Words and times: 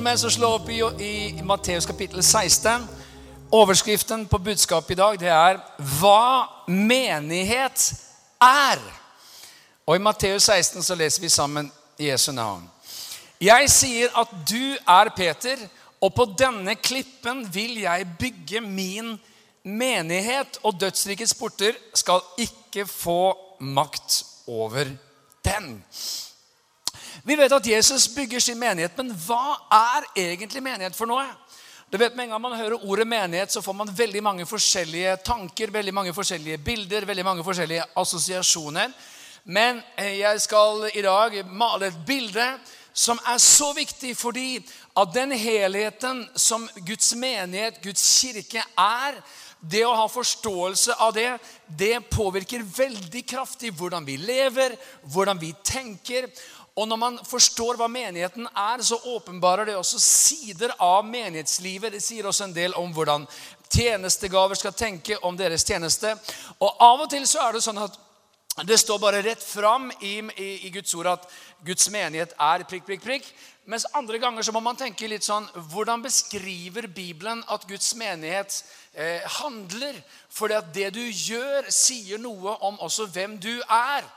Har 0.00 0.04
med, 0.04 0.20
så 0.20 0.30
slå 0.30 0.48
opp 0.56 0.68
i, 0.72 0.78
i 1.04 1.42
Matteus 1.44 1.84
kapittel 1.86 2.22
16. 2.24 2.86
Overskriften 3.52 4.22
på 4.26 4.38
budskapet 4.40 4.94
i 4.94 4.96
dag 4.96 5.18
det 5.20 5.28
er 5.28 5.58
'Hva 5.76 6.46
menighet 6.66 7.92
er'. 8.40 8.86
Og 9.86 9.96
I 9.96 9.98
Matteus 9.98 10.42
16 10.42 10.82
så 10.82 10.94
leser 10.94 11.20
vi 11.20 11.28
sammen 11.28 11.72
Jesu 11.98 12.32
navn. 12.32 12.70
Jeg 13.40 13.70
sier 13.70 14.08
at 14.16 14.32
du 14.50 14.76
er 14.88 15.12
Peter, 15.16 15.56
og 16.00 16.14
på 16.14 16.24
denne 16.38 16.74
klippen 16.74 17.54
vil 17.54 17.80
jeg 17.80 18.08
bygge 18.18 18.60
min 18.60 19.20
menighet, 19.64 20.58
og 20.62 20.80
dødsrikets 20.80 21.34
porter 21.34 21.72
skal 21.94 22.20
ikke 22.38 22.86
få 22.86 23.36
makt 23.60 24.24
over 24.46 24.84
den. 25.44 25.84
Vi 27.30 27.36
vet 27.36 27.52
at 27.52 27.66
Jesus 27.66 28.08
bygger 28.10 28.40
sin 28.42 28.58
menighet, 28.58 28.96
men 28.98 29.12
hva 29.14 29.54
er 29.70 30.06
egentlig 30.18 30.62
menighet 30.66 30.96
for 30.98 31.06
noe? 31.06 31.28
Du 31.86 31.94
vet 31.98 32.16
Med 32.16 32.24
en 32.24 32.32
gang 32.34 32.42
man 32.42 32.56
hører 32.58 32.82
ordet 32.82 33.06
menighet, 33.06 33.52
så 33.52 33.62
får 33.62 33.76
man 33.78 33.92
veldig 33.94 34.22
mange 34.22 34.46
forskjellige 34.46 35.12
tanker, 35.22 35.70
veldig 35.70 35.94
mange 35.94 36.14
forskjellige 36.14 36.58
bilder, 36.58 37.06
veldig 37.06 37.24
mange 37.24 37.44
forskjellige 37.46 37.84
assosiasjoner. 38.02 38.90
Men 39.44 39.78
eh, 39.94 40.18
jeg 40.18 40.40
skal 40.42 40.88
i 40.90 41.04
dag 41.06 41.36
male 41.46 41.92
et 41.92 42.00
bilde 42.06 42.48
som 42.92 43.20
er 43.22 43.38
så 43.38 43.70
viktig 43.78 44.16
fordi 44.18 44.58
at 44.98 45.14
den 45.14 45.30
helheten 45.30 46.24
som 46.34 46.66
Guds 46.82 47.14
menighet, 47.14 47.78
Guds 47.84 48.02
kirke, 48.18 48.66
er, 48.74 49.22
det 49.60 49.82
å 49.84 49.92
ha 49.92 50.06
forståelse 50.08 50.96
av 51.04 51.12
det, 51.12 51.28
det 51.66 51.98
påvirker 52.08 52.64
veldig 52.64 53.22
kraftig 53.28 53.74
hvordan 53.76 54.06
vi 54.08 54.16
lever, 54.16 54.72
hvordan 55.12 55.40
vi 55.40 55.52
tenker. 55.64 56.30
Og 56.80 56.88
når 56.88 56.96
man 56.96 57.18
forstår 57.28 57.76
hva 57.76 57.88
menigheten 57.92 58.46
er, 58.48 58.80
så 58.80 58.96
åpenbarer 59.12 59.68
det 59.68 59.76
også 59.76 60.00
sider 60.00 60.72
av 60.80 61.04
menighetslivet. 61.04 61.92
Det 61.92 62.00
sier 62.00 62.28
også 62.28 62.46
en 62.46 62.56
del 62.56 62.76
om 62.80 62.94
hvordan 62.96 63.26
tjenestegaver 63.70 64.56
skal 64.56 64.72
tenke 64.72 65.18
om 65.26 65.36
deres 65.36 65.66
tjeneste. 65.68 66.14
Og 66.58 66.80
av 66.80 67.04
og 67.04 67.10
til 67.12 67.26
så 67.28 67.44
er 67.44 67.58
det 67.58 67.66
sånn 67.66 67.82
at 67.84 67.98
det 68.66 68.80
står 68.80 68.98
bare 69.00 69.20
rett 69.22 69.42
fram 69.44 69.90
i, 70.00 70.18
i, 70.18 70.50
i 70.66 70.70
Guds 70.72 70.94
ord 70.98 71.12
at 71.12 71.28
Guds 71.64 71.86
menighet 71.92 72.32
er 72.34 72.64
prikk, 72.68 72.86
prikk, 72.88 73.04
prikk. 73.04 73.28
Mens 73.70 73.86
andre 73.94 74.18
ganger 74.18 74.42
så 74.42 74.52
må 74.56 74.62
man 74.64 74.78
tenke 74.78 75.06
litt 75.08 75.22
sånn 75.22 75.44
Hvordan 75.70 76.02
beskriver 76.02 76.88
Bibelen 76.90 77.44
at 77.52 77.66
Guds 77.68 77.92
menighet 77.94 78.56
eh, 78.96 79.20
handler? 79.38 80.00
For 80.32 80.50
det 80.74 80.90
du 80.96 81.02
gjør, 81.04 81.68
sier 81.70 82.18
noe 82.18 82.56
om 82.66 82.80
også 82.80 83.06
hvem 83.12 83.36
du 83.40 83.52
er. 83.68 84.08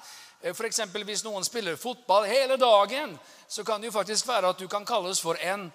Eh, 0.43 0.51
F.eks. 0.51 0.81
hvis 1.05 1.23
noen 1.23 1.45
spiller 1.47 1.79
fotball 1.79 2.27
hele 2.27 2.57
dagen, 2.57 3.17
så 3.47 3.63
kan 3.63 3.81
det 3.81 3.87
jo 3.87 3.97
faktisk 3.97 4.27
være 4.27 4.51
at 4.51 4.59
du 4.59 4.67
kan 4.67 4.85
kalles 4.85 5.21
for 5.21 5.39
en 5.39 5.71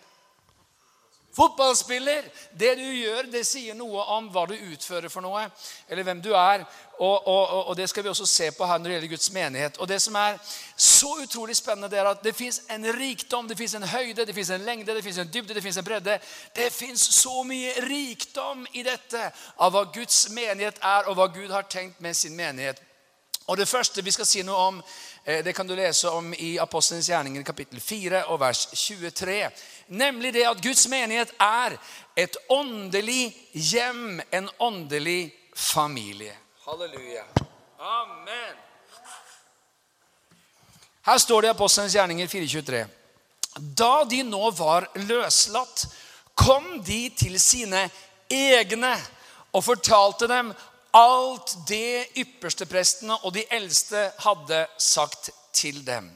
fotballspiller. 1.38 2.24
Det 2.52 2.74
du 2.77 2.84
gjør, 2.84 3.30
det 3.33 3.44
sier 3.46 3.77
noe 3.78 4.02
om 4.16 4.28
hva 4.33 4.44
du 4.48 4.56
utfører 4.56 5.08
for 5.12 5.24
noe, 5.24 5.46
eller 5.89 6.05
hvem 6.05 6.20
du 6.24 6.33
er. 6.34 6.64
Og, 6.98 7.28
og, 7.30 7.69
og 7.70 7.77
det 7.78 7.86
skal 7.89 8.02
vi 8.02 8.11
også 8.11 8.27
se 8.27 8.50
på 8.50 8.66
her 8.66 8.80
når 8.80 8.91
det 8.91 8.96
gjelder 8.96 9.12
Guds 9.12 9.30
menighet. 9.33 9.78
Og 9.78 9.89
Det 9.89 10.00
som 10.02 10.16
er 10.19 10.41
så 10.77 11.12
utrolig 11.22 11.56
spennende, 11.56 11.91
det 11.92 12.00
er 12.02 12.11
at 12.11 12.24
det 12.24 12.34
fins 12.36 12.61
en 12.74 12.84
rikdom, 12.98 13.48
det 13.48 13.58
fins 13.58 13.77
en 13.78 13.86
høyde, 13.86 14.27
det 14.27 14.34
fins 14.34 14.50
en 14.50 14.66
lengde, 14.66 14.94
det 14.94 15.05
fins 15.05 15.22
en 15.22 15.30
dybde, 15.33 15.55
det 15.55 15.62
fins 15.62 15.78
en 15.78 15.86
bredde. 15.86 16.19
Det 16.56 16.72
fins 16.74 17.06
så 17.20 17.42
mye 17.46 17.86
rikdom 17.86 18.67
i 18.74 18.83
dette 18.83 19.30
av 19.57 19.73
hva 19.73 19.86
Guds 19.95 20.27
menighet 20.34 20.83
er, 20.83 21.07
og 21.07 21.17
hva 21.20 21.30
Gud 21.33 21.55
har 21.55 21.70
tenkt 21.70 22.02
med 22.02 22.18
sin 22.18 22.36
menighet. 22.36 22.83
Og 23.48 23.57
Det 23.57 23.69
første 23.69 24.05
vi 24.05 24.13
skal 24.13 24.27
si 24.29 24.42
noe 24.45 24.57
om, 24.57 24.83
eh, 25.25 25.45
det 25.45 25.55
kan 25.57 25.67
du 25.67 25.75
lese 25.75 26.11
om 26.11 26.35
i 26.35 26.59
Apostelens 26.59 27.09
gjerninger 27.09 27.42
kapittel 27.42 27.81
4 27.81 28.25
og 28.29 28.41
vers 28.41 28.67
23. 28.75 29.51
Nemlig 29.89 30.35
det 30.35 30.45
at 30.47 30.61
Guds 30.63 30.89
menighet 30.89 31.33
er 31.41 31.79
et 32.17 32.37
åndelig 32.48 33.33
hjem, 33.53 34.20
en 34.33 34.51
åndelig 34.58 35.33
familie. 35.57 36.37
Halleluja. 36.67 37.25
Amen. 37.79 38.57
Her 41.03 41.19
står 41.19 41.41
det 41.42 41.48
i 41.48 41.51
Apostelens 41.57 41.95
gjerninger 41.95 42.27
4.23. 42.27 42.87
Da 43.57 44.05
de 44.05 44.23
nå 44.23 44.51
var 44.51 44.91
løslatt, 44.95 45.87
kom 46.35 46.83
de 46.85 47.08
til 47.17 47.41
sine 47.41 47.89
egne 48.31 48.92
og 49.53 49.64
fortalte 49.64 50.29
dem 50.29 50.53
alt 50.98 51.55
det 51.69 52.09
yppersteprestene 52.19 53.20
og 53.23 53.35
de 53.36 53.45
eldste 53.55 54.09
hadde 54.25 54.64
sagt 54.83 55.31
til 55.55 55.85
dem. 55.86 56.09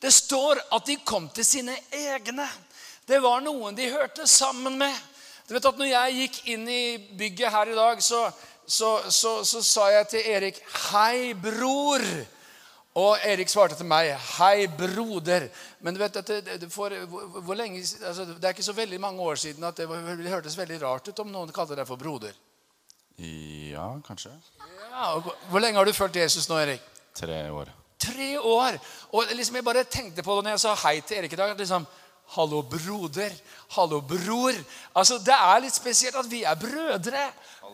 Det 0.00 0.12
står 0.12 0.60
at 0.72 0.86
de 0.86 0.96
kom 1.04 1.28
til 1.32 1.44
sine 1.44 1.74
egne. 1.92 2.46
Det 3.08 3.20
var 3.22 3.44
noen 3.44 3.76
de 3.76 3.90
hørte 3.92 4.26
sammen 4.28 4.78
med. 4.80 4.94
Du 5.48 5.54
vet 5.54 5.66
at 5.68 5.80
når 5.80 5.90
jeg 5.90 6.18
gikk 6.20 6.38
inn 6.54 6.68
i 6.68 6.84
bygget 7.18 7.52
her 7.52 7.72
i 7.72 7.76
dag, 7.76 8.00
så, 8.02 8.22
så, 8.66 8.94
så, 9.12 9.34
så 9.44 9.60
sa 9.64 9.90
jeg 9.92 10.08
til 10.08 10.30
Erik 10.36 10.62
'Hei, 10.64 11.34
bror'. 11.36 12.24
Og 12.94 13.18
Erik 13.26 13.48
svarte 13.48 13.76
til 13.76 13.86
meg 13.86 14.14
'Hei, 14.16 14.66
broder'. 14.66 15.50
Men 15.80 15.94
du 15.94 16.00
vet, 16.00 16.14
dette, 16.14 16.40
det, 16.40 16.72
for, 16.72 16.88
hvor, 16.88 17.40
hvor 17.40 17.54
lenge, 17.54 17.84
altså, 18.06 18.24
det 18.24 18.44
er 18.44 18.56
ikke 18.56 18.62
så 18.62 18.72
veldig 18.72 19.00
mange 19.00 19.20
år 19.20 19.34
siden 19.34 19.64
at 19.64 19.76
det, 19.76 19.88
det 19.88 20.32
hørtes 20.32 20.58
veldig 20.58 20.82
rart 20.82 21.08
ut 21.08 21.20
om 21.20 21.32
noen 21.32 21.52
kalte 21.52 21.76
deg 21.76 21.86
for 21.86 22.00
broder. 22.00 22.32
Ja, 23.18 24.00
kanskje. 24.06 24.30
Ja, 24.90 25.22
Hvor 25.50 25.60
lenge 25.60 25.78
har 25.78 25.84
du 25.84 25.92
fulgt 25.92 26.16
Jesus 26.16 26.48
nå, 26.48 26.58
Erik? 26.58 26.82
Tre 27.14 27.50
år. 27.50 27.70
Tre 27.98 28.38
år. 28.38 28.78
Og 29.12 29.30
liksom 29.34 29.56
jeg 29.56 29.64
bare 29.64 29.84
tenkte 29.84 30.22
på 30.22 30.34
det 30.36 30.44
når 30.44 30.56
jeg 30.56 30.64
sa 30.64 30.74
hei 30.82 31.00
til 31.00 31.18
Erik 31.18 31.32
i 31.32 31.36
dag. 31.36 31.50
at 31.50 31.58
liksom, 31.58 31.86
Hallo, 32.34 32.62
broder. 32.62 33.30
Hallo, 33.76 34.00
bror. 34.00 34.54
Altså, 34.96 35.18
Det 35.18 35.34
er 35.34 35.60
litt 35.60 35.74
spesielt 35.74 36.16
at 36.16 36.30
vi 36.30 36.42
er 36.42 36.54
brødre. 36.54 37.26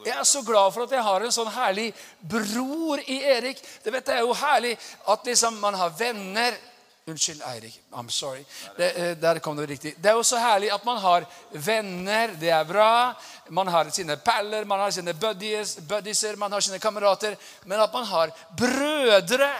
Jeg 0.04 0.16
er 0.18 0.24
så 0.24 0.42
glad 0.42 0.72
for 0.72 0.82
at 0.82 0.90
jeg 0.90 1.02
har 1.02 1.20
en 1.22 1.32
sånn 1.32 1.52
herlig 1.52 1.92
bror 2.20 2.98
i 3.06 3.20
Erik. 3.22 3.60
Det, 3.84 3.92
vet, 3.92 4.06
det 4.06 4.14
er 4.14 4.20
jo 4.20 4.34
herlig 4.34 4.76
at 5.08 5.24
liksom 5.26 5.60
man 5.60 5.74
har 5.74 5.94
venner. 5.98 6.56
Unnskyld, 7.06 7.42
Eirik. 7.42 7.80
I'm 7.92 8.08
sorry. 8.08 8.44
Det, 8.76 8.90
eh, 8.90 9.16
der 9.16 9.38
kom 9.38 9.56
det 9.56 9.66
riktig. 9.66 9.94
Det 9.96 10.08
er 10.10 10.14
jo 10.14 10.22
så 10.22 10.38
herlig 10.38 10.70
at 10.70 10.84
man 10.84 10.98
har 11.00 11.24
venner. 11.52 12.34
Det 12.40 12.50
er 12.50 12.64
bra. 12.64 13.14
Man 13.48 13.68
har 13.68 13.90
sine 13.90 14.16
paller, 14.16 14.64
man 14.64 14.80
har 14.80 14.90
sine 14.90 15.14
buddies, 15.14 15.76
buddieser, 15.76 16.36
man 16.36 16.52
har 16.52 16.60
sine 16.60 16.78
kamerater. 16.78 17.36
Men 17.64 17.80
at 17.80 17.92
man 17.92 18.04
har 18.04 18.30
brødre, 18.56 19.50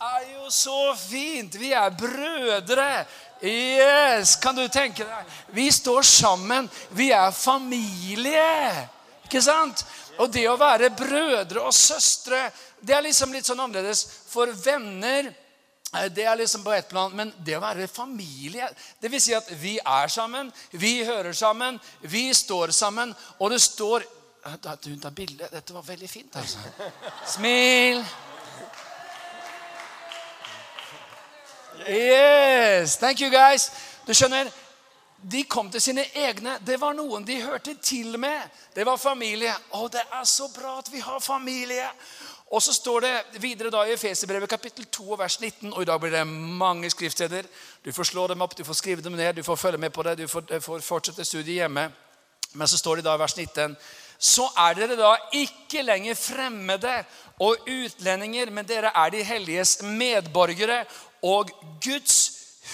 er 0.00 0.22
jo 0.32 0.50
så 0.50 0.94
fint. 0.96 1.54
Vi 1.60 1.72
er 1.72 1.90
brødre. 1.90 3.04
Yes! 3.42 4.36
Kan 4.36 4.56
du 4.56 4.68
tenke 4.68 5.04
deg? 5.04 5.34
Vi 5.56 5.70
står 5.72 6.02
sammen. 6.02 6.70
Vi 6.96 7.10
er 7.10 7.30
familie. 7.30 8.88
Ikke 9.24 9.42
sant? 9.42 9.84
Og 10.20 10.32
det 10.32 10.46
å 10.48 10.58
være 10.60 10.90
brødre 10.96 11.62
og 11.64 11.74
søstre, 11.74 12.50
det 12.80 12.96
er 12.96 13.04
liksom 13.04 13.32
litt 13.32 13.48
sånn 13.48 13.60
annerledes. 13.60 14.04
For 14.28 14.52
venner 14.64 15.30
det 15.90 16.24
er 16.24 16.36
liksom 16.38 16.62
på 16.64 16.72
ett 16.72 16.88
plan, 16.88 17.12
Men 17.16 17.32
det 17.44 17.56
å 17.56 17.60
være 17.60 17.88
familie 17.90 18.68
Det 19.02 19.10
vil 19.10 19.22
si 19.22 19.34
at 19.34 19.48
vi 19.58 19.78
er 19.78 20.08
sammen, 20.08 20.52
vi 20.70 21.04
hører 21.04 21.32
sammen, 21.32 21.80
vi 22.00 22.28
står 22.34 22.70
sammen. 22.70 23.14
Og 23.38 23.50
det 23.50 23.60
står 23.60 24.06
Du 24.84 24.96
tar 24.96 25.10
bilde. 25.10 25.48
Dette 25.52 25.74
var 25.74 25.82
veldig 25.82 26.08
fint, 26.08 26.36
altså. 26.36 26.58
Smil. 27.26 28.04
Yes, 31.88 32.96
thank 32.96 33.20
you 33.20 33.30
guys. 33.30 33.70
Du 34.06 34.14
skjønner, 34.14 34.48
de 35.22 35.42
kom 35.44 35.68
til 35.70 35.80
sine 35.80 36.04
egne. 36.16 36.56
Det 36.64 36.78
var 36.80 36.96
noen 36.96 37.24
de 37.26 37.36
hørte 37.42 37.74
til 37.82 38.18
med. 38.18 38.40
Det 38.74 38.86
var 38.86 38.96
familie. 38.96 39.52
Å, 39.76 39.88
det 39.92 40.02
er 40.02 40.24
så 40.24 40.48
bra 40.54 40.78
at 40.80 40.88
vi 40.92 41.00
har 41.04 41.20
familie. 41.20 41.88
Og 42.50 42.62
så 42.62 42.74
står 42.74 43.00
det 43.00 43.42
videre 43.42 43.70
da 43.70 43.84
i 43.86 43.92
Efeserbrevet 43.94 44.50
kapittel 44.50 44.86
2 44.90 45.14
vers 45.18 45.40
19. 45.40 45.72
Og 45.72 45.82
i 45.82 45.86
dag 45.86 46.00
blir 46.00 46.10
det 46.10 46.26
mange 46.26 46.90
skriftsteder. 46.90 47.46
Du 47.84 47.92
får 47.92 48.10
slå 48.10 48.26
dem 48.26 48.42
opp, 48.42 48.56
du 48.58 48.64
får 48.66 48.74
skrive 48.74 49.02
dem 49.02 49.14
ned, 49.14 49.36
du 49.38 49.42
får 49.46 49.56
følge 49.56 49.78
med 49.78 49.90
på 49.94 50.02
det. 50.02 50.18
Du 50.18 50.28
får, 50.28 50.58
får 50.60 50.80
fortsette 50.82 51.24
studiet 51.24 51.62
hjemme. 51.62 51.92
Men 52.52 52.68
så 52.68 52.78
står 52.78 52.98
det 52.98 53.06
da 53.06 53.14
i 53.14 53.22
vers 53.22 53.36
19 53.36 53.76
så 54.20 54.50
er 54.68 54.74
dere 54.76 54.98
da 54.98 55.14
ikke 55.32 55.80
lenger 55.80 56.18
fremmede 56.18 56.92
og 57.40 57.62
utlendinger, 57.64 58.50
men 58.52 58.66
dere 58.68 58.90
er 58.92 59.14
de 59.14 59.22
helliges 59.24 59.78
medborgere 59.82 60.82
og 61.24 61.48
Guds 61.80 62.18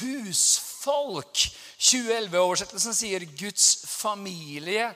husfolk. 0.01 1.45
2011-oversettelsen 1.77 2.95
sier 2.97 3.25
Guds 3.37 3.83
familie 3.85 4.89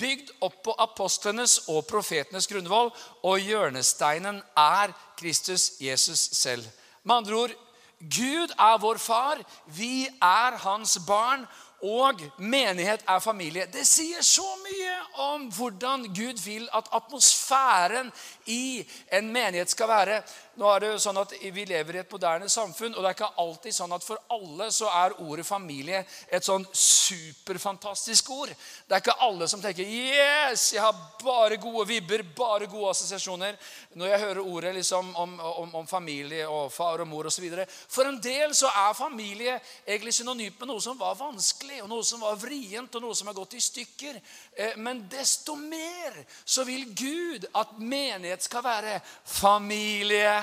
bygd 0.00 0.30
opp 0.40 0.62
på 0.64 0.74
apostlenes 0.80 1.58
og 1.68 1.84
profetenes 1.90 2.48
grunnvoll, 2.48 2.88
og 3.22 3.42
hjørnesteinen 3.42 4.40
er 4.56 4.94
Kristus 5.20 5.72
Jesus 5.80 6.30
selv. 6.40 6.64
Med 7.02 7.16
andre 7.16 7.42
ord 7.44 7.58
Gud 8.02 8.54
er 8.58 8.80
vår 8.82 8.98
far, 8.98 9.42
vi 9.66 10.08
er 10.08 10.56
hans 10.64 10.96
barn, 11.06 11.44
og 11.82 12.20
menighet 12.38 13.02
er 13.10 13.18
familie. 13.18 13.66
Det 13.66 13.82
sier 13.86 14.22
så 14.22 14.46
mye 14.62 14.98
om 15.24 15.48
hvordan 15.50 16.04
Gud 16.14 16.38
vil 16.44 16.68
at 16.74 16.90
atmosfæren 16.94 18.12
i 18.46 18.84
en 19.12 19.32
menighet 19.34 19.70
skal 19.70 19.90
være. 19.90 20.20
Nå 20.60 20.68
er 20.68 20.82
det 20.82 20.90
jo 20.92 20.98
sånn 21.00 21.20
at 21.22 21.32
Vi 21.54 21.64
lever 21.68 21.96
i 21.96 22.00
et 22.02 22.12
moderne 22.12 22.48
samfunn, 22.52 22.94
og 22.94 23.02
det 23.02 23.10
er 23.10 23.16
ikke 23.16 23.42
alltid 23.42 23.76
sånn 23.76 23.94
at 23.96 24.04
for 24.04 24.20
alle 24.32 24.68
så 24.74 24.90
er 24.92 25.16
ordet 25.24 25.46
familie 25.46 26.02
et 26.28 26.44
sånn 26.44 26.66
superfantastisk 26.72 28.30
ord. 28.34 28.52
Det 28.86 28.96
er 28.96 29.02
ikke 29.04 29.20
alle 29.24 29.48
som 29.48 29.62
tenker 29.62 29.84
'Yes, 29.84 30.72
jeg 30.72 30.82
har 30.82 30.94
bare 31.22 31.56
gode 31.56 31.88
vibber, 31.88 32.22
bare 32.22 32.66
gode 32.66 32.90
assosiasjoner' 32.90 33.56
når 33.94 34.06
jeg 34.06 34.20
hører 34.20 34.40
ordet 34.40 34.74
liksom 34.74 35.16
om, 35.16 35.40
om, 35.40 35.74
om 35.74 35.86
familie 35.86 36.48
og 36.48 36.72
far 36.72 37.00
og 37.00 37.08
mor 37.08 37.26
osv. 37.26 37.44
For 37.88 38.08
en 38.08 38.20
del 38.20 38.54
så 38.54 38.66
er 38.66 38.96
familie 38.96 39.60
egentlig 39.86 40.14
synonymt 40.14 40.60
med 40.60 40.68
noe 40.68 40.80
som 40.80 40.98
var 40.98 41.14
vanskelig, 41.18 41.82
og 41.82 41.88
noe 41.88 42.04
som 42.04 42.20
var 42.20 42.36
vrient, 42.40 42.94
og 42.94 43.02
noe 43.02 43.14
som 43.14 43.26
har 43.26 43.36
gått 43.36 43.54
i 43.58 43.60
stykker. 43.60 44.20
Eh, 44.56 44.76
men 44.76 45.04
desto 45.10 45.56
mer 45.56 46.16
så 46.44 46.64
vil 46.64 46.86
Gud 46.94 47.46
at 47.54 47.78
menighet 47.78 48.42
skal 48.42 48.64
være 48.64 49.00
familie. 49.24 50.42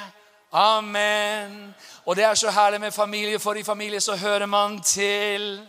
Amen. 0.52 1.76
Og 2.06 2.16
det 2.16 2.24
er 2.26 2.34
så 2.36 2.50
herlig 2.50 2.82
med 2.82 2.92
familie, 2.92 3.40
for 3.40 3.54
i 3.54 3.64
familie 3.64 4.02
så 4.02 4.16
hører 4.16 4.46
man 4.46 4.82
til. 4.82 5.60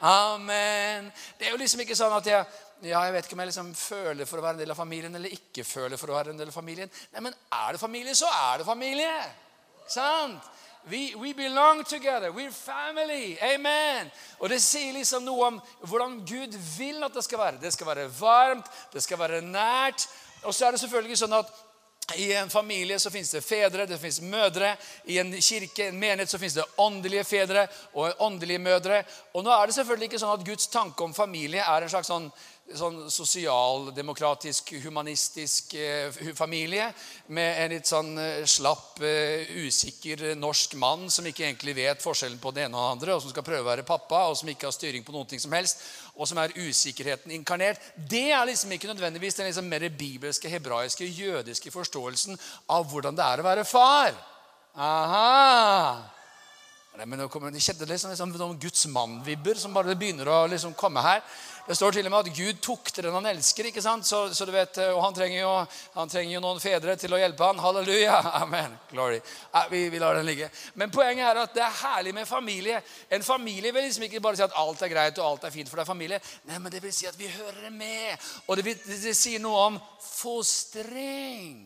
Amen. 0.00 1.12
Det 1.38 1.46
er 1.46 1.50
jo 1.50 1.60
liksom 1.60 1.80
ikke 1.80 1.96
sånn 1.96 2.16
at 2.16 2.26
jeg 2.26 2.44
ja, 2.80 3.02
jeg 3.04 3.12
vet 3.12 3.26
ikke 3.26 3.36
om 3.36 3.40
jeg 3.42 3.50
liksom 3.50 3.72
føler 3.76 4.24
for 4.24 4.40
å 4.40 4.42
være 4.44 4.56
en 4.56 4.60
del 4.62 4.72
av 4.72 4.78
familien 4.78 5.16
eller 5.16 5.34
ikke 5.34 5.66
føler 5.68 6.00
for 6.00 6.08
å 6.08 6.14
være 6.16 6.32
en 6.32 6.38
del 6.40 6.48
av 6.48 6.56
familien. 6.56 6.88
Nei, 7.12 7.20
men 7.26 7.34
er 7.52 7.76
det 7.76 7.80
familie, 7.82 8.14
så 8.16 8.28
er 8.32 8.62
det 8.62 8.64
familie. 8.68 9.16
Sant? 9.84 10.46
We, 10.88 11.10
we 11.20 11.34
belong 11.36 11.84
together. 11.84 12.30
We're 12.32 12.52
family. 12.52 13.36
Amen. 13.44 14.08
Og 14.40 14.48
det 14.48 14.62
sier 14.64 14.94
liksom 14.96 15.26
noe 15.28 15.50
om 15.50 15.58
hvordan 15.84 16.22
Gud 16.24 16.56
vil 16.78 17.04
at 17.04 17.12
det 17.12 17.24
skal 17.26 17.42
være. 17.42 17.60
Det 17.60 17.72
skal 17.76 17.90
være 17.90 18.08
varmt, 18.16 18.70
det 18.94 19.04
skal 19.04 19.20
være 19.20 19.42
nært. 19.44 20.08
Og 20.48 20.56
så 20.56 20.66
er 20.66 20.72
det 20.72 20.80
selvfølgelig 20.80 21.20
sånn 21.20 21.36
at 21.36 21.52
i 22.16 22.32
en 22.32 22.50
familie 22.50 22.98
så 22.98 23.10
finnes 23.10 23.30
det 23.30 23.42
fedre, 23.44 23.86
det 23.86 23.98
finnes 23.98 24.20
mødre. 24.20 24.74
I 25.04 25.18
en 25.22 25.32
kirke, 25.40 25.88
en 25.88 25.98
menighet, 25.98 26.30
så 26.30 26.38
finnes 26.38 26.58
det 26.58 26.66
åndelige 26.76 27.24
fedre 27.24 27.66
og 27.94 28.22
åndelige 28.26 28.62
mødre. 28.62 29.02
Og 29.34 29.44
nå 29.44 29.52
er 29.54 29.66
det 29.66 29.76
selvfølgelig 29.78 30.10
ikke 30.10 30.22
sånn 30.22 30.34
at 30.38 30.46
Guds 30.46 30.70
tanke 30.72 31.04
om 31.04 31.14
familie 31.16 31.64
er 31.64 31.86
en 31.86 31.92
slags 31.92 32.10
sånn 32.10 32.30
sånn 32.76 32.98
sosialdemokratisk, 33.10 34.72
humanistisk 34.84 35.74
eh, 35.78 36.10
familie 36.38 36.90
med 37.34 37.58
en 37.64 37.72
litt 37.74 37.88
sånn 37.90 38.12
eh, 38.20 38.44
slapp, 38.48 39.00
eh, 39.02 39.50
usikker 39.66 40.36
norsk 40.38 40.76
mann 40.80 41.08
som 41.10 41.26
ikke 41.26 41.46
egentlig 41.48 41.74
vet 41.80 42.04
forskjellen 42.04 42.38
på 42.42 42.52
det 42.54 42.68
ene 42.68 42.78
og 42.78 42.84
det 42.84 42.92
andre, 42.96 43.16
og 43.16 43.24
som 43.24 43.34
skal 43.34 43.46
prøve 43.46 43.64
å 43.64 43.70
være 43.70 43.86
pappa, 43.88 44.22
og 44.30 44.38
som 44.38 44.52
ikke 44.52 44.68
har 44.68 44.76
styring 44.76 45.06
på 45.06 45.24
ting 45.30 45.42
som 45.42 45.56
helst, 45.56 45.82
og 46.14 46.28
som 46.30 46.38
er 46.42 46.54
usikkerheten 46.58 47.34
inkarnert. 47.34 47.82
Det 47.96 48.30
er 48.30 48.46
liksom 48.48 48.72
ikke 48.76 48.92
nødvendigvis 48.92 49.40
den 49.40 49.50
liksom 49.50 49.68
mer 49.70 49.88
bibelske, 49.90 50.52
hebraiske, 50.52 51.08
jødiske 51.08 51.74
forståelsen 51.74 52.38
av 52.70 52.86
hvordan 52.90 53.18
det 53.18 53.26
er 53.26 53.42
å 53.42 53.50
være 53.50 53.68
far. 53.68 54.16
Aha! 54.76 56.19
Nei, 57.00 57.06
men 57.08 57.20
Det 57.24 57.60
kjente 57.64 57.86
liksom, 57.88 58.10
liksom 58.10 58.32
noen 58.36 58.58
Guds 58.60 58.82
mann-vibber 58.92 59.56
som 59.56 59.72
bare 59.72 59.94
begynner 59.96 60.28
å 60.28 60.42
liksom 60.52 60.74
komme 60.76 61.00
her. 61.00 61.22
Det 61.64 61.72
står 61.78 61.94
til 61.96 62.04
og 62.04 62.12
med 62.12 62.26
at 62.26 62.36
Gud 62.36 62.58
tukter 62.60 63.06
den 63.06 63.14
han 63.16 63.28
elsker. 63.30 63.70
ikke 63.70 63.80
sant? 63.80 64.04
Så, 64.04 64.18
så 64.36 64.44
du 64.44 64.50
vet, 64.52 64.76
Og 64.92 64.98
han 65.00 65.14
trenger, 65.16 65.38
jo, 65.40 65.52
han 65.94 66.10
trenger, 66.12 66.34
jo, 66.34 66.40
noen 66.44 66.58
fedre 66.60 66.98
til 67.00 67.14
å 67.16 67.20
hjelpe 67.22 67.46
han. 67.46 67.62
Halleluja. 67.62 68.18
Amen. 68.42 68.74
Glory. 68.90 69.16
Vi, 69.70 69.80
vi, 69.88 70.00
lar 70.02 70.18
den 70.18 70.28
ligge. 70.28 70.50
Men 70.74 70.92
poenget 70.92 71.24
er 71.30 71.40
at 71.40 71.54
det 71.56 71.62
er 71.64 71.78
herlig 71.78 72.12
med 72.18 72.28
familie. 72.28 72.82
En 73.08 73.24
familie 73.24 73.72
vil 73.72 73.86
liksom 73.86 74.04
ikke 74.04 74.20
bare 74.20 74.36
si 74.36 74.44
at 74.44 74.58
alt 74.60 74.82
er 74.84 74.92
greit 74.92 75.20
og 75.22 75.28
alt 75.30 75.46
er 75.48 75.54
fint, 75.54 75.72
for 75.72 75.80
det 75.80 75.86
er 75.86 75.92
familie. 75.92 76.18
Nei, 76.50 76.58
men 76.60 76.74
det 76.74 76.82
vil 76.84 76.92
si 76.92 77.08
at 77.08 77.16
vi 77.16 77.30
hører 77.32 77.70
med. 77.72 78.28
Og 78.44 78.60
det, 78.60 78.66
vil, 78.66 78.76
det, 78.84 79.00
det 79.06 79.16
sier 79.16 79.40
noe 79.40 79.64
om 79.70 79.80
fostring. 80.04 81.64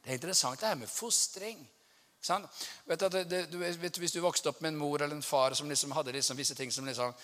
Det 0.00 0.14
er 0.14 0.22
interessant 0.22 0.64
det 0.64 0.72
her 0.72 0.80
med 0.80 0.88
fostring. 0.88 1.60
Vet 2.20 3.00
du, 3.00 3.22
det, 3.24 3.46
du, 3.52 3.58
vet, 3.58 3.98
hvis 3.98 4.12
du 4.12 4.20
vokste 4.20 4.50
opp 4.50 4.60
med 4.60 4.74
en 4.74 4.80
mor 4.80 5.00
eller 5.00 5.16
en 5.16 5.24
far 5.24 5.54
som 5.56 5.68
liksom 5.68 5.92
hadde 5.96 6.12
liksom 6.12 6.36
visse 6.36 6.54
ting 6.54 6.72
som 6.72 6.84
liksom 6.86 7.14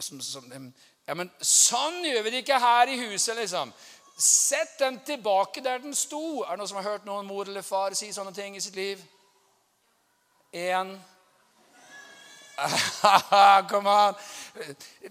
som, 0.00 0.20
som, 0.20 0.72
ja, 1.06 1.14
men 1.14 1.30
sånn 1.44 2.04
gjør 2.06 2.22
vi 2.24 2.30
det 2.32 2.42
ikke 2.44 2.60
her 2.62 2.88
i 2.88 2.98
huset, 3.02 3.36
liksom. 3.36 3.72
Sett 4.20 4.78
den 4.80 5.00
tilbake 5.04 5.62
der 5.64 5.80
den 5.82 5.94
sto. 5.96 6.42
Er 6.44 6.54
det 6.54 6.60
noen 6.60 6.70
som 6.70 6.78
har 6.80 6.88
hørt 6.92 7.08
noen 7.08 7.28
mor 7.28 7.48
eller 7.48 7.64
far 7.64 7.96
si 7.96 8.08
sånne 8.12 8.32
ting 8.36 8.56
i 8.56 8.62
sitt 8.64 8.76
liv? 8.76 9.00
Én. 10.52 10.94
Kom 13.70 13.86
an! 13.88 14.16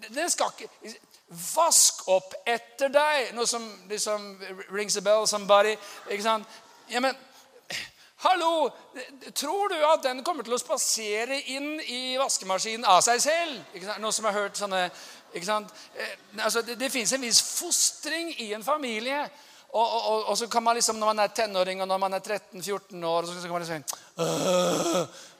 Den 0.09 0.29
skal 0.29 0.53
ikke 0.53 0.97
Vask 1.29 2.07
opp 2.09 2.33
etter 2.49 2.89
deg. 2.89 3.33
Noe 3.37 3.45
som 3.45 3.65
liksom 3.89 4.31
rings 4.73 4.97
a 4.97 5.03
bell, 5.05 5.27
somebody. 5.29 5.75
Ikke 6.09 6.25
sant? 6.25 6.47
Ja, 6.89 7.03
men 7.05 7.13
Hallo! 8.19 8.69
Tror 9.33 9.69
du 9.71 9.77
at 9.87 10.03
den 10.03 10.23
kommer 10.27 10.43
til 10.43 10.57
å 10.57 10.59
spasere 10.59 11.37
inn 11.53 11.77
i 11.79 12.17
vaskemaskinen 12.19 12.83
av 12.83 12.99
seg 13.05 13.21
selv? 13.23 13.77
Noen 14.03 14.15
som 14.15 14.27
har 14.27 14.35
hørt 14.35 14.59
sånne 14.59 14.89
ikke 15.31 15.47
sant? 15.47 15.71
Eh, 15.95 16.17
altså, 16.43 16.65
det 16.67 16.75
det 16.81 16.89
fins 16.91 17.13
en 17.15 17.23
viss 17.23 17.39
fostring 17.39 18.33
i 18.43 18.49
en 18.57 18.65
familie. 18.65 19.21
Og, 19.69 19.85
og, 19.85 20.25
og, 20.33 20.35
så 20.35 20.49
kan 20.51 20.65
man 20.65 20.75
liksom, 20.75 20.97
når 20.99 21.11
man 21.13 21.23
er 21.23 21.33
tenåring 21.37 21.81
og 21.83 21.87
når 21.87 21.99
man 22.01 22.17
er 22.17 22.23
13-14 22.25 23.05
år, 23.05 23.27
så 23.29 23.41
kan 23.41 23.51
man 23.53 23.61
liksom 23.61 23.83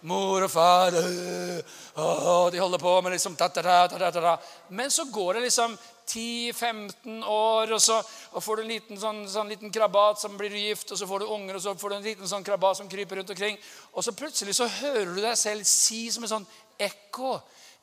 Mor 0.09 0.45
og 0.45 0.51
far 0.53 0.95
øh, 0.95 2.51
De 2.53 2.59
holder 2.61 2.79
på 2.79 2.93
med 3.01 3.11
liksom 3.11 3.35
ta, 3.35 3.47
ta, 3.49 3.87
ta, 3.89 4.35
Men 4.69 4.91
så 4.91 5.09
går 5.11 5.33
det 5.33 5.47
liksom 5.49 5.73
10-15 6.09 7.21
år, 7.29 7.73
og 7.75 7.81
så 7.81 7.99
og 8.33 8.43
får 8.43 8.57
du 8.57 8.63
en 8.63 8.71
liten, 8.73 8.99
sånn, 9.01 9.21
sånn 9.29 9.51
liten 9.51 9.73
krabat 9.73 10.21
som 10.21 10.37
blir 10.37 10.53
gift, 10.57 10.91
og 10.91 10.99
så 10.99 11.07
får 11.09 11.23
du 11.23 11.33
unger, 11.35 11.59
og 11.59 11.63
så 11.63 11.75
får 11.77 11.93
du 11.93 11.97
en 11.99 12.09
liten 12.09 12.29
sånn 12.29 12.45
krabat 12.45 12.81
som 12.81 12.89
kryper 12.89 13.21
rundt 13.21 13.33
omkring. 13.35 13.57
Og 13.93 14.05
så 14.05 14.15
plutselig 14.17 14.57
så 14.57 14.67
hører 14.79 15.13
du 15.13 15.21
deg 15.21 15.37
selv 15.37 15.69
si 15.69 16.07
som 16.13 16.25
et 16.25 16.33
sånn 16.33 16.47
ekko 16.79 17.37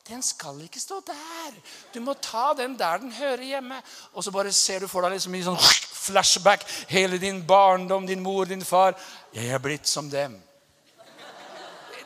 den 0.06 0.22
skal 0.22 0.60
ikke 0.62 0.78
stå 0.78 1.00
der. 1.06 1.54
Du 1.94 1.98
må 2.00 2.14
ta 2.22 2.52
den 2.54 2.76
der 2.78 3.00
den 3.02 3.10
hører 3.12 3.42
hjemme. 3.42 3.80
Og 4.14 4.22
så 4.22 4.30
bare 4.30 4.52
ser 4.54 4.84
du 4.84 4.88
for 4.88 5.02
deg 5.02 5.16
liksom 5.16 5.34
i 5.34 5.42
sånn 5.42 5.58
flashback 5.58 6.62
hele 6.92 7.18
din 7.18 7.40
barndom, 7.46 8.06
din 8.06 8.22
mor, 8.22 8.46
din 8.46 8.62
far. 8.64 8.94
Jeg 9.34 9.50
er 9.50 9.62
blitt 9.62 9.90
som 9.90 10.10
dem. 10.10 10.36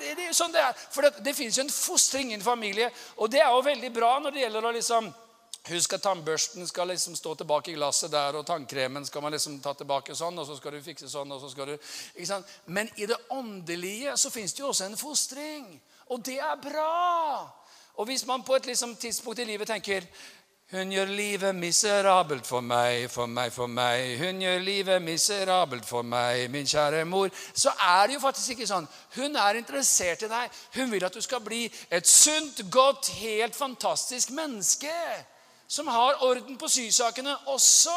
Det, 0.00 0.14
det, 0.16 0.30
sånn 0.32 0.52
det 0.54 0.62
er. 0.64 0.78
For 0.94 1.04
det, 1.04 1.20
det 1.26 1.36
fins 1.36 1.58
jo 1.58 1.66
en 1.66 1.74
fostring 1.74 2.32
i 2.32 2.38
en 2.38 2.44
familie, 2.44 2.88
og 3.20 3.28
det 3.32 3.42
er 3.44 3.52
jo 3.52 3.66
veldig 3.68 3.90
bra 3.92 4.14
når 4.24 4.32
det 4.32 4.46
gjelder 4.46 4.68
å 4.70 4.72
liksom 4.78 5.10
Husk 5.68 5.92
at 5.92 6.02
tannbørsten 6.02 6.64
skal 6.66 6.88
liksom 6.88 7.16
stå 7.16 7.34
tilbake 7.36 7.70
i 7.70 7.76
glasset 7.76 8.12
der, 8.12 8.38
og 8.38 8.46
tannkremen 8.48 9.04
skal 9.06 9.22
man 9.22 9.34
liksom 9.34 9.58
ta 9.60 9.74
tilbake 9.76 10.16
sånn, 10.16 10.38
og 10.40 10.48
så 10.48 10.56
skal 10.56 10.72
du 10.72 10.80
fikse 10.84 11.08
sånn, 11.12 11.32
og 11.36 11.42
så 11.42 11.50
skal 11.52 11.68
du 11.68 11.74
ikke 11.76 12.30
sant? 12.30 12.48
Men 12.64 12.88
i 12.96 13.08
det 13.10 13.18
åndelige 13.36 14.16
så 14.16 14.32
fins 14.32 14.56
det 14.56 14.64
jo 14.64 14.70
også 14.72 14.88
en 14.88 14.96
fostring. 14.96 15.68
Og 16.10 16.24
det 16.24 16.38
er 16.40 16.56
bra. 16.62 17.44
Og 18.00 18.08
hvis 18.08 18.24
man 18.26 18.42
på 18.42 18.56
et 18.56 18.70
liksom 18.70 18.96
tidspunkt 18.96 19.42
i 19.44 19.44
livet 19.44 19.68
tenker 19.68 20.06
hun 20.70 20.92
gjør 20.94 21.08
livet 21.10 21.56
miserabelt 21.58 22.46
for 22.46 22.62
meg, 22.62 23.08
for 23.10 23.26
meg, 23.26 23.50
for 23.50 23.66
meg. 23.66 24.12
Hun 24.20 24.38
gjør 24.38 24.60
livet 24.62 25.02
miserabelt 25.02 25.82
for 25.82 26.06
meg, 26.06 26.44
min 26.50 26.68
kjære 26.70 27.02
mor. 27.10 27.26
Så 27.54 27.72
er 27.74 28.06
det 28.06 28.14
jo 28.14 28.20
faktisk 28.22 28.52
ikke 28.54 28.68
sånn. 28.70 28.86
Hun 29.16 29.34
er 29.34 29.58
interessert 29.58 30.22
i 30.22 30.30
deg. 30.30 30.60
Hun 30.76 30.92
vil 30.92 31.08
at 31.08 31.18
du 31.18 31.18
skal 31.26 31.42
bli 31.42 31.64
et 31.90 32.06
sunt, 32.06 32.62
godt, 32.70 33.10
helt 33.18 33.58
fantastisk 33.58 34.30
menneske. 34.30 34.94
Som 35.70 35.88
har 35.88 36.18
orden 36.26 36.58
på 36.58 36.68
sysakene 36.68 37.36
også. 37.46 37.94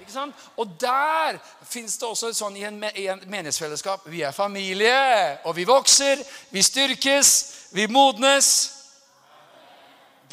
Ikke 0.00 0.12
sant? 0.12 0.46
Og 0.56 0.72
der 0.80 1.36
fins 1.68 1.98
det 2.00 2.08
også 2.08 2.32
sånn 2.34 2.56
i 2.56 2.64
en, 2.66 2.80
i 2.96 3.06
en 3.12 3.20
menighetsfellesskap. 3.30 4.08
Vi 4.10 4.24
er 4.24 4.32
familie, 4.32 4.96
og 5.44 5.54
vi 5.56 5.68
vokser, 5.68 6.22
vi 6.50 6.64
styrkes, 6.64 7.34
vi 7.76 7.86
modnes. 7.92 8.48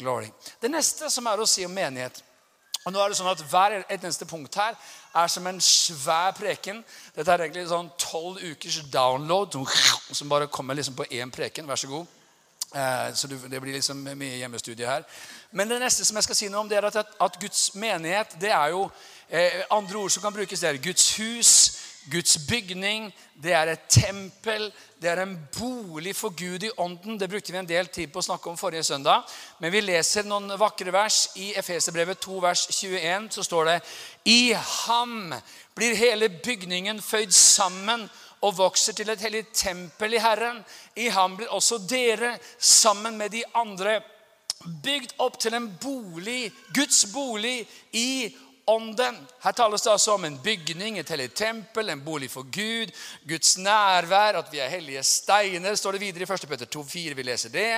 Glory. 0.00 0.32
Det 0.62 0.72
neste 0.72 1.12
som 1.12 1.28
er 1.28 1.44
å 1.44 1.48
si 1.48 1.68
om 1.68 1.76
menighet 1.76 2.24
og 2.80 2.94
nå 2.94 3.00
er 3.02 3.12
det 3.12 3.18
sånn 3.18 3.28
at 3.28 3.42
Hver 3.44 3.74
eneste 3.92 4.26
punkt 4.28 4.56
her 4.56 4.76
er 5.20 5.28
som 5.28 5.44
en 5.50 5.58
svær 5.60 6.32
preken. 6.36 6.80
Dette 7.12 7.34
er 7.34 7.44
egentlig 7.44 7.66
sånn 7.68 7.90
tolv 8.00 8.40
ukers 8.40 8.80
download 8.92 9.58
som 10.16 10.30
bare 10.30 10.48
kommer 10.48 10.78
liksom 10.78 10.96
på 10.96 11.08
én 11.12 11.32
preken. 11.34 11.68
Vær 11.68 11.80
så 11.80 11.90
god. 11.90 12.19
Eh, 12.74 13.14
så 13.14 13.26
Det 13.26 13.60
blir 13.60 13.72
liksom 13.72 13.96
mye 13.96 14.36
hjemmestudie 14.38 14.86
her. 14.86 15.02
Men 15.50 15.68
det 15.68 15.80
neste 15.80 16.04
som 16.04 16.16
jeg 16.16 16.24
skal 16.24 16.36
si 16.36 16.48
noe 16.48 16.60
om, 16.60 16.68
det 16.68 16.78
er 16.78 16.86
at, 16.86 16.96
at 17.20 17.38
Guds 17.40 17.74
menighet 17.74 18.36
det 18.40 18.52
er 18.54 18.68
jo 18.70 18.84
eh, 19.28 19.64
Andre 19.70 19.98
ord 19.98 20.10
som 20.10 20.22
kan 20.22 20.32
brukes, 20.32 20.60
det 20.60 20.68
er 20.68 20.82
Guds 20.82 21.16
hus, 21.16 21.80
Guds 22.10 22.38
bygning, 22.48 23.10
det 23.42 23.52
er 23.52 23.72
et 23.72 23.88
tempel, 23.88 24.70
det 25.02 25.10
er 25.10 25.22
en 25.22 25.34
bolig 25.58 26.14
for 26.16 26.30
Gud 26.30 26.62
i 26.62 26.70
ånden. 26.78 27.18
Det 27.20 27.28
brukte 27.28 27.52
vi 27.52 27.58
en 27.58 27.68
del 27.68 27.90
tid 27.92 28.12
på 28.12 28.22
å 28.22 28.24
snakke 28.24 28.50
om 28.50 28.56
forrige 28.56 28.86
søndag. 28.86 29.26
Men 29.58 29.72
vi 29.72 29.82
leser 29.82 30.24
noen 30.28 30.54
vakre 30.58 30.92
vers. 30.92 31.28
I 31.36 31.52
Efeserbrevet 31.58 32.22
2, 32.22 32.38
vers 32.40 32.66
21 32.70 33.28
så 33.34 33.44
står 33.44 33.64
det 33.64 33.76
I 34.24 34.54
ham 34.54 35.34
blir 35.74 35.98
hele 35.98 36.28
bygningen 36.28 37.02
føyd 37.02 37.34
sammen 37.34 38.08
og 38.40 38.56
vokser 38.56 38.96
til 38.96 39.10
et 39.12 39.20
hellig 39.20 39.44
tempel 39.52 40.16
i 40.16 40.22
Herren. 40.22 40.62
I 40.96 41.08
ham 41.12 41.36
blir 41.36 41.52
også 41.52 41.80
dere, 41.90 42.36
sammen 42.58 43.18
med 43.20 43.34
de 43.36 43.44
andre, 43.54 44.00
bygd 44.84 45.16
opp 45.18 45.38
til 45.40 45.56
en 45.56 45.68
bolig, 45.80 46.52
Guds 46.74 47.04
bolig, 47.12 47.64
i 47.92 48.36
ånden. 48.70 49.16
Her 49.42 49.52
tales 49.56 49.82
det 49.82 49.92
altså 49.92 50.14
om 50.14 50.24
en 50.24 50.38
bygning, 50.42 50.98
et 50.98 51.08
hellig 51.10 51.30
tempel, 51.34 51.88
en 51.88 52.04
bolig 52.04 52.30
for 52.30 52.46
Gud, 52.52 52.92
Guds 53.28 53.56
nærvær, 53.58 54.38
at 54.40 54.52
vi 54.52 54.60
er 54.62 54.72
hellige 54.72 55.02
steiner, 55.02 55.74
står 55.74 55.96
det 55.96 56.04
videre 56.04 56.26
i 56.26 56.32
1. 56.32 56.48
Peter 56.48 56.68
2,4. 56.78 57.14
Vi 57.18 57.26
leser 57.26 57.52
det. 57.54 57.70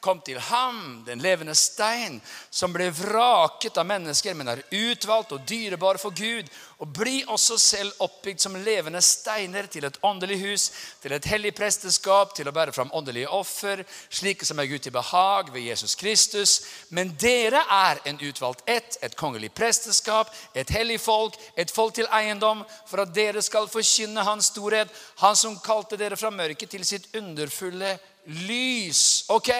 Kom 0.00 0.20
til 0.20 0.38
ham, 0.38 1.02
den 1.06 1.22
levende 1.24 1.54
stein, 1.54 2.20
som 2.50 2.72
ble 2.74 2.90
vraket 2.94 3.78
av 3.80 3.86
mennesker, 3.88 4.36
men 4.36 4.52
er 4.52 4.62
utvalgt 4.70 5.32
og 5.34 5.44
dyrebar 5.48 5.98
for 5.98 6.14
Gud. 6.14 6.50
Og 6.78 6.90
bli 6.92 7.22
også 7.32 7.56
selv 7.58 8.02
oppbygd 8.04 8.42
som 8.44 8.58
levende 8.60 9.00
steiner 9.02 9.66
til 9.72 9.86
et 9.88 9.96
åndelig 10.04 10.36
hus, 10.42 10.66
til 11.02 11.14
et 11.16 11.28
hellig 11.30 11.54
presteskap, 11.56 12.34
til 12.36 12.48
å 12.48 12.54
bære 12.54 12.74
fram 12.76 12.92
åndelige 12.94 13.30
offer, 13.32 13.82
slike 14.12 14.46
som 14.46 14.60
er 14.60 14.68
Gud 14.70 14.84
til 14.84 14.94
behag 14.94 15.50
ved 15.54 15.64
Jesus 15.64 15.96
Kristus. 15.98 16.58
Men 16.90 17.14
dere 17.18 17.64
er 17.72 18.02
en 18.04 18.20
utvalgt 18.20 18.62
ett, 18.68 18.98
et 19.02 19.16
kongelig 19.16 19.54
presteskap, 19.56 20.30
et 20.54 20.70
hellig 20.76 21.00
folk, 21.00 21.38
et 21.56 21.72
folk 21.72 21.96
til 21.96 22.10
eiendom, 22.12 22.62
for 22.86 23.02
at 23.02 23.14
dere 23.16 23.42
skal 23.42 23.70
forkynne 23.72 24.26
Hans 24.26 24.52
storhet, 24.52 24.92
Han 25.16 25.36
som 25.36 25.56
kalte 25.64 25.96
dere 25.96 26.16
fra 26.20 26.30
mørket 26.30 26.70
til 26.70 26.84
sitt 26.84 27.08
underfulle 27.16 27.96
lys. 28.26 29.24
Ok, 29.28 29.50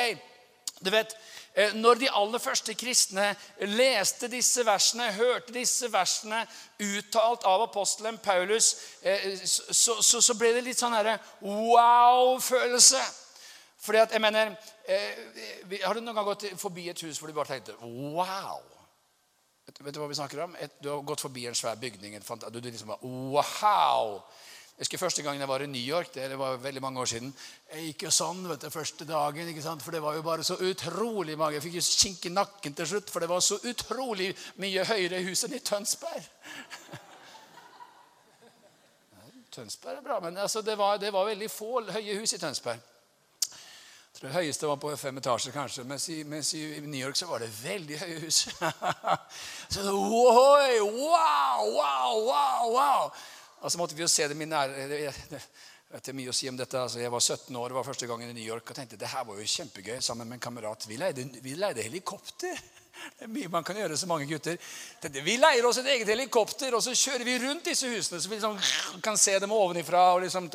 du 0.80 0.90
vet, 0.90 1.16
eh, 1.54 1.74
når 1.74 1.94
de 1.94 2.10
aller 2.10 2.38
første 2.38 2.74
kristne 2.74 3.28
leste 3.60 4.28
disse 4.28 4.64
versene, 4.66 5.10
hørte 5.12 5.54
disse 5.54 5.90
versene 5.92 6.42
uttalt 6.82 7.44
av 7.44 7.66
apostelen 7.68 8.18
Paulus, 8.18 8.74
eh, 9.02 9.38
så, 9.44 10.00
så, 10.02 10.20
så 10.20 10.34
ble 10.34 10.52
det 10.56 10.64
litt 10.66 10.80
sånn 10.80 10.96
herre 10.96 11.18
wow-følelse. 11.40 13.02
Fordi 13.86 13.98
at, 14.02 14.12
jeg 14.12 14.20
mener, 14.20 14.56
eh, 14.88 15.82
Har 15.84 15.94
du 15.94 16.00
noen 16.00 16.16
gang 16.16 16.26
gått 16.26 16.48
forbi 16.58 16.88
et 16.90 17.02
hus 17.02 17.18
hvor 17.18 17.30
du 17.30 17.36
bare 17.36 17.54
tenkte 17.54 17.76
wow? 17.82 18.64
Vet, 19.66 19.94
du 19.94 20.00
hva 20.00 20.08
vi 20.08 20.14
snakker 20.14 20.44
om? 20.44 20.56
Du 20.82 20.88
har 20.90 21.02
gått 21.02 21.20
forbi 21.20 21.46
en 21.46 21.54
svær 21.54 21.74
bygning. 21.74 22.14
Du, 22.22 22.60
du 22.60 22.70
liksom 22.70 22.88
bare, 22.88 23.02
wow! 23.02 24.20
Jeg 24.76 24.84
husker 24.84 25.00
Første 25.00 25.22
gangen 25.24 25.40
jeg 25.40 25.48
var 25.48 25.62
i 25.64 25.66
New 25.72 25.80
York, 25.80 26.10
det 26.14 26.38
var 26.38 26.58
veldig 26.60 26.82
mange 26.84 27.00
år 27.00 27.08
siden 27.08 27.30
Jeg 27.72 27.84
gikk 27.86 28.02
jo 28.04 28.10
sånn 28.12 28.42
vet 28.44 28.60
du, 28.60 28.68
første 28.70 29.06
dagen, 29.08 29.48
ikke 29.48 29.62
sant? 29.64 29.80
for 29.82 29.96
det 29.96 30.02
var 30.04 30.14
jo 30.18 30.22
bare 30.22 30.44
så 30.44 30.58
utrolig 30.60 31.38
mange. 31.38 31.56
Jeg 31.56 31.64
fikk 31.64 31.78
jo 31.78 31.84
kink 32.02 32.26
i 32.28 32.32
nakken 32.34 32.74
til 32.76 32.86
slutt, 32.90 33.08
for 33.10 33.24
det 33.24 33.28
var 33.30 33.40
så 33.40 33.56
utrolig 33.64 34.36
mye 34.60 34.84
høyere 34.84 35.22
hus 35.24 35.46
enn 35.46 35.56
i 35.56 35.62
Tønsberg. 35.64 36.26
Tønsberg 39.56 39.96
er 39.96 40.04
bra, 40.04 40.20
men 40.20 40.36
altså, 40.36 40.60
det, 40.60 40.76
var, 40.76 41.00
det, 41.00 41.08
var, 41.12 41.24
veldig 41.24 41.48
få 41.48 41.80
høye 41.96 42.18
hus 42.20 42.36
i 42.36 42.38
Tønsberg. 42.42 42.76
Jeg 43.46 44.20
tror 44.20 44.28
Det 44.28 44.34
høyeste 44.34 44.68
var 44.68 44.76
på 44.80 44.92
fem 45.00 45.16
etasjer, 45.22 45.52
kanskje, 45.56 45.84
mens 45.88 46.08
i, 46.12 46.18
mens 46.28 46.52
i 46.56 46.80
New 46.84 47.00
York 47.00 47.16
så 47.16 47.30
var 47.30 47.40
det 47.40 47.48
veldig 47.62 47.98
høye 48.02 48.20
hus. 48.26 48.42
så, 49.72 49.80
wow, 49.88 50.84
wow, 51.00 51.64
wow, 51.80 52.20
wow. 52.28 53.08
Og 53.08 53.12
så 53.62 53.78
måtte 53.80 53.96
vi 53.96 54.04
jo 54.04 54.10
se 54.10 54.28
det 54.28 54.36
min 54.36 54.52
nære 54.52 54.88
det 55.86 56.10
er 56.10 56.16
mye 56.18 56.32
å 56.32 56.34
si 56.34 56.48
om 56.50 56.56
dette. 56.58 56.80
Altså, 56.80 56.98
jeg 57.00 57.12
var 57.14 57.22
17 57.22 57.56
år, 57.56 57.70
det 57.70 57.76
var 57.78 57.86
første 57.86 58.08
gangen 58.10 58.30
i 58.30 58.34
New 58.34 58.44
York 58.44 58.70
og 58.70 58.76
tenkte 58.76 58.98
det 58.98 59.10
her 59.12 59.26
var 59.28 59.38
jo 59.38 59.46
kjempegøy 59.46 60.00
sammen 60.02 60.28
med 60.28 60.38
en 60.38 60.42
kamerat. 60.48 60.86
Vi 60.90 60.98
leide, 60.98 61.28
vi 61.42 61.54
leide 61.54 61.84
helikopter. 61.86 62.58
Det 63.18 63.24
er 63.26 63.32
mye 63.32 63.48
man 63.52 63.64
kan 63.64 63.76
gjøre 63.78 63.96
så 63.96 64.08
mange 64.08 64.26
gutter. 64.28 64.56
Vi 65.24 65.36
leier 65.40 65.66
oss 65.68 65.78
et 65.80 65.88
eget 65.92 66.08
helikopter, 66.10 66.74
og 66.76 66.82
så 66.84 66.94
kjører 66.96 67.24
vi 67.24 67.36
rundt 67.42 67.68
disse 67.68 67.88
husene. 67.88 68.20
Så 68.20 68.28
vi 68.28 68.38
liksom 68.38 69.00
kan 69.04 69.16
se 69.20 69.38
dem 69.40 69.52
ovenifra. 69.52 70.02
Og 70.14 70.24
liksom, 70.24 70.50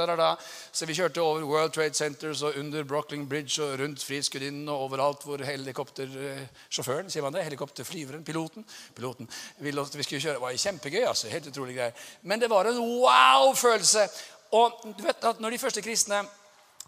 Så 0.71 0.85
vi 0.85 0.93
kjørte 0.93 1.21
over 1.21 1.43
World 1.43 1.73
Trade 1.73 1.93
Centers 1.93 2.41
og 2.41 2.57
under 2.57 2.83
Brooklyn 2.83 3.27
Bridge 3.29 3.63
og 3.63 3.79
rundt 3.79 4.03
Frihetsgudinnen 4.03 4.69
og 4.69 4.81
overalt 4.89 5.23
hvor 5.23 5.37
helikoptersjåføren, 5.37 7.09
sier 7.09 7.23
man 7.23 7.33
det, 7.33 7.43
helikopterflyveren, 7.43 8.23
piloten, 8.23 8.65
piloten 8.95 9.29
ville 9.57 9.81
at 9.81 9.97
vi 9.97 10.03
skulle 10.03 10.21
kjøre. 10.21 10.33
Det 10.33 10.41
var 10.41 10.57
kjempegøy. 10.57 11.07
altså, 11.07 11.29
Helt 11.29 11.47
utrolig 11.47 11.75
greier. 11.75 11.91
Men 12.21 12.41
det 12.41 12.49
var 12.49 12.65
en 12.65 12.79
wow-følelse. 12.79 14.07
Og 14.51 14.81
du 14.97 15.03
vet 15.03 15.23
at 15.23 15.39
når 15.39 15.49
de 15.49 15.57
første 15.61 15.81
kristne 15.81 16.23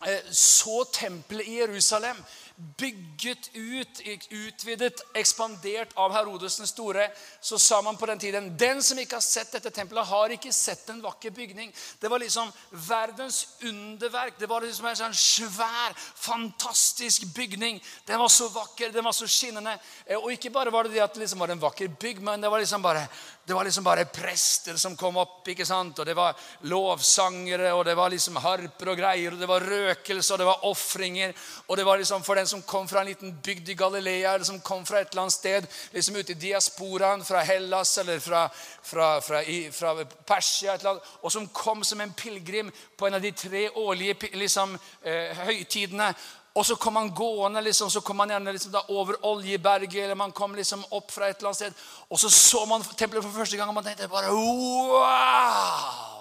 eh, 0.07 0.31
så 0.31 0.83
tempelet 0.93 1.47
i 1.47 1.59
Jerusalem 1.59 2.17
bygget 2.77 3.49
ut, 3.53 4.01
utvidet, 4.29 5.01
ekspandert 5.15 5.93
av 5.99 6.13
Herodes 6.13 6.57
den 6.57 6.67
store, 6.67 7.07
så 7.41 7.59
sa 7.59 7.81
man 7.81 7.97
på 7.97 8.05
den 8.09 8.19
tiden 8.19 8.51
den 8.57 8.83
som 8.83 8.99
ikke 8.99 9.17
har 9.19 9.25
sett 9.25 9.51
dette 9.55 9.71
tempelet, 9.73 10.07
har 10.07 10.33
ikke 10.35 10.53
sett 10.53 10.89
en 10.89 11.01
vakker 11.03 11.33
bygning. 11.35 11.73
Det 11.99 12.11
var 12.11 12.21
liksom 12.23 12.51
verdens 12.87 13.43
underverk. 13.61 14.39
Det 14.39 14.49
var 14.49 14.65
liksom 14.65 14.87
en 14.89 14.99
sånn 14.99 15.17
svær, 15.17 15.95
fantastisk 16.15 17.27
bygning. 17.35 17.81
Den 18.07 18.21
var 18.21 18.31
så 18.31 18.49
vakker, 18.53 18.93
den 18.93 19.05
var 19.05 19.15
så 19.15 19.27
skinnende. 19.29 19.77
Eh, 20.05 20.17
og 20.17 20.31
ikke 20.33 20.53
bare 20.53 20.73
var 20.73 20.87
det 20.87 20.97
det 20.97 21.03
at 21.05 21.13
det 21.15 21.25
liksom 21.25 21.43
var 21.43 21.53
en 21.53 21.63
vakker 21.63 21.93
bygg, 21.99 22.21
men 22.23 22.41
det 22.41 22.51
var 22.51 22.63
liksom 22.63 22.83
bare 22.83 23.05
det 23.45 23.53
var 23.53 23.63
liksom 23.63 23.83
bare 23.83 24.05
prester 24.05 24.75
som 24.75 24.95
kom 24.95 25.17
opp, 25.19 25.47
ikke 25.51 25.65
sant? 25.67 25.97
og 25.99 26.05
det 26.07 26.13
var 26.15 26.37
lovsangere, 26.71 27.73
og 27.75 27.83
det 27.85 27.95
var 27.99 28.13
liksom 28.13 28.37
harper 28.39 28.91
og 28.93 28.99
greier, 29.01 29.33
og 29.35 29.41
det 29.41 29.49
var 29.49 29.65
røkelse, 29.67 30.33
og 30.33 30.39
det 30.39 30.47
var 30.47 30.63
ofringer. 30.69 31.33
Og 31.67 31.77
det 31.77 31.83
var 31.83 31.99
liksom 31.99 32.23
for 32.23 32.39
den 32.39 32.47
som 32.47 32.61
kom 32.63 32.87
fra 32.87 33.01
en 33.01 33.09
liten 33.11 33.33
bygd 33.43 33.73
i 33.73 33.75
Galilea, 33.75 34.33
eller 34.33 34.47
som 34.47 34.61
kom 34.63 34.85
fra 34.87 35.01
et 35.01 35.11
eller 35.11 35.25
annet 35.25 35.35
sted, 35.35 35.67
liksom 35.91 36.15
ute 36.21 36.31
i 36.31 36.39
diasporaen, 36.39 37.25
fra 37.27 37.41
Hellas 37.43 37.97
eller 37.97 38.23
fra, 38.23 38.45
fra, 38.81 39.09
fra, 39.21 39.43
fra 39.75 39.93
Persia, 40.23 40.77
et 40.77 40.85
eller 40.85 40.93
annet, 40.95 41.11
og 41.19 41.35
som 41.35 41.49
kom 41.51 41.83
som 41.83 41.99
en 41.99 42.15
pilegrim 42.15 42.71
på 42.95 43.09
en 43.09 43.19
av 43.19 43.27
de 43.27 43.33
tre 43.35 43.65
årlige 43.69 44.31
liksom, 44.39 44.77
eh, 45.03 45.35
høytidene. 45.43 46.13
Og 46.53 46.65
så 46.65 46.75
kom 46.75 46.95
han 46.95 47.09
gående, 47.15 47.61
liksom, 47.65 47.89
så 47.89 48.01
kom 48.05 48.19
han 48.21 48.29
gjerne 48.29 48.51
liksom 48.53 48.71
da 48.75 48.83
over 48.93 49.17
Oljeberget, 49.25 50.03
eller 50.03 50.15
man 50.15 50.31
kom 50.31 50.53
liksom 50.55 50.83
opp 50.93 51.09
fra 51.11 51.27
et 51.29 51.39
eller 51.39 51.49
annet 51.49 51.61
sted. 51.63 51.79
Og 52.09 52.19
så 52.21 52.29
så 52.29 52.65
man 52.69 52.85
tempelet 52.93 53.25
for 53.25 53.33
første 53.33 53.57
gang, 53.57 53.69
og 53.69 53.75
man 53.79 53.87
tenkte 53.87 54.07
bare 54.07 54.29
Wow! 54.29 56.13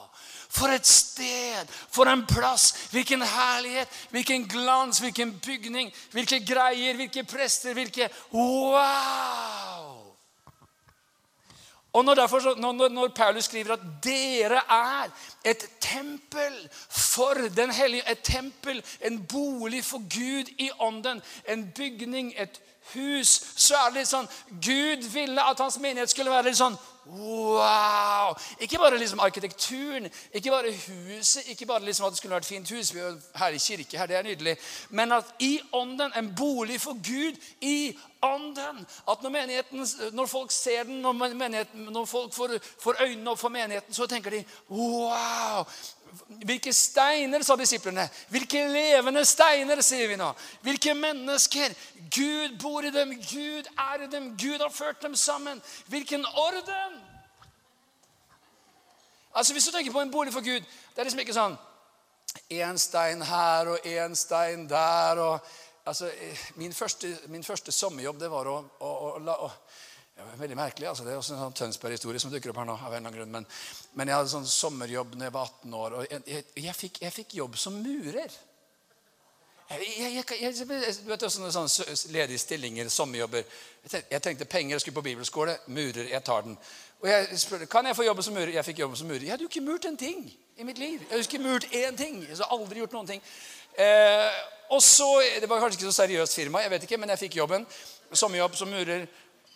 For 0.53 0.73
et 0.73 0.87
sted! 0.87 1.69
For 1.93 2.09
en 2.09 2.25
plass! 2.29 2.73
Hvilken 2.93 3.23
herlighet! 3.23 3.89
Hvilken 4.11 4.49
glans! 4.49 4.99
Hvilken 5.05 5.41
bygning! 5.45 5.93
Hvilke 6.13 6.41
greier! 6.45 6.97
Hvilke 6.97 7.25
prester! 7.25 7.73
Hvilke 7.77 8.09
Wow! 8.33 9.92
Og 11.93 12.05
når, 12.05 12.15
derfor, 12.15 12.57
når, 12.57 12.89
når, 12.89 13.09
Paulus 13.09 13.45
skriver 13.45 13.73
at 13.73 13.81
dere 14.05 14.61
er 14.71 15.11
et 15.45 15.67
tempel 15.81 16.69
for 16.89 17.35
den 17.57 17.71
hellige 17.71 18.11
Et 18.11 18.23
tempel, 18.23 18.85
en 19.05 19.27
bolig 19.27 19.85
for 19.85 19.99
Gud 19.99 20.45
i 20.59 20.71
ånden, 20.79 21.23
en 21.49 21.73
bygning, 21.77 22.35
et 22.37 22.61
hus, 22.95 23.29
så 23.57 23.75
er 23.75 23.91
det 23.91 24.01
litt 24.01 24.11
sånn 24.11 24.29
Gud 24.49 25.05
ville 25.13 25.45
at 25.51 25.61
hans 25.61 25.79
menighet 25.79 26.11
skulle 26.11 26.33
være 26.33 26.51
litt 26.51 26.59
sånn 26.59 26.79
Wow! 27.07 28.35
Ikke 28.61 28.79
bare 28.79 28.99
liksom 28.99 29.21
arkitekturen, 29.21 30.11
ikke 30.35 30.51
bare 30.51 30.73
huset, 30.73 31.49
ikke 31.49 31.67
bare 31.67 31.85
liksom 31.85 32.07
at 32.07 32.13
det 32.13 32.19
skulle 32.19 32.35
vært 32.35 32.45
et 32.45 32.49
fint 32.49 32.71
hus. 32.71 32.95
Vi 32.95 33.01
er 33.01 33.17
her 33.39 33.49
i 33.49 33.59
kirke 33.59 33.99
her, 33.99 34.07
det 34.07 34.17
er 34.17 34.23
nydelig. 34.23 34.57
Men 34.91 35.13
at 35.13 35.35
i 35.39 35.61
ånden, 35.73 36.13
en 36.17 36.35
bolig 36.35 36.81
for 36.81 36.93
Gud 36.93 37.41
i 37.61 37.99
ånden. 38.23 38.87
At 39.11 39.23
når, 39.23 40.13
når 40.13 40.27
folk 40.27 40.51
ser 40.51 40.83
den, 40.83 41.01
når, 41.03 41.91
når 41.91 42.05
folk 42.05 42.35
får, 42.35 42.59
får 42.79 43.03
øynene 43.03 43.31
opp 43.31 43.39
for 43.39 43.49
menigheten, 43.49 43.95
så 43.95 44.07
tenker 44.07 44.31
de 44.31 44.45
Wow! 44.69 45.67
Hvilke 46.45 46.73
steiner, 46.73 47.43
sa 47.43 47.57
disiplene. 47.57 48.05
Hvilke 48.29 48.67
levende 48.69 49.25
steiner, 49.25 49.81
sier 49.81 50.11
vi 50.11 50.19
nå. 50.21 50.29
Hvilke 50.65 50.95
mennesker. 50.95 51.75
Gud 52.13 52.59
bor 52.61 52.85
i 52.85 52.91
dem, 52.93 53.15
Gud 53.17 53.71
er 53.73 54.05
i 54.05 54.11
dem, 54.13 54.33
Gud 54.37 54.61
har 54.61 54.73
ført 54.73 55.03
dem 55.03 55.17
sammen. 55.17 55.63
Hvilken 55.87 56.27
orden! 56.27 57.01
Altså 59.35 59.53
Hvis 59.53 59.65
du 59.65 59.73
tenker 59.73 59.93
på 59.93 60.01
en 60.01 60.11
bolig 60.11 60.33
for 60.33 60.45
Gud, 60.45 60.61
det 60.61 60.99
er 60.99 61.09
liksom 61.09 61.21
ikke 61.25 61.37
sånn 61.37 61.55
Én 62.53 62.79
stein 62.81 63.23
her 63.25 63.69
og 63.69 63.87
én 63.89 64.15
stein 64.17 64.69
der. 64.69 65.19
og 65.21 65.41
altså, 65.85 66.11
min, 66.55 66.73
første, 66.73 67.19
min 67.27 67.45
første 67.45 67.73
sommerjobb 67.73 68.21
det 68.21 68.31
var 68.31 68.49
å, 68.49 68.57
å, 68.81 68.91
å, 69.17 69.37
å 69.47 69.51
var 70.29 70.39
veldig 70.41 70.57
merkelig. 70.57 70.89
altså 70.89 71.05
Det 71.05 71.13
er 71.13 71.19
også 71.21 71.35
en 71.35 71.43
sånn 71.43 71.59
Tønsberg-historie 71.59 72.23
som 72.23 72.33
dukker 72.33 72.53
opp 72.53 72.63
her 72.63 72.69
nå. 72.69 72.77
av 72.77 72.87
en 72.87 72.97
eller 72.97 73.01
annen 73.01 73.19
grunn, 73.19 73.35
men, 73.35 73.47
men, 73.95 74.09
jeg 74.09 74.21
hadde 74.21 74.33
sånn 74.33 74.49
sommerjobb 74.49 75.17
da 75.17 75.29
jeg 75.29 75.35
var 75.35 75.51
18 75.51 75.77
år, 75.83 75.99
og 75.99 76.07
jeg, 76.11 76.45
jeg, 76.67 76.75
fikk, 76.79 77.03
jeg 77.07 77.17
fikk, 77.19 77.37
jobb 77.41 77.59
som 77.61 77.77
murer. 77.83 78.39
Jeg, 79.73 80.25
du 80.29 81.09
vet 81.09 81.25
sånne, 81.33 81.51
sånne 81.55 81.97
ledige 82.13 82.41
stillinger, 82.43 82.91
sommerjobber. 82.93 83.45
Jeg 83.89 84.21
tenkte 84.21 84.45
penger, 84.45 84.75
jeg 84.75 84.85
skulle 84.85 84.99
på 84.99 85.07
bibelskole. 85.07 85.55
Murer, 85.73 86.11
jeg 86.13 86.25
tar 86.27 86.45
den. 86.45 86.59
Og 87.03 87.09
jeg 87.09 87.39
spurte 87.41 87.67
kan 87.67 87.87
jeg 87.89 87.97
få 87.97 88.05
jobbe 88.05 88.23
som 88.23 88.37
murer. 88.37 88.53
Jeg 88.55 88.67
fikk 88.69 88.83
jobbe 88.85 88.99
som 89.01 89.09
murer. 89.09 89.25
Jeg 89.25 89.33
hadde 89.33 89.47
jo 89.47 89.51
ikke 89.51 89.65
murt 89.65 89.89
en 89.89 89.97
ting 89.97 90.21
i 90.29 90.67
mitt 90.69 90.79
liv. 90.79 91.01
Jeg 91.01 91.09
hadde 91.11 91.25
ikke 91.25 91.43
murt 91.43 91.65
én 91.73 91.97
ting. 91.97 92.21
Jeg 92.21 92.37
hadde 92.37 92.51
aldri 92.55 92.83
gjort 92.83 92.99
noen 92.99 93.09
ting. 93.15 93.25
Eh, 93.81 94.43
og 94.71 94.83
så, 94.83 95.23
Det 95.41 95.49
var 95.49 95.61
kanskje 95.61 95.81
ikke 95.81 95.93
så 95.93 96.03
seriøst 96.03 96.35
firma, 96.35 96.61
jeg 96.61 96.71
vet 96.71 96.83
ikke, 96.83 96.97
men 96.97 97.09
jeg 97.09 97.19
fikk 97.19 97.37
jobben. 97.37 97.67
Sommerjobb 98.13 98.57
som 98.57 98.69
murer. 98.69 99.07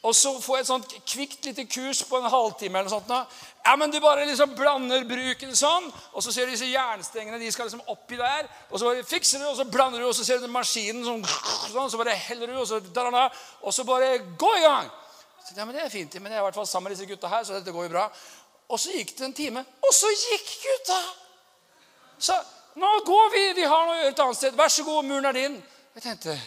Og 0.07 0.15
så 0.15 0.31
får 0.39 0.57
jeg 0.57 0.65
et 0.65 0.69
sånt 0.69 0.93
kvikt 1.03 1.47
lite 1.49 1.65
kurs 1.67 2.05
på 2.07 2.19
en 2.21 2.29
halvtime. 2.31 2.79
eller 2.79 2.91
noe 2.91 3.01
sånt. 3.01 3.39
Ja, 3.65 3.77
men 3.77 3.91
Du 3.91 3.99
bare 4.01 4.27
liksom 4.27 4.55
blander 4.55 5.03
bruken 5.05 5.57
sånn, 5.57 5.89
og 6.13 6.23
så 6.23 6.33
ser 6.33 6.47
du 6.47 6.53
disse 6.55 6.69
jernstengene 6.71 7.39
de 7.39 7.51
skal 7.51 7.67
liksom 7.67 7.83
oppi 7.91 8.17
der. 8.17 8.47
Og 8.71 8.79
så 8.79 8.87
bare 8.87 9.03
fikser 9.03 9.43
du, 9.43 9.49
og 9.49 9.57
så 9.57 9.65
blander 9.65 9.99
du, 9.99 10.07
og 10.07 10.15
så 10.15 10.25
ser 10.25 10.39
du 10.39 10.47
maskinen 10.47 11.03
sånn, 11.05 11.25
sånn 11.73 11.91
så 11.91 11.99
bare 11.99 12.15
heller 12.15 12.53
du, 12.53 12.61
og 12.61 12.69
så, 12.71 12.79
og 13.63 13.75
så 13.75 13.85
bare 13.85 14.19
gå 14.39 14.53
i 14.57 14.63
gang. 14.63 14.91
Så, 15.43 15.55
ja, 15.57 15.65
men 15.65 15.75
det 15.75 15.83
er 15.85 15.91
fint, 15.91 16.15
men 16.21 16.31
jeg 16.31 16.39
er 16.39 16.45
i 16.45 16.47
hvert 16.47 16.59
fall 16.59 16.67
sammen 16.67 16.91
med 16.91 16.97
disse 16.97 17.11
gutta 17.11 17.31
her, 17.31 17.43
så 17.45 17.59
dette 17.59 17.75
går 17.75 17.89
jo 17.89 17.95
bra. 17.97 18.07
Og 18.71 18.81
så 18.83 18.95
gikk 18.95 19.17
det 19.19 19.27
en 19.27 19.35
time, 19.35 19.65
og 19.83 19.95
så 19.95 20.11
gikk 20.11 20.53
gutta! 20.63 21.01
Så 22.19 22.37
nå 22.79 22.93
går 23.07 23.33
vi, 23.35 23.43
vi 23.59 23.67
har 23.67 23.87
noe 23.87 23.97
å 23.97 24.01
gjøre 24.05 24.15
et 24.15 24.23
annet 24.25 24.39
sted. 24.39 24.57
Vær 24.59 24.71
så 24.73 24.87
god, 24.87 25.05
muren 25.07 25.31
er 25.31 25.37
din. 25.37 25.59
Jeg 25.97 26.05
tenkte 26.05 26.39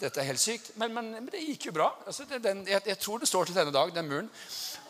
Dette 0.00 0.20
er 0.20 0.30
helt 0.30 0.40
sykt. 0.40 0.70
Men, 0.80 0.94
men, 0.94 1.10
men 1.12 1.28
det 1.32 1.44
gikk 1.44 1.66
jo 1.68 1.76
bra. 1.76 1.90
Altså, 2.06 2.24
det, 2.28 2.42
den, 2.44 2.64
jeg, 2.68 2.80
jeg, 2.86 2.98
tror 2.98 3.18
det 3.18 3.28
står 3.28 3.44
til 3.44 3.54
denne 3.54 3.72
dag, 3.74 3.94
den 3.94 4.08
muren. 4.08 4.30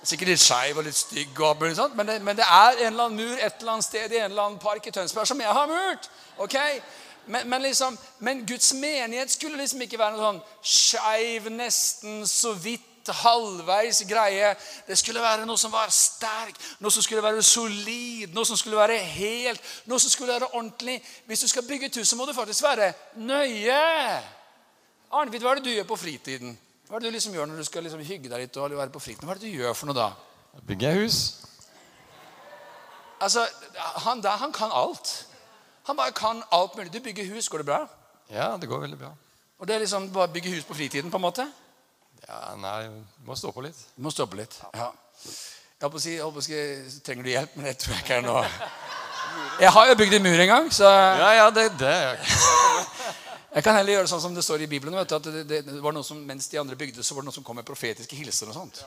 Sikkert 0.03 0.31
litt 0.33 0.41
skeiv 0.41 0.79
og 0.81 0.87
litt 0.87 0.97
stygg, 0.97 1.41
og, 1.45 1.65
sånt, 1.77 1.97
men, 1.99 2.09
det, 2.09 2.21
men, 2.25 2.39
det, 2.39 2.47
er 2.47 2.79
en 2.79 2.93
eller 2.93 3.11
annen 3.11 3.21
mur 3.21 3.35
et 3.37 3.61
eller 3.61 3.73
annet 3.75 3.85
sted 3.85 4.13
i 4.15 4.21
en 4.23 4.31
eller 4.31 4.47
annen 4.47 4.63
park 4.63 4.87
i 4.87 4.93
Tønsberg 4.95 5.29
som 5.29 5.41
jeg 5.43 5.57
har 5.59 5.69
murt. 5.69 6.11
ok? 6.39 6.57
Men, 7.27 7.63
liksom, 7.63 7.99
men 8.19 8.47
Guds 8.47 8.73
menighet 8.75 9.31
skulle 9.31 9.61
liksom 9.61 9.83
ikke 9.85 9.99
være 10.01 10.17
noe 10.17 10.25
sånn 10.25 10.41
skeiv, 10.65 11.51
nesten 11.53 12.25
så 12.27 12.55
vidt 12.59 13.13
halvveis 13.21 14.03
greie. 14.09 14.55
Det 14.87 14.99
skulle 14.99 15.23
være 15.23 15.47
noe 15.47 15.59
som 15.59 15.73
var 15.73 15.93
sterk, 15.95 16.57
noe 16.81 16.93
som 16.93 17.05
skulle 17.05 17.23
være 17.25 17.45
solid, 17.45 18.33
noe 18.35 18.49
som 18.49 18.59
skulle 18.59 18.81
være 18.81 18.99
helt, 19.15 19.63
noe 19.91 20.01
som 20.01 20.13
skulle 20.13 20.33
være 20.33 20.53
ordentlig. 20.55 20.99
Hvis 21.27 21.45
du 21.45 21.49
skal 21.53 21.67
bygge 21.69 21.91
et 21.91 22.01
hus, 22.01 22.09
så 22.09 22.17
må 22.17 22.27
du 22.27 22.35
faktisk 22.37 22.65
være 22.67 22.93
nøye. 23.17 23.81
Arnvid, 25.11 25.43
hva 25.43 25.53
er 25.53 25.59
det 25.59 25.67
du 25.67 25.73
gjør 25.75 25.87
på 25.91 25.97
fritiden? 25.99 26.53
Hva 26.87 26.97
er 26.97 27.03
det 27.03 27.11
du 27.11 27.15
liksom 27.17 27.35
gjør 27.35 27.49
når 27.51 27.63
du 27.63 27.67
skal 27.67 27.83
liksom 27.87 28.03
hygge 28.07 28.31
deg 28.31 28.45
litt 28.45 28.59
og 28.63 28.75
være 28.79 28.93
på 28.95 29.03
fritiden? 29.03 29.27
Hva 29.27 29.35
er 29.35 29.41
det 29.41 29.51
du 29.51 29.63
gjør 29.63 29.75
for 29.75 29.91
noe 29.91 29.99
da? 29.99 30.11
Bygger 30.67 30.93
jeg 30.93 31.05
hus. 31.05 31.19
Altså, 33.21 33.43
han 34.07 34.23
der, 34.23 34.39
han 34.41 34.55
kan 34.55 34.71
alt. 34.75 35.11
Han 35.89 35.99
bare 35.99 36.15
kan 36.15 36.45
alt 36.55 36.77
mulig. 36.79 36.93
Du 36.95 37.01
bygger 37.03 37.27
hus. 37.35 37.49
Går 37.51 37.63
det 37.65 37.67
bra? 37.67 37.81
Ja, 38.31 38.53
det 38.57 38.69
går 38.71 38.85
veldig 38.87 38.99
bra. 39.01 39.11
Og 39.59 39.69
det 39.69 39.75
er 39.75 39.83
liksom 39.83 40.09
bare 40.15 40.31
bygge 40.33 40.55
hus 40.55 40.65
på 40.65 40.75
fritiden, 40.79 41.11
på 41.11 41.19
en 41.19 41.27
måte? 41.27 41.47
Ja, 42.29 42.55
Nei, 42.61 42.89
må 43.27 43.35
stå 43.37 43.51
på 43.53 43.65
litt. 43.67 43.83
Du 43.97 44.05
må 44.07 44.15
stå 44.15 44.29
på 44.31 44.39
litt. 44.39 44.57
Ja. 44.75 44.93
Jeg 45.27 45.87
holdt 45.89 45.95
på 45.97 45.99
å 45.99 46.05
si, 46.05 46.15
jeg 46.15 46.33
på 46.33 46.41
å 46.41 46.45
si 46.45 47.03
Trenger 47.05 47.27
du 47.27 47.31
hjelp? 47.33 47.53
Men 47.57 47.71
det 47.71 47.77
tror 47.81 47.97
jeg 47.97 48.05
ikke 48.05 48.19
er 48.21 48.25
noe 48.27 48.43
Jeg 49.61 49.71
har 49.73 49.87
jo 49.89 49.95
bygd 49.97 50.17
en 50.19 50.27
mur 50.27 50.43
en 50.45 50.51
gang, 50.51 50.67
så 50.73 50.89
Ja, 50.89 51.31
ja, 51.39 51.47
det, 51.57 51.71
det. 51.81 51.95
Jeg 52.21 52.60
kan 53.67 53.75
heller 53.75 53.97
gjøre 53.99 54.11
sånn 54.13 54.23
som 54.23 54.35
det 54.35 54.45
står 54.47 54.63
i 54.63 54.69
Bibelen. 54.71 54.95
du, 54.95 55.15
at 55.17 55.27
det, 55.27 55.43
det, 55.51 55.81
var 55.83 55.95
noe 55.95 56.07
som, 56.07 56.21
Mens 56.27 56.47
de 56.49 56.61
andre 56.61 56.77
bygde, 56.79 57.03
så 57.03 57.17
var 57.17 57.25
det 57.25 57.31
noen 57.31 57.39
som 57.41 57.47
kom 57.47 57.59
med 57.59 57.67
profetiske 57.67 58.17
hilsener 58.17 58.55
og 58.55 58.61
sånt. 58.61 58.85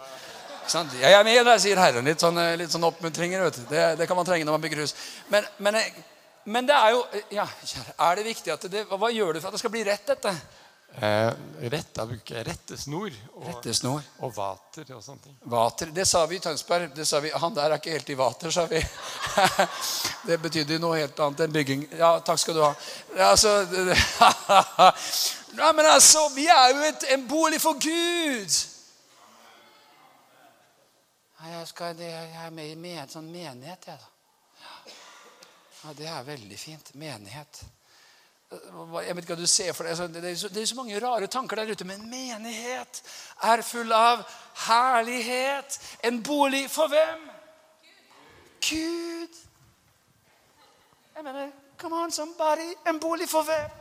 Sånn, 0.71 0.89
Jeg 1.01 1.11
er 1.11 1.23
med 1.27 1.43
der, 1.43 1.59
sier 1.59 1.79
Herren. 1.79 2.07
Litt 2.07 2.23
sånn, 2.23 2.39
litt 2.55 2.71
sånn 2.71 2.87
oppmuntringer. 2.87 3.43
vet 3.43 3.59
du. 3.59 3.65
Det, 3.67 3.83
det, 3.99 4.07
kan 4.07 4.15
man 4.15 4.27
trenge 4.27 4.47
når 4.47 4.55
man 4.55 4.63
bygger 4.63 4.85
hus. 4.85 4.95
Men, 5.27 5.47
men, 5.57 5.79
men 6.45 6.69
det 6.69 6.77
er 6.77 6.95
jo 6.95 7.03
ja, 7.35 7.47
Er 8.07 8.15
det 8.15 8.29
viktig 8.29 8.53
at 8.55 8.69
det, 8.71 8.85
Hva 8.87 9.11
gjør 9.11 9.35
du 9.35 9.41
for 9.41 9.51
at 9.51 9.57
det 9.57 9.63
skal 9.65 9.73
bli 9.75 9.83
rett, 9.87 10.07
dette? 10.07 10.31
Eh, 10.93 11.33
rett, 11.59 11.87
da 11.95 12.03
bruker 12.05 12.35
jeg 12.37 12.45
rettesnor 12.45 13.15
og, 13.33 13.45
Rettesnor. 13.47 14.03
og 14.21 14.33
vater 14.35 14.91
og 14.93 14.99
sånne 15.01 15.23
ting. 15.23 15.37
Vater, 15.49 15.89
Det 15.89 16.05
sa 16.05 16.21
vi 16.29 16.37
i 16.37 16.39
Tønsberg. 16.43 16.91
Det 16.93 17.07
sa 17.07 17.19
vi, 17.19 17.31
Han 17.33 17.53
der 17.53 17.71
er 17.71 17.81
ikke 17.81 17.95
helt 17.95 18.09
i 18.09 18.17
vater, 18.17 18.51
sa 18.51 18.67
vi. 18.69 18.81
Det 20.27 20.37
betydde 20.41 20.77
noe 20.79 20.99
helt 20.99 21.19
annet 21.19 21.39
enn 21.47 21.55
bygging. 21.55 21.87
Ja, 21.97 22.19
takk 22.19 22.39
skal 22.39 22.59
du 22.59 22.61
ha. 22.61 22.69
Altså, 23.25 23.55
ja, 25.57 25.71
men 25.73 25.85
altså, 25.85 26.27
Vi 26.35 26.45
er 26.45 26.69
jo 26.75 26.85
et, 26.91 27.09
en 27.17 27.27
bolig 27.27 27.61
for 27.61 27.73
Gud. 27.73 28.61
Jeg, 31.43 31.67
skal, 31.67 31.97
jeg 31.99 32.35
er 32.45 32.53
med 32.53 32.85
i 32.85 32.97
en 33.01 33.09
sånn 33.09 33.31
menighet, 33.33 33.89
jeg, 33.89 33.97
da. 33.97 34.93
Ja, 35.83 35.93
Det 35.97 36.05
er 36.07 36.23
veldig 36.23 36.59
fint. 36.59 36.93
Menighet. 36.95 37.65
Jeg 39.03 39.15
vet 39.15 39.23
ikke 39.23 39.35
hva 39.35 39.41
du 39.41 39.47
ser 39.49 39.73
for 39.73 39.87
deg. 39.87 40.15
Det 40.15 40.23
er, 40.31 40.35
så, 40.39 40.49
det 40.49 40.61
er 40.61 40.69
så 40.69 40.77
mange 40.77 40.99
rare 41.01 41.27
tanker 41.27 41.59
der 41.59 41.71
ute. 41.73 41.87
Men 41.87 42.07
menighet 42.09 43.01
er 43.43 43.63
full 43.65 43.91
av 43.95 44.23
herlighet. 44.67 45.79
En 46.03 46.21
bolig 46.23 46.65
for 46.71 46.91
hvem? 46.91 47.29
Gud. 48.63 49.39
Jeg 51.15 51.23
mener, 51.23 51.51
come 51.77 52.03
on, 52.03 52.11
somebody. 52.11 52.73
En 52.87 52.99
bolig 52.99 53.29
for 53.29 53.43
hvem? 53.47 53.79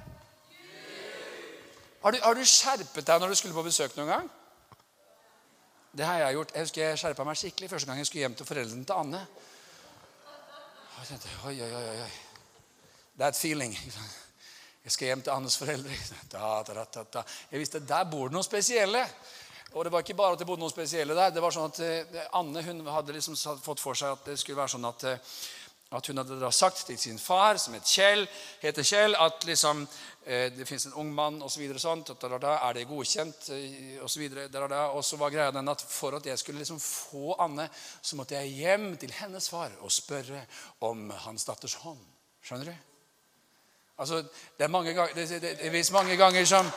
Har 2.03 2.11
du, 2.11 2.19
har 2.23 2.35
du 2.35 2.43
skjerpet 2.45 3.07
deg 3.07 3.21
når 3.23 3.31
du 3.31 3.39
skulle 3.39 3.55
på 3.55 3.63
besøk 3.63 3.95
noen 3.97 4.11
gang? 4.11 4.31
Det 5.93 6.07
har 6.07 6.19
jeg 6.19 6.35
gjort. 6.39 6.53
Jeg 6.55 6.67
husker 6.67 6.83
jeg 6.83 6.99
skjerpa 6.99 7.25
meg 7.29 7.39
skikkelig 7.39 7.71
første 7.71 7.89
gang 7.89 8.01
jeg 8.01 8.09
skulle 8.09 8.25
hjem 8.25 8.35
til 8.41 8.49
foreldrene 8.49 8.85
til 8.89 8.99
Anne. 9.05 9.23
Jeg 10.99 11.09
tenkte, 11.09 11.39
oi, 11.47 11.57
oi, 11.63 11.73
oi, 11.75 11.97
oi. 12.03 12.13
That 13.19 13.37
feeling. 13.37 13.77
Jeg 14.83 14.92
skal 14.92 15.12
hjem 15.12 15.23
til 15.23 15.35
Annes 15.35 15.57
foreldre. 15.61 16.01
Da, 16.33 16.62
da, 16.66 17.05
da, 17.12 17.23
jeg 17.51 17.61
visste 17.61 17.83
der 17.87 18.05
bor 18.11 18.31
det 18.31 18.37
noen 18.37 18.47
spesielle. 18.47 19.07
Og 19.73 19.85
det 19.85 19.92
var 19.92 20.05
ikke 20.05 20.18
bare 20.18 20.37
at 20.37 20.42
det 20.42 20.47
bodde 20.49 20.61
noen 20.61 20.73
spesielle 20.73 21.16
der. 21.16 21.33
Det 21.33 21.42
var 21.42 21.55
sånn 21.55 21.71
at 21.71 21.81
eh, 21.85 22.29
Anne 22.37 22.62
hun 22.66 22.85
hadde 22.92 23.14
liksom 23.16 23.37
fått 23.62 23.81
for 23.81 23.97
seg 23.97 24.16
at 24.16 24.27
det 24.29 24.37
skulle 24.40 24.59
være 24.59 24.75
sånn 24.75 24.88
at, 24.88 25.07
eh, 25.09 25.33
at 25.97 26.11
hun 26.11 26.21
hadde 26.21 26.40
da 26.40 26.51
sagt 26.53 26.83
til 26.88 26.99
sin 27.01 27.21
far, 27.21 27.61
som 27.61 27.77
het 27.77 27.88
Kjell, 27.88 28.27
heter 28.61 28.85
Kjell, 28.85 29.16
at 29.16 29.47
liksom 29.49 29.85
eh, 30.27 30.51
det 30.53 30.68
fins 30.68 30.90
en 30.90 30.99
ung 31.01 31.14
mann 31.16 31.40
osv. 31.47 31.64
Så 31.73 31.87
sånt, 31.87 32.12
da, 32.21 32.55
er 32.59 32.77
det 32.77 32.87
godkjent 32.90 33.49
Og 34.03 34.11
så, 34.11 34.21
videre, 34.21 34.49
og 34.92 35.05
så 35.07 35.21
var 35.21 35.33
greia 35.33 35.57
den 35.57 35.73
at 35.73 35.85
for 35.88 36.18
at 36.18 36.29
jeg 36.29 36.40
skulle 36.42 36.64
liksom 36.64 36.81
få 36.83 37.38
Anne, 37.40 37.71
så 38.03 38.21
måtte 38.21 38.40
jeg 38.40 38.57
hjem 38.61 38.90
til 39.01 39.14
hennes 39.23 39.49
far 39.53 39.73
og 39.81 39.92
spørre 39.92 40.45
om 40.85 41.09
hans 41.29 41.49
datters 41.49 41.81
hånd. 41.87 42.03
Skjønner 42.42 42.75
du? 42.75 42.91
Altså, 44.03 44.25
det 44.59 44.67
er 44.67 44.73
mange 44.75 44.95
ganger, 44.97 45.15
det, 45.15 45.29
det, 45.31 45.57
det 45.62 45.71
er 45.71 45.93
mange 45.95 46.17
ganger 46.19 46.45
som 46.45 46.71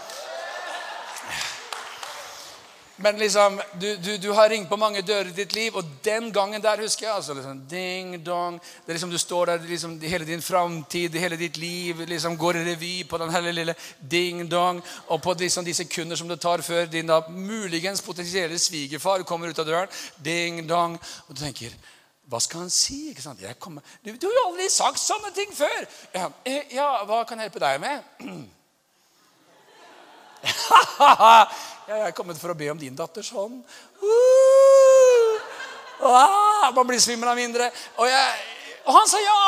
men 2.98 3.18
liksom, 3.20 3.62
du, 3.74 3.96
du, 3.96 4.18
du, 4.18 4.30
har 4.32 4.50
ringt 4.50 4.70
på 4.70 4.78
mange 4.80 5.02
dører 5.04 5.28
i 5.28 5.36
ditt 5.36 5.52
liv, 5.54 5.76
og 5.76 5.88
den 6.04 6.30
gangen 6.32 6.62
der 6.64 6.80
husker 6.80 7.10
jeg 7.10 7.16
altså 7.16 7.34
liksom, 7.36 7.58
ding 7.68 8.14
dong, 8.24 8.60
det 8.86 8.94
er 8.94 8.96
liksom 8.96 9.12
Du 9.12 9.18
står 9.20 9.46
der, 9.46 9.66
liksom, 9.68 9.98
hele 10.02 10.26
din 10.26 10.42
framtid, 10.42 11.18
hele 11.20 11.36
ditt 11.36 11.58
liv 11.58 12.06
liksom 12.08 12.38
går 12.38 12.62
i 12.62 12.64
revy 12.70 12.94
på 13.10 13.20
den 13.20 13.34
hele 13.36 13.52
lille 13.52 13.76
ding 14.00 14.46
dong. 14.52 14.80
Og 15.08 15.22
på 15.22 15.36
liksom, 15.40 15.66
de 15.66 15.74
sekunder 15.74 16.16
som 16.16 16.32
det 16.32 16.40
tar 16.40 16.64
før 16.64 16.86
din 16.86 17.12
da 17.12 17.20
muligens 17.28 18.02
potensielle 18.02 18.60
svigerfar 18.60 19.28
kommer 19.28 19.52
ut 19.52 19.60
av 19.60 19.68
døren, 19.68 19.92
ding 20.24 20.64
dong, 20.68 20.96
og 21.28 21.36
du 21.36 21.44
tenker 21.44 21.76
hva 22.26 22.40
skal 22.42 22.66
han 22.66 22.74
si? 22.74 23.12
ikke 23.12 23.22
sant? 23.22 23.40
Du, 23.40 23.46
du, 24.10 24.28
har 24.28 24.34
jo 24.34 24.46
aldri 24.50 24.70
sagt 24.74 25.00
sånne 25.02 25.32
ting 25.36 25.52
før! 25.54 25.86
Ja, 26.14 26.30
eh, 26.48 26.64
ja 26.74 27.06
hva 27.06 27.24
kan 27.28 27.40
jeg 27.40 27.52
hjelpe 27.52 27.62
deg 27.62 27.82
med? 27.84 28.04
jeg 31.90 32.02
er 32.02 32.16
kommet 32.18 32.40
for 32.42 32.54
å 32.54 32.58
be 32.58 32.72
om 32.74 32.82
din 32.82 32.98
datters 32.98 33.30
hånd. 33.34 33.62
Uh, 34.02 35.34
ah, 36.02 36.72
man 36.74 36.88
blir 36.90 37.02
svimmel 37.02 37.30
av 37.30 37.38
mindre. 37.38 37.70
Og, 37.98 38.08
jeg, 38.10 38.32
og, 38.86 38.94
han 38.98 39.08
sa 39.10 39.22
ja! 39.22 39.42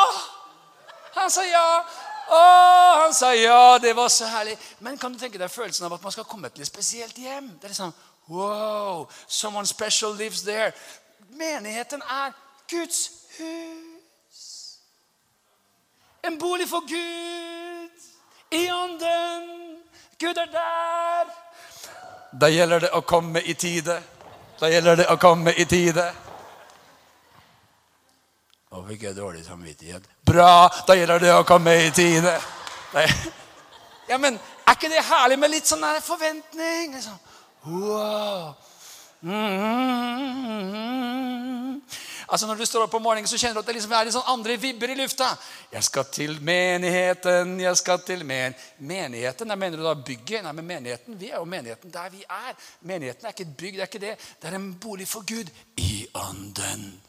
Han 1.18 1.30
sa 1.34 1.42
ja. 1.46 1.68
Å, 2.28 2.40
han 3.02 3.14
sa 3.16 3.32
ja, 3.34 3.78
det 3.82 3.94
var 3.96 4.10
så 4.12 4.28
herlig. 4.28 4.58
Men 4.84 4.98
kan 5.00 5.14
du 5.14 5.18
tenke 5.18 5.40
deg 5.40 5.50
følelsen 5.50 5.88
av 5.88 5.96
at 5.96 6.04
man 6.04 6.14
skal 6.14 6.28
komme 6.28 6.50
til 6.52 6.62
et 6.62 6.70
spesielt 6.70 7.18
hjem? 7.18 7.56
Det 7.58 7.70
er 7.70 7.74
liksom, 7.74 7.94
wow, 8.30 9.08
someone 9.26 9.66
special 9.66 10.14
lives 10.14 10.44
there. 10.46 10.70
Menigheten 11.34 12.04
er 12.04 12.36
Guds 12.70 13.10
hus. 13.38 14.78
En 16.22 16.38
bolig 16.38 16.68
for 16.68 16.80
Gud 16.80 17.90
i 18.50 18.70
ånden. 18.70 19.78
Gud 20.18 20.36
er 20.36 20.46
der. 20.46 21.24
Da 22.40 22.48
gjelder 22.48 22.80
det 22.80 22.90
å 22.92 23.00
komme 23.00 23.40
i 23.40 23.54
tide. 23.54 24.02
Da 24.60 24.68
gjelder 24.68 24.96
det 25.00 25.06
å 25.08 25.16
komme 25.16 25.54
i 25.56 25.64
tide. 25.64 26.12
Nå 28.68 28.84
fikk 28.90 29.02
jeg 29.06 29.16
dårlig 29.16 29.46
samvittighet. 29.46 30.02
Bra! 30.28 30.68
Da 30.86 30.94
gjelder 30.98 31.18
det 31.24 31.32
å 31.32 31.44
komme 31.48 31.72
i 31.86 31.90
tide. 31.94 32.36
Ja, 34.08 34.18
men 34.18 34.38
Er 34.68 34.76
ikke 34.76 34.90
det 34.92 35.00
herlig 35.04 35.38
med 35.40 35.50
litt 35.50 35.66
sånn 35.66 35.84
forventning? 36.04 36.94
Liksom. 36.94 37.18
Wow. 37.64 38.54
Mm 39.22 39.32
-hmm. 39.32 39.68
Altså 42.28 42.46
Når 42.46 42.54
du 42.60 42.66
står 42.66 42.84
opp 42.84 42.94
om 42.94 43.02
morgenen, 43.02 43.28
så 43.28 43.38
kjenner 43.40 43.56
du 43.56 43.62
at 43.62 43.68
det 43.70 43.74
liksom 43.78 43.92
er 43.96 44.04
litt 44.04 44.12
sånn 44.12 44.28
andre 44.28 44.58
vibber 44.60 44.92
i 44.92 44.96
lufta. 44.98 45.30
Jeg 45.72 45.84
skal 45.86 46.04
til 46.12 46.34
menigheten, 46.44 47.54
jeg 47.62 47.80
skal 47.80 48.02
til 48.04 48.24
men 48.28 48.56
menigheten. 48.78 49.48
Nei, 49.48 49.56
mener 49.56 49.80
du 49.80 49.86
da 49.86 49.94
bygget? 49.96 50.44
Nei, 50.44 50.52
men 50.58 50.68
menigheten, 50.68 51.16
Vi 51.18 51.30
er 51.30 51.38
jo 51.38 51.48
menigheten 51.48 51.92
der 51.94 52.10
vi 52.12 52.20
er. 52.28 52.52
Menigheten 52.80 53.24
er 53.24 53.32
ikke 53.32 53.48
et 53.48 53.56
bygg, 53.56 53.78
det 53.78 53.80
er 53.86 53.90
ikke 53.92 54.04
det. 54.04 54.14
Det 54.42 54.50
er 54.50 54.58
en 54.60 54.74
bolig 54.74 55.08
for 55.08 55.24
Gud 55.24 55.48
i 55.76 56.06
ånden. 56.14 57.00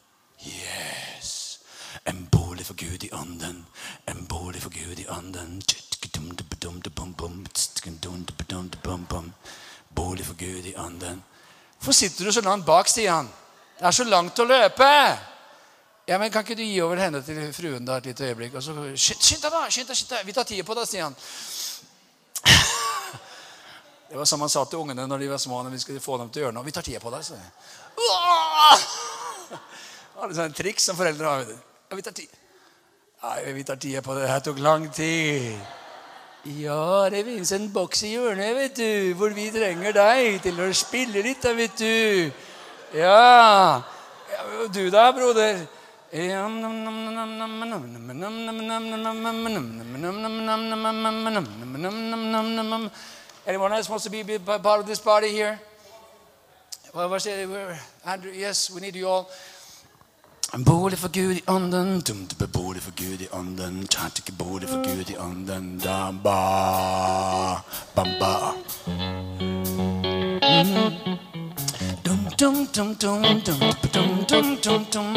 Yes. 0.47 1.60
En 2.08 2.27
bolig 2.32 2.65
for 2.65 2.79
Gud 2.79 3.03
i 3.03 3.12
ånden. 3.12 3.65
En 4.08 4.25
bolig 4.25 4.62
for 4.62 4.69
Gud 4.69 4.99
i 4.99 5.08
ånden. 5.08 5.63
Bolig 9.95 10.25
for 10.25 10.36
Gud 10.36 10.65
i 10.65 10.75
ånden. 10.75 11.23
Hvorfor 11.79 11.91
sitter 11.91 12.25
du 12.25 12.32
så 12.32 12.41
langt 12.41 12.65
bak, 12.65 12.88
Stian? 12.88 13.29
Det 13.79 13.87
er 13.87 13.95
så 13.95 14.03
langt 14.03 14.39
å 14.39 14.45
løpe. 14.47 14.87
Ja, 16.09 16.17
men 16.19 16.31
Kan 16.33 16.43
ikke 16.43 16.57
du 16.57 16.65
gi 16.65 16.81
over 16.83 16.99
henne 16.99 17.21
til 17.23 17.37
fruen 17.55 17.85
da 17.87 17.99
et 17.99 18.09
lite 18.09 18.27
øyeblikk? 18.27 18.57
Og 18.59 18.63
så, 18.63 18.73
Skynd 18.95 19.43
deg, 19.45 19.51
da! 19.53 19.61
skynd 19.69 19.87
deg, 19.87 19.95
skynd 19.95 20.11
deg. 20.11 20.25
Vi 20.27 20.35
tar 20.35 20.47
tida 20.49 20.65
på 20.67 20.75
deg, 20.75 20.89
Stian. 20.89 21.15
Det 24.09 24.17
var 24.17 24.25
som 24.25 24.41
han 24.41 24.49
sa 24.49 24.65
til 24.65 24.81
ungene 24.81 25.05
når 25.07 25.21
de 25.21 25.29
var 25.29 25.37
små. 25.37 25.61
når 25.63 25.77
vi 25.77 25.79
skulle 25.79 26.01
få 26.03 26.17
dem 26.17 26.31
til 26.33 26.41
å 26.41 26.45
gjøre 26.47 26.57
noe. 26.57 26.65
Vi 26.65 26.73
tar 26.75 26.83
tida 26.83 26.99
på 26.99 27.13
deg, 27.13 27.23
sa 27.23 27.37
jeg. 27.37 27.51
Åh! 28.03 28.85
Det 30.19 30.27
er 30.27 30.35
sånn 30.41 30.57
triks 30.57 30.89
som 30.89 30.97
foreldre 30.99 31.29
har. 31.29 31.51
Ja, 31.89 31.95
vi 31.95 32.03
tar 32.03 32.17
tid. 32.17 32.33
Nei, 33.23 33.53
vi 33.53 33.63
tar 33.63 33.79
tida 33.79 34.01
på 34.03 34.17
det. 34.17 34.25
Det 34.25 34.33
her 34.33 34.43
tok 34.49 34.59
lang 34.65 34.89
tid. 34.91 35.53
Ja, 36.57 37.07
det 37.13 37.21
finnes 37.27 37.51
en 37.55 37.69
boks 37.71 38.03
i 38.07 38.13
hjørnet, 38.15 38.55
vet 38.57 38.75
du, 38.79 39.13
hvor 39.19 39.31
vi 39.35 39.49
trenger 39.53 39.95
deg 39.95 40.41
til 40.43 40.59
å 40.63 40.67
spille 40.75 41.23
litt, 41.23 41.43
da, 41.43 41.53
vet 41.53 41.79
du. 41.79 42.48
Ja. 42.93 43.82
du 44.73 44.89
da, 44.89 45.12
broder? 45.12 45.67
Anyone 53.47 53.73
else 53.73 53.89
wants 53.89 54.04
to 54.04 54.10
be 54.10 54.23
be 54.23 54.39
part 54.39 54.80
of 54.80 54.86
this 54.86 54.99
party 54.99 55.30
here? 55.30 55.60
Well, 56.93 57.10
what's 57.10 57.25
it? 57.25 57.47
Andrew, 58.06 58.32
yes, 58.32 58.71
we 58.71 58.82
need 58.82 58.95
you 58.95 59.08
all. 59.08 59.30
Bolig 60.58 60.97
for 60.97 61.10
Gud 61.10 61.36
i 61.38 61.43
ånden, 61.47 62.02
dumt 62.02 62.38
bolig 62.54 62.82
for 62.82 62.91
Gud 62.91 63.21
i 63.21 63.28
ånden, 63.32 63.82
ikke 64.17 64.32
bolig 64.38 64.69
for 64.69 64.78
Gud 64.84 65.10
i 65.10 65.17
ånden, 65.17 65.80
da 65.80 66.12
ba, 66.12 67.62
ba, 67.95 68.04
ba. 68.19 68.54
Dum, 70.41 71.18
dum, 72.39 72.67
dum, 72.73 72.95
dum, 72.95 73.21
dum, 73.21 73.60
dum, 73.91 74.25
dum, 74.28 74.58
dum, 74.63 74.86
dum. 74.93 75.13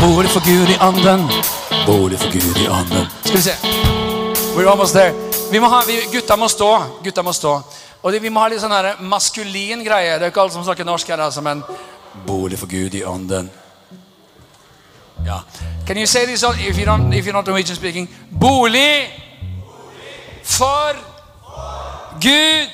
Bolig 0.00 0.30
for 0.30 0.40
Gud 0.40 0.68
i 0.68 0.76
anden. 0.80 1.28
bolig 1.86 2.18
for 2.18 2.32
Gud 2.32 2.56
i 2.62 2.66
anden. 2.66 3.06
Skal 3.24 3.36
vi 3.36 3.42
se. 3.42 3.54
We're 4.56 4.70
almost 4.70 4.94
there. 4.94 5.12
Vi 5.52 5.58
må 5.58 5.68
ha, 5.68 5.82
vi, 5.86 5.98
gutta 6.12 6.36
må 6.36 6.48
stå. 6.48 6.82
Gutta 7.04 7.22
må 7.22 7.32
stå. 7.32 7.60
Og 8.02 8.12
det, 8.12 8.22
vi 8.22 8.28
må 8.28 8.40
ha 8.40 8.48
litt 8.48 8.62
sånn 8.62 8.74
her 8.74 8.94
maskulin 9.00 9.82
greie. 9.82 10.14
Det 10.18 10.28
er 10.28 10.30
ikke 10.30 10.40
alle 10.46 10.54
som 10.54 10.64
snakker 10.64 10.86
norsk 10.86 11.08
her, 11.08 11.18
altså, 11.18 11.42
men 11.42 11.64
Bolig 12.26 12.58
for 12.58 12.70
Gud 12.70 12.94
i 12.94 13.02
anden. 13.02 13.50
Ja. 15.26 15.40
Can 15.86 15.98
you 15.98 16.06
say 16.06 16.26
this 16.26 16.42
if, 16.42 16.78
you 16.78 16.86
don't, 16.86 17.12
if 17.14 17.26
you're 17.26 17.32
not 17.32 17.46
Norwegian 17.46 17.76
speaking? 17.76 18.08
Bolig 18.30 19.10
for 20.42 21.11
Gud 22.22 22.68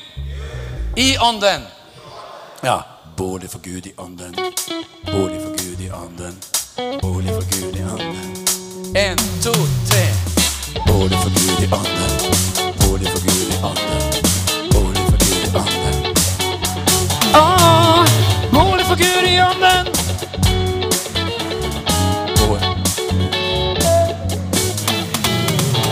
i 0.96 1.18
ånden. 1.18 1.62
Ja. 2.62 2.84
Bolig 3.16 3.50
for 3.50 3.58
Gud 3.58 3.86
i 3.86 3.92
ånden. 3.96 4.34
Bolig 5.06 5.40
for 5.42 5.50
Gud 5.50 5.80
i 5.80 5.90
ånden. 5.90 6.38
Bolig 7.02 7.28
for 7.28 7.42
Gud 7.42 7.76
i 7.76 7.82
ånden. 7.82 8.46
En, 8.96 9.18
to, 9.42 9.52
tre. 9.88 10.04
Bolig 10.86 11.18
for 11.18 11.30
Gud 11.30 11.62
i 11.62 11.72
ånden. 11.72 12.10
Bolig 12.80 13.08
for 13.08 13.20
Gud 13.20 13.52
i 13.52 13.58
ånden. 13.62 14.22
Bolig 14.72 15.02
for 15.10 15.18
Gud 15.18 15.42
i 15.44 15.56
ånden. 15.56 16.16
Ah, 17.34 18.06
bolig 18.52 18.86
for 18.86 18.96
Gud 18.96 19.28
i 19.28 19.40
ånden. 19.40 19.86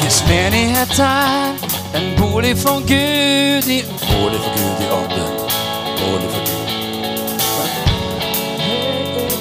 Guds 0.03 0.25
menighet 0.29 0.99
er 0.99 1.65
en 1.97 2.17
bolig 2.17 2.59
for 2.59 2.81
Gud 2.81 3.69
i 3.69 3.85
Bolig 4.01 4.41
for 4.45 4.51
Gud 4.57 4.79
i 4.85 4.89
ånden. 4.99 5.31
Bolig 5.99 6.31
for 6.35 6.41
Gud. 6.47 6.57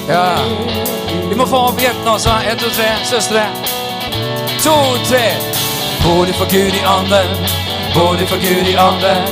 Ja. 0.08 0.28
Vi 1.28 1.34
må 1.34 1.46
få 1.46 1.56
opp 1.56 1.82
jentene 1.82 2.10
også. 2.10 2.30
Én, 2.50 2.58
to, 2.58 2.68
tre. 2.78 2.88
Søstre. 3.04 3.42
To, 4.64 4.76
tre. 5.08 5.24
Bolig 6.04 6.34
for 6.34 6.46
Gud 6.54 6.72
i 6.80 6.82
ånden. 6.96 7.28
Bolig 7.94 8.28
for 8.28 8.36
Gud 8.36 8.66
i 8.72 8.76
ånden. 8.88 9.22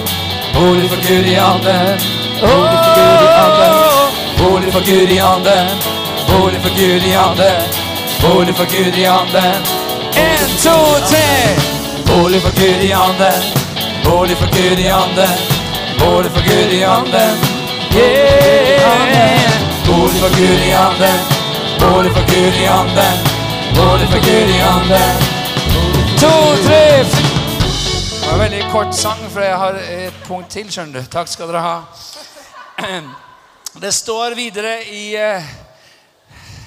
Bolig 0.54 0.88
for 0.90 1.00
Gud 1.08 1.26
i 1.32 1.36
ånden. 1.50 2.00
Bolig 4.38 4.72
for 4.72 4.84
Gud 4.90 5.08
i 5.16 5.18
anden. 5.18 5.68
Bolig 6.28 6.62
for 6.62 6.72
Gud 6.80 7.02
i 7.10 7.12
anden. 7.24 7.62
Bolig 8.22 8.56
for 8.56 8.66
Gud 8.76 8.94
i 9.02 9.04
anden. 9.04 9.60
En, 10.16 10.48
to, 10.64 10.76
tre. 11.10 11.73
Bolig 12.06 12.40
for 12.42 12.52
Gud 12.60 12.80
i 12.88 12.90
anden. 13.04 13.42
Bolig 14.04 14.36
for 14.36 14.48
Gud 14.56 14.78
i 14.78 14.86
anden. 15.00 15.34
Bolig 15.98 16.30
for 16.34 16.42
Gud 16.48 16.70
i 16.78 16.82
anden. 16.96 17.34
Yeah. 17.96 19.50
Bolig 19.86 20.18
for 20.22 20.30
Gud 20.38 20.58
i 20.68 20.72
anden. 20.86 21.18
Bolig 21.80 22.12
for 22.16 22.24
Gud 22.30 22.52
i 22.62 22.66
anden. 22.78 23.16
Bolig 23.76 24.08
for 24.12 24.20
Gud 24.26 24.48
i 24.56 24.58
anden. 24.72 25.12
To, 26.20 26.32
tre, 26.66 26.82
det 26.98 28.26
var 28.26 28.34
en 28.34 28.40
veldig 28.40 28.64
kort 28.72 28.94
sang, 28.96 29.20
for 29.30 29.40
jeg 29.40 29.56
har 29.56 29.68
et 30.06 30.14
punkt 30.26 30.50
til. 30.50 30.72
skjønner 30.72 31.00
du. 31.00 31.06
Takk 31.12 31.28
skal 31.28 31.48
dere 31.48 31.60
ha. 31.60 31.78
Det 33.82 33.94
står 33.94 34.34
videre 34.34 34.84
i 34.92 35.16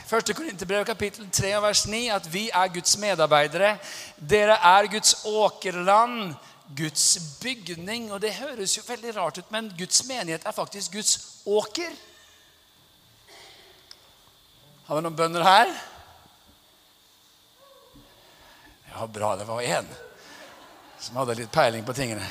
1. 0.08 0.30
Eh, 0.30 0.36
Korinterbrev 0.36 0.86
kapittel 0.86 1.28
3 1.32 1.62
vers 1.62 1.86
9 1.88 2.10
at 2.15 2.28
vi 2.32 2.48
er 2.50 2.67
Guds 2.72 2.98
medarbeidere. 2.98 3.78
Dere 4.15 4.56
er 4.63 4.88
Guds 4.88 5.26
åkerland, 5.26 6.36
Guds 6.78 7.17
bygning. 7.41 8.12
Og 8.12 8.22
det 8.22 8.34
høres 8.34 8.78
jo 8.78 8.84
veldig 8.88 9.15
rart 9.17 9.38
ut, 9.38 9.52
men 9.52 9.74
Guds 9.78 10.06
menighet 10.08 10.46
er 10.46 10.56
faktisk 10.56 10.91
Guds 10.91 11.43
åker. 11.46 11.91
Har 14.88 14.96
vi 14.96 15.04
noen 15.04 15.15
bønder 15.15 15.43
her? 15.43 15.74
Ja, 18.93 19.08
bra. 19.08 19.36
Det 19.36 19.48
var 19.48 19.62
én 19.62 19.89
som 21.00 21.20
hadde 21.20 21.36
litt 21.38 21.52
peiling 21.52 21.84
på 21.86 21.93
tingene. 21.93 22.24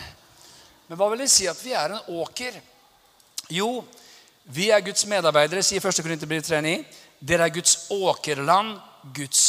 Men 0.88 0.98
hva 0.98 1.10
vil 1.12 1.20
det 1.22 1.30
si 1.30 1.44
at 1.46 1.60
vi 1.62 1.76
er 1.76 1.92
en 1.92 2.14
åker? 2.22 2.56
Jo, 3.52 3.84
vi 4.46 4.70
er 4.70 4.80
Guds 4.80 5.04
medarbeidere, 5.06 5.62
sier 5.62 5.84
1. 5.84 6.02
Korinterbrev 6.02 6.42
3,9. 6.42 6.80
Dere 7.20 7.48
er 7.48 7.54
Guds 7.54 7.90
åkerland, 7.90 8.76
Guds 9.14 9.42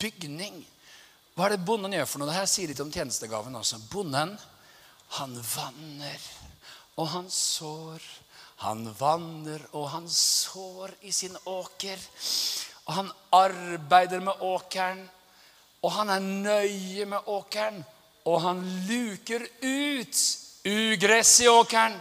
bygning. 0.00 0.62
Hva 1.36 1.46
er 1.46 1.56
det 1.56 1.66
bonden 1.68 1.94
gjør 1.94 2.08
for 2.08 2.22
noe? 2.22 2.32
Dette 2.32 2.50
sier 2.50 2.70
litt 2.70 2.82
om 2.82 2.92
tjenestegaven 2.92 3.58
også. 3.58 3.80
Bonden, 3.92 4.34
han 5.18 5.34
vanner, 5.54 6.22
og 6.96 7.10
han 7.12 7.28
sår. 7.30 8.06
Han 8.64 8.86
vanner, 8.98 9.60
og 9.76 9.90
han 9.92 10.08
sår 10.10 10.96
i 11.06 11.12
sin 11.12 11.36
åker. 11.44 12.00
Og 12.86 12.96
han 12.96 13.12
arbeider 13.36 14.24
med 14.24 14.42
åkeren, 14.46 15.04
og 15.84 15.92
han 15.98 16.10
er 16.10 16.24
nøye 16.24 17.06
med 17.06 17.30
åkeren. 17.30 17.82
Og 18.26 18.40
han 18.42 18.64
luker 18.88 19.44
ut 19.62 20.22
ugress 20.66 21.40
i 21.44 21.50
åkeren 21.52 22.00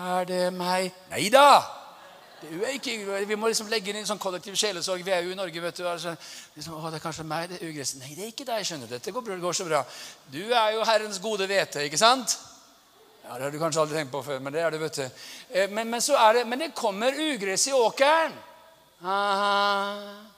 er 0.00 0.24
det 0.24 0.44
meg? 0.54 0.92
Nei 1.10 1.28
da! 1.32 1.60
Vi 2.40 3.36
må 3.36 3.48
liksom 3.48 3.68
legge 3.68 3.90
inn 3.92 4.00
en 4.00 4.08
sånn 4.08 4.20
kollektiv 4.20 4.56
sjelesorg. 4.56 5.02
Vi 5.04 5.12
er 5.12 5.26
jo 5.26 5.34
i 5.34 5.38
Norge. 5.38 5.60
vet 5.60 5.76
du. 5.76 5.84
Altså, 5.88 6.14
liksom, 6.56 6.78
å, 6.78 6.90
det 6.90 7.00
er 7.00 7.04
kanskje 7.04 7.26
meg, 7.28 7.50
det 7.50 7.60
er 7.60 7.68
ugresset. 7.68 8.00
Nei, 8.00 8.14
det 8.16 8.24
er 8.24 8.32
ikke 8.32 8.48
deg. 8.48 8.64
skjønner 8.64 8.88
du. 8.88 8.94
Dette 8.94 9.12
går, 9.12 9.36
går, 9.42 9.52
så 9.58 9.66
bra. 9.68 9.84
Du 10.32 10.42
er 10.48 10.72
jo 10.76 10.86
Herrens 10.88 11.20
gode 11.20 11.48
hvete, 11.50 11.84
ikke 11.84 12.00
sant? 12.00 12.38
Ja, 13.24 13.36
Det 13.36 13.44
har 13.44 13.50
du 13.50 13.60
kanskje 13.60 13.84
aldri 13.84 14.00
tenkt 14.00 14.12
på 14.12 14.22
før, 14.26 14.40
men 14.40 14.52
det 14.52 14.64
er 14.64 14.70
det, 14.70 14.80
vet 14.80 15.00
du. 15.02 15.22
Eh, 15.50 15.70
men, 15.70 15.90
men, 15.90 16.00
det, 16.00 16.46
men 16.46 16.58
det 16.58 16.74
kommer 16.74 17.14
ugress 17.14 17.68
i 17.68 17.76
åkeren. 17.76 18.36
Aha. 19.04 20.30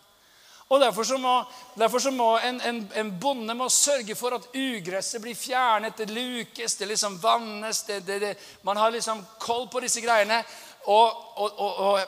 Og 0.72 0.80
Derfor 0.80 1.04
så 1.04 1.18
må, 1.18 1.44
derfor 1.76 1.98
så 1.98 2.10
må 2.10 2.38
en, 2.38 2.60
en, 2.64 2.78
en, 2.96 3.10
bonde 3.20 3.54
må 3.54 3.66
sørge 3.68 4.14
for 4.16 4.32
at 4.32 4.46
ugresset 4.56 5.20
blir 5.20 5.36
fjernet, 5.36 5.98
det 5.98 6.08
lukes, 6.08 6.76
det 6.80 6.88
liksom 6.88 7.18
vannes 7.20 7.82
det, 7.84 7.98
det, 8.06 8.20
det, 8.20 8.30
Man 8.64 8.80
har 8.80 8.90
liksom 8.90 9.20
koll 9.38 9.68
på 9.68 9.82
disse 9.84 10.00
greiene. 10.00 10.40
Og, 10.84 11.38
og, 11.38 11.58
og, 11.58 11.76
og 11.76 12.00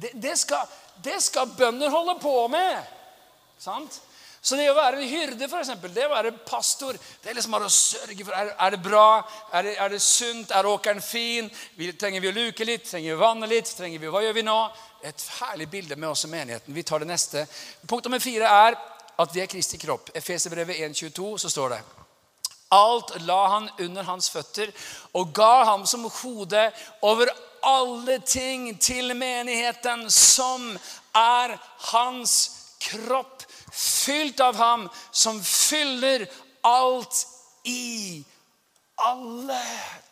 det, 0.00 0.10
det, 0.14 0.38
skal, 0.38 0.68
det 1.04 1.22
skal 1.22 1.50
bønder 1.58 1.90
holde 1.90 2.18
på 2.22 2.48
med. 2.48 2.82
Sant? 3.58 4.00
Så 4.40 4.56
det 4.56 4.68
å 4.70 4.76
være 4.76 5.02
hyrde, 5.02 5.48
for 5.50 5.60
eksempel, 5.60 5.90
det 5.92 6.04
å 6.06 6.12
være 6.12 6.30
pastor 6.46 6.94
Det 6.94 7.30
er 7.30 7.34
liksom 7.36 7.56
bare 7.56 7.66
å 7.66 7.74
sørge 7.74 8.22
for 8.24 8.36
Er, 8.38 8.52
er 8.54 8.74
det 8.76 8.80
bra? 8.84 9.08
Er 9.52 9.66
det, 9.66 9.72
er 9.82 9.90
det, 9.92 9.98
sunt? 10.04 10.54
Er 10.54 10.68
åkeren 10.70 11.02
fin? 11.02 11.50
Vi, 11.76 11.90
trenger 11.98 12.22
vi 12.22 12.30
å 12.30 12.36
luke 12.36 12.68
litt? 12.68 12.86
Trenger 12.86 13.10
vi 13.10 13.16
å 13.18 13.24
vanne 13.24 13.50
litt? 13.50 13.74
Trenger 13.76 13.98
vi, 13.98 14.12
Hva 14.14 14.22
gjør 14.22 14.38
vi 14.38 14.46
nå? 14.46 14.56
Et 15.10 15.26
herlig 15.40 15.68
bilde 15.74 15.98
med 15.98 16.10
oss 16.12 16.24
i 16.26 16.32
menigheten. 16.32 16.74
Vi 16.74 16.86
tar 16.86 17.02
det 17.02 17.10
neste. 17.10 17.44
Punkt 17.86 18.06
nummer 18.06 18.22
fire 18.22 18.50
er 18.64 18.78
at 19.18 19.34
vi 19.34 19.42
er 19.42 19.50
Kristi 19.50 19.78
kropp. 19.82 20.12
Efeserbrevet 20.14 20.80
1,22 20.86 21.32
så 21.42 21.50
står 21.50 21.74
det 21.74 21.97
Alt 22.74 23.14
la 23.24 23.42
han 23.48 23.70
under 23.80 24.04
hans 24.04 24.28
føtter 24.30 24.72
og 25.16 25.30
ga 25.36 25.64
ham 25.64 25.86
som 25.88 26.04
hode 26.20 26.64
over 27.00 27.30
alle 27.64 28.18
ting 28.20 28.74
til 28.80 29.14
menigheten, 29.16 30.10
som 30.10 30.70
er 31.16 31.56
hans 31.92 32.34
kropp, 32.78 33.42
fylt 33.72 34.40
av 34.40 34.56
ham, 34.56 34.88
som 35.10 35.40
fyller 35.42 36.26
alt 36.66 37.24
i 37.64 38.22
alle. 39.08 39.58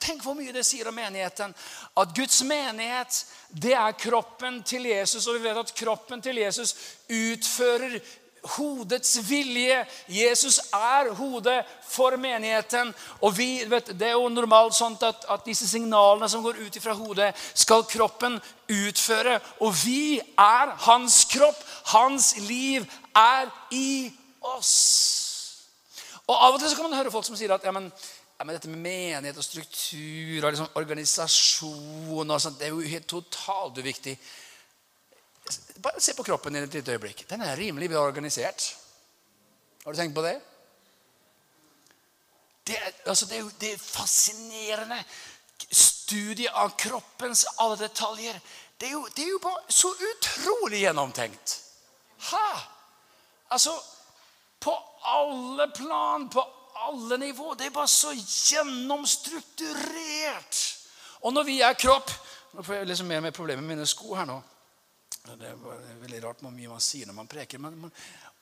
Tenk 0.03 0.23
hvor 0.25 0.37
mye 0.39 0.55
det 0.55 0.65
sier 0.67 0.89
om 0.91 0.97
menigheten. 0.97 1.55
At 1.97 2.15
Guds 2.17 2.43
menighet, 2.47 3.25
det 3.51 3.75
er 3.75 3.99
kroppen 3.99 4.63
til 4.67 4.87
Jesus. 4.91 5.27
Og 5.27 5.39
vi 5.39 5.49
vet 5.49 5.63
at 5.63 5.75
kroppen 5.77 6.23
til 6.23 6.39
Jesus 6.43 6.75
utfører 7.11 7.99
hodets 8.57 9.17
vilje. 9.29 9.83
Jesus 10.09 10.59
er 10.75 11.13
hodet 11.19 11.59
for 11.87 12.17
menigheten. 12.21 12.93
Og 13.21 13.37
vi, 13.39 13.65
vet, 13.69 13.93
Det 13.99 14.09
er 14.09 14.17
jo 14.17 14.29
normalt 14.29 14.77
sånn 14.77 14.97
at, 15.01 15.27
at 15.29 15.47
disse 15.47 15.69
signalene 15.69 16.29
som 16.29 16.45
går 16.45 16.61
ut 16.63 16.79
fra 16.83 16.95
hodet, 16.97 17.33
skal 17.55 17.85
kroppen 17.89 18.41
utføre. 18.69 19.41
Og 19.61 19.75
vi 19.85 20.21
er 20.21 20.75
hans 20.87 21.25
kropp. 21.31 21.59
Hans 21.93 22.35
liv 22.49 22.87
er 23.17 23.51
i 23.71 24.13
oss. 24.41 24.77
Og 26.27 26.35
Av 26.35 26.55
og 26.55 26.61
til 26.61 26.71
så 26.71 26.79
kan 26.79 26.89
man 26.89 26.99
høre 26.99 27.13
folk 27.15 27.27
som 27.27 27.37
sier 27.39 27.55
at 27.55 27.65
ja, 27.67 27.73
men, 27.75 27.87
ja, 28.39 28.45
men 28.45 28.57
dette 28.57 28.71
med 28.71 28.83
menighet 28.83 29.39
og 29.39 29.47
struktur 29.47 30.43
og 30.43 30.51
liksom 30.51 30.81
organisasjon 30.81 32.35
og 32.35 32.43
sånt, 32.43 32.59
det 32.59 32.67
er 32.67 32.75
jo 32.75 32.83
helt 32.83 33.07
totalt 33.11 33.79
uviktig. 33.79 34.17
Bare 35.83 36.01
se 36.01 36.15
på 36.15 36.25
kroppen 36.27 36.55
din 36.55 36.67
et 36.67 36.75
lite 36.75 36.97
øyeblikk. 36.97 37.25
Den 37.31 37.43
er 37.43 37.57
rimelig 37.57 37.91
bra 37.91 38.07
organisert. 38.09 38.77
Har 39.85 39.93
du 39.93 39.99
tenkt 39.99 40.15
på 40.15 40.25
det? 40.25 40.41
Det 42.67 42.77
er, 42.77 42.93
altså, 43.07 43.27
det 43.27 43.61
det 43.61 43.73
er 43.73 43.79
fascinerende 43.79 45.05
studie 45.71 46.51
av 46.51 46.69
kroppens 46.79 47.47
alle 47.59 47.77
detaljer. 47.79 48.41
Det 48.81 48.89
er 48.89 48.93
jo, 48.93 49.09
det 49.17 49.25
er 49.25 49.31
jo 49.31 49.39
bare 49.43 49.73
så 49.73 49.89
utrolig 50.11 50.81
gjennomtenkt. 50.81 51.63
Ha! 52.31 52.61
Altså, 53.51 53.71
på 54.61 54.79
alle 55.07 55.73
plan, 55.77 56.29
på 56.29 56.45
alle 56.75 57.19
nivå. 57.19 57.55
Det 57.55 57.67
er 57.67 57.71
bare 57.71 57.89
så 57.89 58.13
gjennomstrukturert. 58.15 60.77
Og 61.21 61.33
når 61.33 61.43
vi 61.43 61.61
er 61.61 61.73
kropp 61.79 62.11
Nå 62.57 62.63
får 62.65 62.75
jeg 62.75 62.87
liksom 62.89 63.09
mer 63.11 63.21
med 63.21 63.35
problemer 63.37 63.63
med 63.63 63.77
mine 63.77 63.87
sko 63.87 64.15
her 64.17 64.25
nå. 64.25 64.43
Det 65.27 65.49
er 65.51 66.01
veldig 66.03 66.23
rart 66.25 66.43
hvor 66.45 66.55
mye 66.55 66.71
man 66.71 66.83
sier 66.85 67.09
når 67.09 67.17
man 67.17 67.31
preker. 67.31 67.61
Men 67.63 67.77
man, 67.87 67.93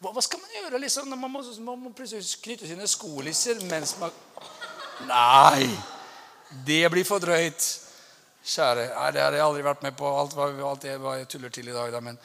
hva, 0.03 0.13
hva, 0.13 0.23
skal 0.25 0.43
man 0.43 0.53
gjøre 0.59 0.81
liksom, 0.83 1.09
når 1.11 1.21
man 1.21 1.33
må, 1.33 1.43
man 1.67 1.83
må 1.87 1.93
plutselig 1.97 2.41
knytte 2.45 2.69
sine 2.71 2.89
skolisser 2.91 3.63
mens 3.71 3.97
man 4.03 4.15
Nei! 5.09 5.67
Det 6.65 6.85
blir 6.93 7.07
for 7.09 7.19
drøyt. 7.19 7.65
Kjære. 8.45 8.85
Nei, 8.93 9.09
det 9.17 9.23
har 9.25 9.35
jeg 9.35 9.43
aldri 9.43 9.65
vært 9.67 9.83
med 9.83 9.97
på. 9.99 10.07
Alt, 10.07 10.37
alt 10.39 10.85
det 10.85 10.93
jeg 10.93 11.29
tuller 11.33 11.51
til 11.51 11.71
i 11.73 11.75
dag. 11.75 11.91
Da, 11.91 12.03
men, 12.05 12.19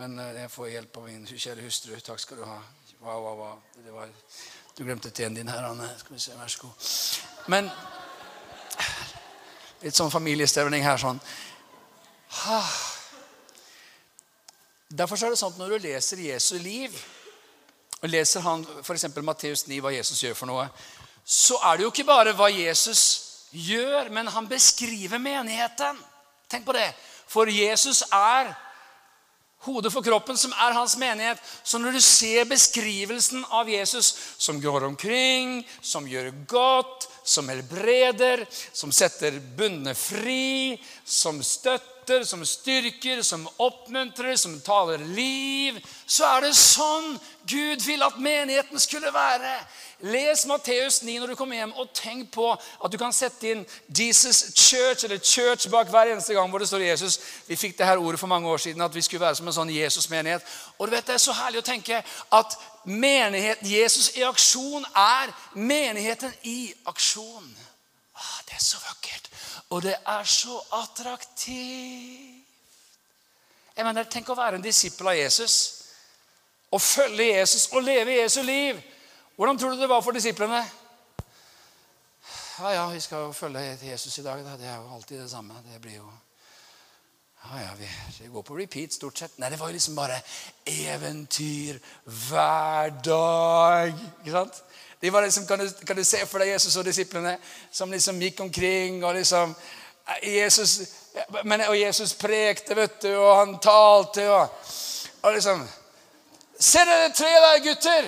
men, 0.00 0.16
eh, 0.18 0.40
jeg 0.42 0.50
får 0.50 0.72
hjelp 0.72 0.98
av 0.98 1.06
min 1.06 1.28
kjære 1.28 1.62
hustru. 1.62 1.92
Takk 2.02 2.24
skal 2.24 2.40
du 2.40 2.46
ha. 2.48 2.58
Wow, 3.04 3.20
wow, 3.22 3.36
wow. 3.38 3.92
Var, 3.94 4.10
du 4.74 4.82
glemte 4.82 5.12
teen 5.14 5.36
din 5.36 5.52
her, 5.52 5.68
Anne. 5.68 5.92
Skal 6.00 6.16
vi 6.16 6.24
se, 6.24 6.34
Vær 6.40 6.50
så 6.50 6.64
god. 6.64 6.90
Men 7.54 7.70
Litt 9.78 9.94
sånn 9.94 10.10
familiestemning 10.10 10.82
her. 10.82 10.98
sånn. 10.98 11.20
Ah. 12.50 12.97
Derfor 14.88 15.20
er 15.20 15.34
det 15.34 15.40
sånn 15.40 15.52
at 15.52 15.60
når 15.60 15.74
du 15.74 15.84
leser 15.84 16.20
Jesu 16.24 16.54
liv, 16.64 16.94
og 17.98 18.08
leser 18.08 18.44
han 18.44 18.62
f.eks. 18.80 19.08
Matteus 19.20 19.66
9, 19.68 19.80
hva 19.84 19.92
Jesus 19.92 20.22
gjør 20.24 20.36
for 20.38 20.48
noe, 20.48 20.68
så 21.28 21.58
er 21.68 21.76
det 21.76 21.84
jo 21.84 21.90
ikke 21.92 22.08
bare 22.08 22.32
hva 22.36 22.48
Jesus 22.48 23.02
gjør, 23.52 24.08
men 24.14 24.30
han 24.32 24.48
beskriver 24.48 25.20
menigheten. 25.20 25.98
Tenk 26.48 26.64
på 26.64 26.76
det. 26.76 26.88
For 27.28 27.50
Jesus 27.52 28.00
er 28.08 28.54
hodet 29.66 29.92
for 29.92 30.06
kroppen, 30.06 30.38
som 30.40 30.54
er 30.56 30.76
hans 30.78 30.96
menighet. 30.96 31.42
Så 31.64 31.76
når 31.82 31.98
du 31.98 32.00
ser 32.00 32.48
beskrivelsen 32.48 33.44
av 33.52 33.68
Jesus 33.68 34.14
som 34.40 34.62
går 34.62 34.86
omkring, 34.88 35.60
som 35.82 36.08
gjør 36.08 36.30
godt, 36.48 37.10
som 37.28 37.50
helbreder, 37.52 38.46
som 38.72 38.94
setter 38.94 39.36
bundne 39.58 39.92
fri, 39.98 40.78
som 41.04 41.42
støtter 41.44 41.97
støtter, 42.08 42.24
som 42.24 42.44
styrker, 42.44 43.22
som 43.22 43.48
oppmuntrer, 43.58 44.36
som 44.36 44.60
taler 44.60 44.98
liv, 44.98 45.76
så 46.06 46.24
er 46.24 46.46
det 46.46 46.56
sånn 46.56 47.18
Gud 47.48 47.84
vil 47.84 48.02
at 48.02 48.16
menigheten 48.20 48.80
skulle 48.80 49.12
være. 49.12 49.52
Les 50.00 50.46
Matteus 50.46 51.02
9 51.02 51.18
når 51.18 51.32
du 51.32 51.34
kommer 51.36 51.58
hjem, 51.58 51.72
og 51.76 51.92
tenk 51.92 52.30
på 52.32 52.48
at 52.54 52.92
du 52.92 52.96
kan 53.00 53.12
sette 53.12 53.50
inn 53.50 53.64
Jesus 53.88 54.54
Church 54.54 55.04
eller 55.04 55.18
Church 55.18 55.68
bak 55.68 55.90
hver 55.90 56.12
eneste 56.12 56.36
gang 56.36 56.48
hvor 56.50 56.62
det 56.62 56.68
står 56.70 56.86
Jesus. 56.86 57.18
Vi 57.48 57.56
fikk 57.56 57.76
det 57.78 57.86
her 57.86 58.00
ordet 58.00 58.20
for 58.20 58.30
mange 58.30 58.48
år 58.48 58.62
siden, 58.62 58.80
at 58.80 58.94
vi 58.94 59.02
skulle 59.02 59.26
være 59.26 59.36
som 59.36 59.48
en 59.48 59.58
sånn 59.58 59.74
Jesus-menighet. 59.74 60.44
Og 60.78 60.88
du 60.88 60.94
vet, 60.94 61.06
Det 61.06 61.14
er 61.14 61.24
så 61.24 61.32
herlig 61.32 61.60
å 61.60 61.68
tenke 61.68 62.02
at 62.32 62.58
menighet, 62.84 63.58
Jesus 63.62 64.16
i 64.16 64.24
aksjon 64.24 64.84
er 64.96 65.34
menigheten 65.54 66.32
i 66.44 66.72
aksjon. 66.86 67.67
Er 68.58 68.64
så 68.64 68.78
vakkert. 68.82 69.30
Og 69.70 69.82
det 69.82 69.94
er 69.94 70.24
så 70.24 70.58
attraktivt. 70.82 72.44
Jeg 73.76 73.86
mener, 73.86 74.08
Tenk 74.10 74.32
å 74.32 74.34
være 74.34 74.58
en 74.58 74.64
disippel 74.64 75.12
av 75.12 75.14
Jesus. 75.14 75.56
Å 76.74 76.78
følge 76.82 77.28
Jesus 77.30 77.68
og 77.70 77.84
leve 77.86 78.16
Jesu 78.18 78.40
liv. 78.42 78.80
Hvordan 79.36 79.58
tror 79.58 79.76
du 79.76 79.80
det 79.80 79.88
var 79.88 80.02
for 80.02 80.16
disiplene? 80.16 80.58
Ja, 82.58 82.72
ja, 82.74 82.86
vi 82.90 83.00
skal 83.00 83.28
jo 83.28 83.32
følge 83.32 83.78
Jesus 83.86 84.18
i 84.18 84.24
dag. 84.26 84.42
Da. 84.42 84.56
Det 84.58 84.66
er 84.66 84.80
jo 84.80 84.90
alltid 84.96 85.22
det 85.22 85.30
samme. 85.30 85.62
Det 85.70 85.78
blir 85.80 86.00
jo 86.00 86.10
ja, 87.44 87.60
ja, 87.62 87.70
vi 87.78 88.26
går 88.28 88.42
på 88.42 88.56
repeat 88.58 88.92
stort 88.92 89.18
sett. 89.18 89.38
Nei, 89.38 89.52
det 89.54 89.60
var 89.60 89.70
jo 89.70 89.78
liksom 89.78 89.94
bare 89.96 90.18
eventyr 90.66 91.78
hver 92.26 92.90
dag. 93.06 93.94
Ikke 94.18 94.34
sant? 94.34 94.58
De 95.00 95.12
var 95.12 95.22
liksom, 95.22 95.46
kan, 95.46 95.58
du, 95.58 95.70
kan 95.86 95.96
du 95.96 96.04
se 96.04 96.24
for 96.26 96.42
deg 96.42 96.52
Jesus 96.52 96.76
og 96.76 96.86
disiplene 96.86 97.36
som 97.70 97.92
liksom 97.92 98.18
gikk 98.22 98.40
omkring 98.40 99.04
og 99.04 99.14
liksom 99.14 99.54
eh, 99.54 100.30
Jesus, 100.40 100.80
men, 101.44 101.62
Og 101.68 101.80
Jesus 101.80 102.14
prekte, 102.14 102.76
vet 102.76 103.02
du, 103.02 103.12
og 103.14 103.36
han 103.38 103.58
talte 103.62 104.26
og, 104.30 104.48
og 105.22 105.34
liksom 105.34 105.66
Ser 106.58 106.88
dere 106.90 107.12
treet 107.14 107.44
der, 107.44 107.60
gutter? 107.62 108.06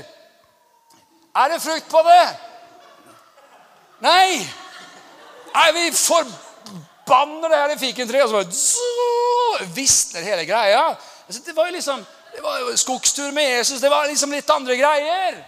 Er 1.38 1.52
det 1.52 1.62
frukt 1.62 1.86
på 1.90 2.00
det? 2.02 2.24
Nei! 4.02 4.40
Nei, 5.54 5.66
vi 5.76 5.84
forbanner 5.94 7.52
det 7.52 7.60
her 7.60 7.76
fikentreet. 7.78 8.24
Og 8.26 8.50
så 8.50 8.86
bare 9.60 9.68
visner 9.76 10.26
hele 10.26 10.48
greia. 10.48 10.88
Altså, 11.28 11.42
det 11.46 11.54
var 11.54 11.70
jo 11.70 11.76
liksom 11.76 12.02
det 12.34 12.42
var 12.42 12.58
jo 12.58 12.76
skogstur 12.76 13.30
med 13.30 13.56
Jesus. 13.56 13.80
Det 13.80 13.90
var 13.90 14.06
liksom 14.06 14.32
litt 14.32 14.50
andre 14.50 14.76
greier. 14.78 15.38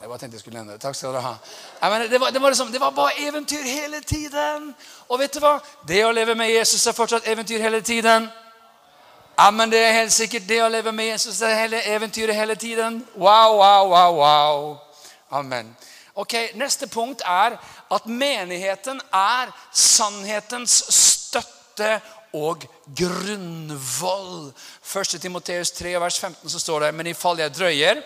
Jeg 0.00 0.08
bare 0.08 0.18
tenkte 0.18 0.34
jeg 0.34 0.40
skulle 0.40 0.56
nevne 0.56 0.72
det. 0.72 0.80
Takk 0.80 0.94
skal 0.96 1.12
dere 1.12 1.20
ha. 1.20 1.34
Mener, 1.92 2.06
det, 2.08 2.20
var, 2.20 2.30
det, 2.32 2.40
var 2.42 2.48
liksom, 2.48 2.70
det, 2.72 2.80
var, 2.80 2.90
bare 2.90 3.20
eventyr 3.20 3.62
hele 3.62 4.00
tiden. 4.00 4.74
Og 5.08 5.18
vet 5.20 5.34
du 5.34 5.42
hva? 5.44 5.58
Det 5.88 5.98
å 6.06 6.12
leve 6.16 6.32
med 6.34 6.48
Jesus 6.48 6.86
er 6.88 6.94
fortsatt 6.96 7.26
eventyr 7.28 7.60
hele 7.60 7.82
tiden. 7.84 8.28
Ja, 9.36 9.50
men 9.50 9.70
Det 9.70 9.78
er 9.78 9.92
helt 9.92 10.12
sikkert 10.12 10.46
det 10.48 10.62
å 10.64 10.70
leve 10.72 10.92
med 10.92 11.10
Jesus 11.10 11.42
er 11.44 11.52
hele 11.58 11.82
eventyret 11.84 12.34
hele 12.34 12.56
tiden. 12.56 13.02
Wow, 13.14 13.58
wow, 13.58 13.90
wow, 13.90 14.16
wow. 14.16 14.62
Amen. 15.36 15.74
Ok, 16.14 16.34
Neste 16.56 16.88
punkt 16.88 17.20
er 17.20 17.58
at 17.92 18.06
menigheten 18.06 19.02
er 19.12 19.52
sannhetens 19.72 20.78
støtte 20.96 21.98
og 22.32 22.64
grunnvoll. 22.96 24.48
1. 24.80 25.20
Timoteus 25.20 25.74
3, 25.76 25.92
vers 26.00 26.18
15 26.20 26.56
så 26.56 26.62
står 26.64 26.86
det 26.86 26.94
Men 26.94 27.12
ifall 27.12 27.44
jeg 27.44 27.54
drøyer 27.54 28.02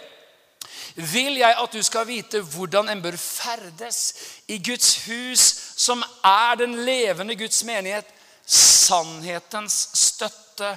vil 0.95 1.39
jeg 1.41 1.57
at 1.59 1.73
du 1.73 1.83
skal 1.83 2.07
vite 2.07 2.41
hvordan 2.55 2.89
en 2.89 3.03
bør 3.03 3.17
ferdes 3.19 4.01
i 4.49 4.61
Guds 4.63 5.07
hus, 5.07 5.47
som 5.77 6.03
er 6.25 6.55
den 6.61 6.77
levende 6.87 7.37
Guds 7.37 7.65
menighet, 7.65 8.07
sannhetens 8.47 9.89
støtte 9.99 10.77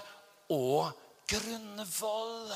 og 0.49 0.91
grunnvoll. 1.27 2.53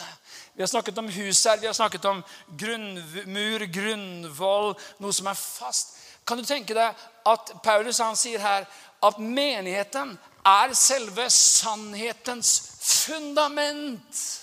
Vi 0.54 0.62
har 0.63 0.67
snakket 0.67 0.97
om 0.97 1.10
hus 1.12 1.43
her, 1.43 1.60
vi 1.60 1.65
har 1.65 1.74
snakket 1.74 2.06
om 2.06 2.24
grunnmur, 2.60 3.65
grunnvoll, 3.74 4.74
noe 5.00 5.13
som 5.13 5.30
er 5.30 5.38
fast. 5.38 5.97
Kan 6.28 6.39
du 6.39 6.45
tenke 6.47 6.76
deg 6.78 6.97
at 7.28 7.54
Paulus 7.63 8.00
han 8.02 8.17
sier 8.19 8.41
her 8.41 8.67
at 9.02 9.19
menigheten 9.19 10.15
er 10.47 10.74
selve 10.78 11.30
sannhetens 11.34 12.54
fundament? 12.82 14.40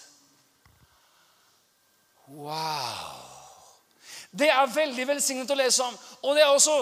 Wow! 2.29 3.29
Det 4.31 4.51
er 4.53 4.69
veldig 4.69 5.07
velsignet 5.09 5.49
å 5.49 5.57
lese 5.57 5.81
om. 5.81 5.95
Og 6.29 6.35
det 6.37 6.43
er 6.45 6.51
også 6.53 6.75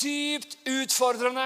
dypt 0.00 0.56
utfordrende 0.66 1.44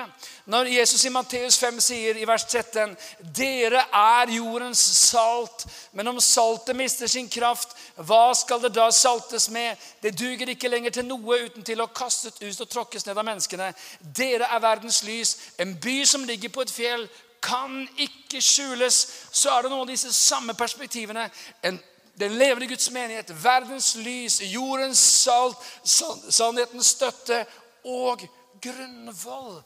når 0.49 0.71
Jesus 0.73 1.05
i 1.05 1.13
Matteus 1.13 1.59
5 1.61 1.81
sier 1.85 2.17
i 2.17 2.25
vers 2.27 2.47
13.: 2.49 2.95
Dere 3.37 3.83
er 3.93 4.33
jordens 4.33 4.81
salt, 4.81 5.67
men 5.93 6.09
om 6.09 6.21
saltet 6.21 6.77
mister 6.77 7.07
sin 7.07 7.29
kraft, 7.29 7.77
hva 7.97 8.33
skal 8.35 8.63
det 8.63 8.73
da 8.73 8.89
saltes 8.91 9.51
med? 9.51 9.77
Det 10.01 10.15
duger 10.19 10.55
ikke 10.55 10.73
lenger 10.73 10.97
til 10.97 11.07
noe 11.11 11.43
uten 11.45 11.63
til 11.63 11.85
å 11.85 11.91
kastes 11.93 12.41
ut 12.41 12.65
og 12.65 12.73
tråkkes 12.73 13.07
ned 13.07 13.21
av 13.21 13.29
menneskene. 13.29 13.69
Dere 14.01 14.49
er 14.49 14.65
verdens 14.65 15.03
lys. 15.05 15.37
En 15.59 15.77
by 15.77 16.01
som 16.09 16.25
ligger 16.25 16.49
på 16.49 16.65
et 16.65 16.73
fjell, 16.73 17.09
kan 17.43 17.89
ikke 17.99 18.41
skjules. 18.41 19.07
Så 19.33 19.51
er 19.51 19.63
det 19.63 19.71
noen 19.73 19.85
av 19.85 19.91
disse 19.91 20.13
samme 20.15 20.55
perspektivene. 20.55 21.29
En 21.63 21.81
den 22.21 22.33
levende 22.39 22.69
Guds 22.69 22.91
menighet, 22.91 23.45
verdens 23.45 23.95
lys, 23.95 24.41
jordens 24.53 24.99
salt, 24.99 25.57
sannhetens 25.85 26.87
støtte 26.87 27.45
og 27.85 28.23
grunnvoll. 28.63 29.63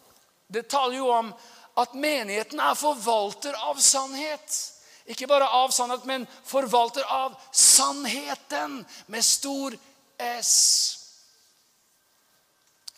Det 0.49 0.67
taler 0.71 0.97
jo 0.97 1.09
om 1.11 1.33
at 1.77 1.95
menigheten 1.95 2.61
er 2.61 2.79
forvalter 2.79 3.57
av 3.69 3.81
sannhet. 3.83 4.61
Ikke 5.07 5.29
bare 5.31 5.49
av 5.49 5.71
sannhet, 5.75 6.07
men 6.07 6.27
forvalter 6.47 7.05
av 7.11 7.35
sannheten 7.53 8.81
med 9.07 9.25
stor 9.25 9.77
S. 10.19 10.55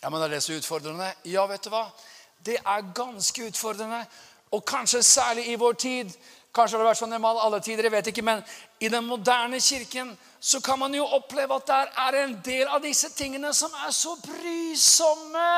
Ja, 0.01 0.09
men 0.09 0.21
Er 0.21 0.29
det 0.29 0.43
så 0.43 0.53
utfordrende? 0.53 1.13
Ja, 1.25 1.45
vet 1.45 1.63
du 1.63 1.69
hva? 1.69 1.89
Det 2.45 2.57
er 2.65 2.93
ganske 2.95 3.47
utfordrende. 3.47 4.05
Og 4.51 4.65
kanskje 4.65 5.03
særlig 5.03 5.47
i 5.51 5.55
vår 5.55 5.73
tid. 5.73 6.13
Kanskje 6.55 6.77
har 6.77 6.83
det 6.83 6.89
vært 6.89 6.97
sånn 6.97 7.13
i 7.13 7.19
alle 7.21 7.59
tider, 7.61 7.85
jeg 7.85 7.93
vet 7.93 8.07
ikke, 8.09 8.25
men 8.25 8.39
i 8.81 8.89
den 8.89 9.05
moderne 9.05 9.59
kirken 9.61 10.15
så 10.39 10.61
kan 10.65 10.79
man 10.81 10.93
jo 10.95 11.05
oppleve 11.05 11.59
at 11.59 11.67
der 11.67 11.91
er 12.07 12.17
en 12.23 12.39
del 12.45 12.67
av 12.67 12.81
disse 12.81 13.11
tingene 13.13 13.53
som 13.53 13.73
er 13.85 13.91
så 13.93 14.15
brysomme. 14.23 15.51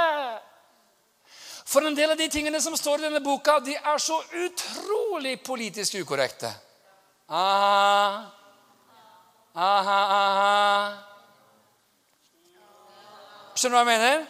For 1.71 1.87
en 1.87 1.95
del 1.95 2.11
av 2.11 2.19
de 2.19 2.27
tingene 2.27 2.59
som 2.61 2.75
står 2.75 2.99
i 2.99 3.05
denne 3.07 3.21
boka, 3.23 3.59
de 3.63 3.77
er 3.77 4.03
så 4.03 4.17
utrolig 4.43 5.37
politisk 5.45 5.95
ukorrekte. 6.01 6.51
Aha. 7.29 8.27
Aha, 9.55 9.99
aha. 10.17 11.11
Skjønner 13.55 13.77
du 13.77 13.79
hva 13.79 13.85
jeg 13.85 13.91
mener? 13.93 14.27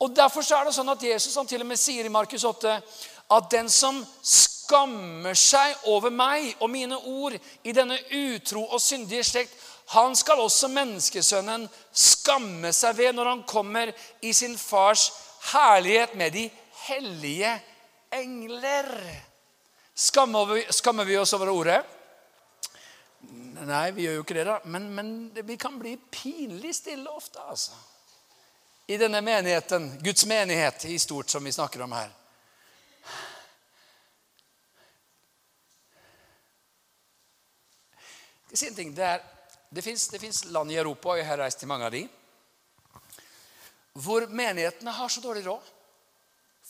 Og 0.00 0.14
Derfor 0.16 0.40
er 0.40 0.64
det 0.64 0.74
sånn 0.74 0.88
at 0.88 1.02
Jesus 1.04 1.36
han 1.36 1.46
til 1.46 1.62
og 1.62 1.68
med 1.68 1.78
sier 1.78 2.06
i 2.08 2.12
Markus 2.12 2.44
8 2.48 2.78
at 3.30 3.50
den 3.50 3.68
som 3.70 4.00
skammer 4.22 5.34
seg 5.38 5.86
over 5.90 6.12
meg 6.14 6.54
og 6.60 6.70
mine 6.70 6.98
ord 6.98 7.36
i 7.64 7.74
denne 7.74 7.98
utro 8.10 8.64
og 8.66 8.82
syndige 8.82 9.24
slekt, 9.26 9.54
han 9.90 10.14
skal 10.14 10.38
også 10.44 10.70
menneskesønnen 10.70 11.66
skamme 11.90 12.70
seg 12.74 12.94
ved 12.98 13.16
når 13.16 13.32
han 13.32 13.42
kommer 13.42 13.90
i 14.22 14.32
sin 14.32 14.54
fars 14.58 15.08
herlighet 15.50 16.14
med 16.14 16.36
de 16.36 16.44
hellige 16.86 17.56
engler. 18.14 18.90
Skammer 19.94 20.54
vi, 20.54 20.62
skammer 20.70 21.04
vi 21.04 21.18
oss 21.18 21.34
over 21.34 21.50
ordet? 21.50 21.80
Nei, 23.60 23.90
vi 23.92 24.06
gjør 24.06 24.14
jo 24.20 24.22
ikke 24.24 24.36
det, 24.38 24.46
da. 24.48 24.60
Men, 24.70 24.86
men 24.94 25.10
vi 25.44 25.58
kan 25.60 25.74
bli 25.78 25.96
pinlig 26.10 26.72
stille 26.78 27.10
ofte, 27.10 27.42
altså. 27.42 27.74
I 28.90 28.96
denne 28.98 29.20
menigheten, 29.22 29.90
Guds 30.02 30.24
menighet 30.26 30.86
i 30.90 30.96
stort, 30.98 31.30
som 31.30 31.44
vi 31.44 31.52
snakker 31.52 31.82
om 31.84 31.92
her. 31.94 32.08
Si 38.58 38.68
en 38.68 38.74
ting. 38.74 38.94
Det, 38.94 39.82
finnes 39.82 40.08
det 40.08 40.22
fins 40.22 40.44
land 40.50 40.72
i 40.72 40.78
Europa, 40.80 41.12
og 41.12 41.20
jeg 41.20 41.28
har 41.28 41.42
reist 41.42 41.60
til 41.62 41.70
mange 41.70 41.86
av 41.86 41.94
de, 41.94 42.04
hvor 44.00 44.26
menighetene 44.30 44.94
har 44.94 45.10
så 45.10 45.22
dårlig 45.22 45.44
råd 45.48 45.76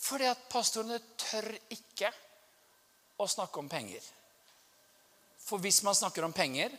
fordi 0.01 0.25
at 0.25 0.47
pastorene 0.49 0.97
tør 1.21 1.51
ikke 1.75 2.09
å 3.21 3.27
snakke 3.29 3.61
om 3.61 3.67
penger. 3.69 4.01
For 5.45 5.61
hvis 5.61 5.83
man 5.85 5.97
snakker 5.99 6.25
om 6.25 6.33
penger, 6.33 6.73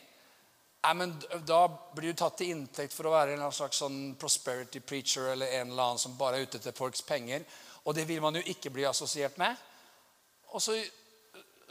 ja, 0.82 0.94
men 0.98 1.14
da 1.46 1.60
blir 1.94 2.10
du 2.10 2.18
tatt 2.18 2.40
til 2.40 2.56
inntekt 2.56 2.96
for 2.96 3.06
å 3.06 3.14
være 3.14 3.36
en 3.36 3.44
slags 3.54 3.84
sånn 3.84 4.16
prosperity 4.18 4.82
preacher 4.82 5.30
eller 5.36 5.54
en 5.60 5.70
eller 5.70 5.92
annen 5.92 6.02
som 6.02 6.18
bare 6.18 6.40
er 6.40 6.48
ute 6.48 6.58
etter 6.58 6.74
folks 6.74 7.06
penger. 7.06 7.46
Og 7.86 7.94
det 7.94 8.08
vil 8.10 8.24
man 8.24 8.40
jo 8.40 8.42
ikke 8.42 8.74
bli 8.74 8.88
assosiert 8.90 9.38
med. 9.42 9.54
Og 10.50 10.64
så 10.66 10.80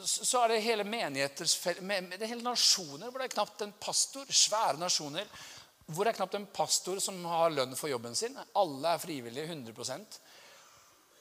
så 0.07 0.43
er 0.45 0.55
det 0.55 0.65
hele 0.65 0.85
menigheter, 0.85 1.49
det 1.49 2.21
er 2.21 2.31
hele 2.31 2.45
nasjoner 2.45 3.11
hvor 3.11 3.23
det 3.23 3.31
er 3.31 3.37
knapt 3.37 3.65
en 3.65 3.73
pastor. 3.81 4.27
Svære 4.29 4.79
nasjoner 4.81 5.27
hvor 5.91 6.07
det 6.07 6.13
er 6.13 6.21
knapt 6.21 6.37
en 6.39 6.47
pastor 6.55 7.01
som 7.03 7.19
har 7.27 7.51
lønn 7.55 7.77
for 7.79 7.91
jobben 7.91 8.15
sin. 8.17 8.37
Alle 8.59 8.95
er 8.95 9.03
frivillige 9.03 9.49
100 9.51 9.75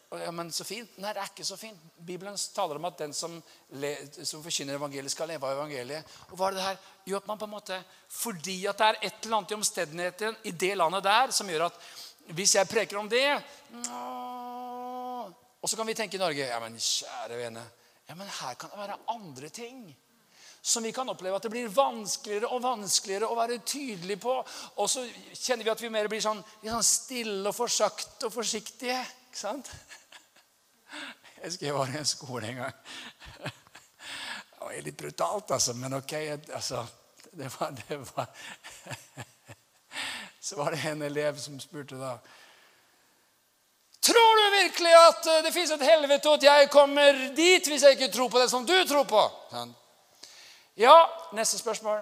ja, 0.10 0.32
Men 0.32 0.52
så 0.52 0.64
fint. 0.66 0.98
Nei, 0.98 1.14
det 1.14 1.22
er 1.22 1.32
ikke 1.32 1.46
så 1.46 1.58
fint. 1.58 1.82
Bibelen 2.06 2.38
taler 2.54 2.80
om 2.80 2.88
at 2.90 2.98
den 2.98 3.14
som, 3.14 3.36
le, 3.82 3.94
som 4.26 4.44
forkynner 4.44 4.78
evangeliet, 4.80 5.14
skal 5.14 5.30
leve 5.30 5.46
av 5.46 5.58
evangeliet. 5.58 6.16
Og 6.30 6.38
hva 6.38 6.50
er 6.50 6.58
det 6.58 6.66
her? 6.66 6.80
Jo, 7.12 7.18
at 7.20 7.28
man 7.30 7.42
på 7.42 7.50
en 7.50 7.54
måte, 7.54 7.82
Fordi 8.10 8.66
at 8.68 8.78
det 8.78 8.88
er 8.88 9.02
et 9.02 9.26
eller 9.26 9.38
annet 9.38 9.52
i 9.52 9.58
omstendighetene 9.60 10.38
i 10.50 10.52
det 10.52 10.76
landet 10.78 11.04
der 11.06 11.36
som 11.36 11.50
gjør 11.50 11.68
at 11.70 11.82
hvis 12.30 12.56
jeg 12.56 12.70
preker 12.70 12.98
om 12.98 13.10
det 13.10 13.26
Og 15.62 15.70
så 15.70 15.78
kan 15.78 15.88
vi 15.88 15.96
tenke 15.98 16.18
i 16.18 16.22
Norge 16.22 16.46
Ja, 16.46 16.60
men 16.62 16.78
kjære 16.78 17.38
vene 17.38 17.64
ja, 18.10 18.16
men 18.18 18.30
her 18.40 18.56
kan 18.58 18.72
det 18.74 18.80
være 18.82 19.02
andre 19.14 19.50
ting 19.54 19.84
som 20.62 20.84
vi 20.84 20.92
kan 20.92 21.10
oppleve 21.10 21.38
at 21.38 21.46
det 21.46 21.52
blir 21.54 21.70
vanskeligere 21.72 22.50
og 22.52 22.64
vanskeligere 22.64 23.30
å 23.30 23.38
være 23.38 23.62
tydelig 23.64 24.18
på. 24.20 24.34
Og 24.82 24.90
så 24.92 25.06
kjenner 25.32 25.64
vi 25.64 25.72
at 25.72 25.84
vi 25.84 25.92
mer 25.94 26.10
blir 26.12 26.24
sånn, 26.24 26.42
sånn 26.66 26.86
stille 26.86 27.48
og 27.48 27.56
forsakte 27.56 28.28
og 28.28 28.34
forsiktige. 28.34 29.00
Ikke 29.30 29.40
sant? 29.40 29.72
Jeg 31.40 31.46
husker 31.46 31.66
jeg 31.70 31.76
var 31.78 31.92
i 31.94 31.96
en 31.96 32.08
skole 32.10 32.48
en 32.50 32.58
gang. 32.58 32.80
Det 33.40 34.58
var 34.60 34.74
litt 34.84 34.98
brutalt, 35.00 35.54
altså, 35.56 35.72
men 35.80 35.94
ok. 35.96 36.14
Altså, 36.58 36.82
det 37.32 37.48
var, 37.54 37.72
det 37.78 38.00
var 38.10 38.28
Så 40.50 40.58
var 40.60 40.76
det 40.76 40.82
en 40.90 41.06
elev 41.08 41.40
som 41.40 41.56
spurte 41.64 41.96
da 41.96 42.18
Tror 44.10 44.36
du 44.40 44.46
virkelig 44.56 44.94
at 45.08 45.28
eh, 45.28 45.42
det 45.46 45.54
fins 45.54 45.72
et 45.72 45.86
helvete, 45.86 46.30
og 46.30 46.40
at 46.40 46.44
jeg 46.44 46.70
kommer 46.74 47.26
dit 47.38 47.68
hvis 47.68 47.84
jeg 47.84 47.98
ikke 47.98 48.12
tror 48.14 48.30
på 48.30 48.40
det 48.42 48.50
som 48.52 48.66
du 48.66 48.76
tror 48.90 49.04
på? 49.04 49.26
Ja, 50.78 50.96
neste 51.36 51.58
spørsmål. 51.60 52.00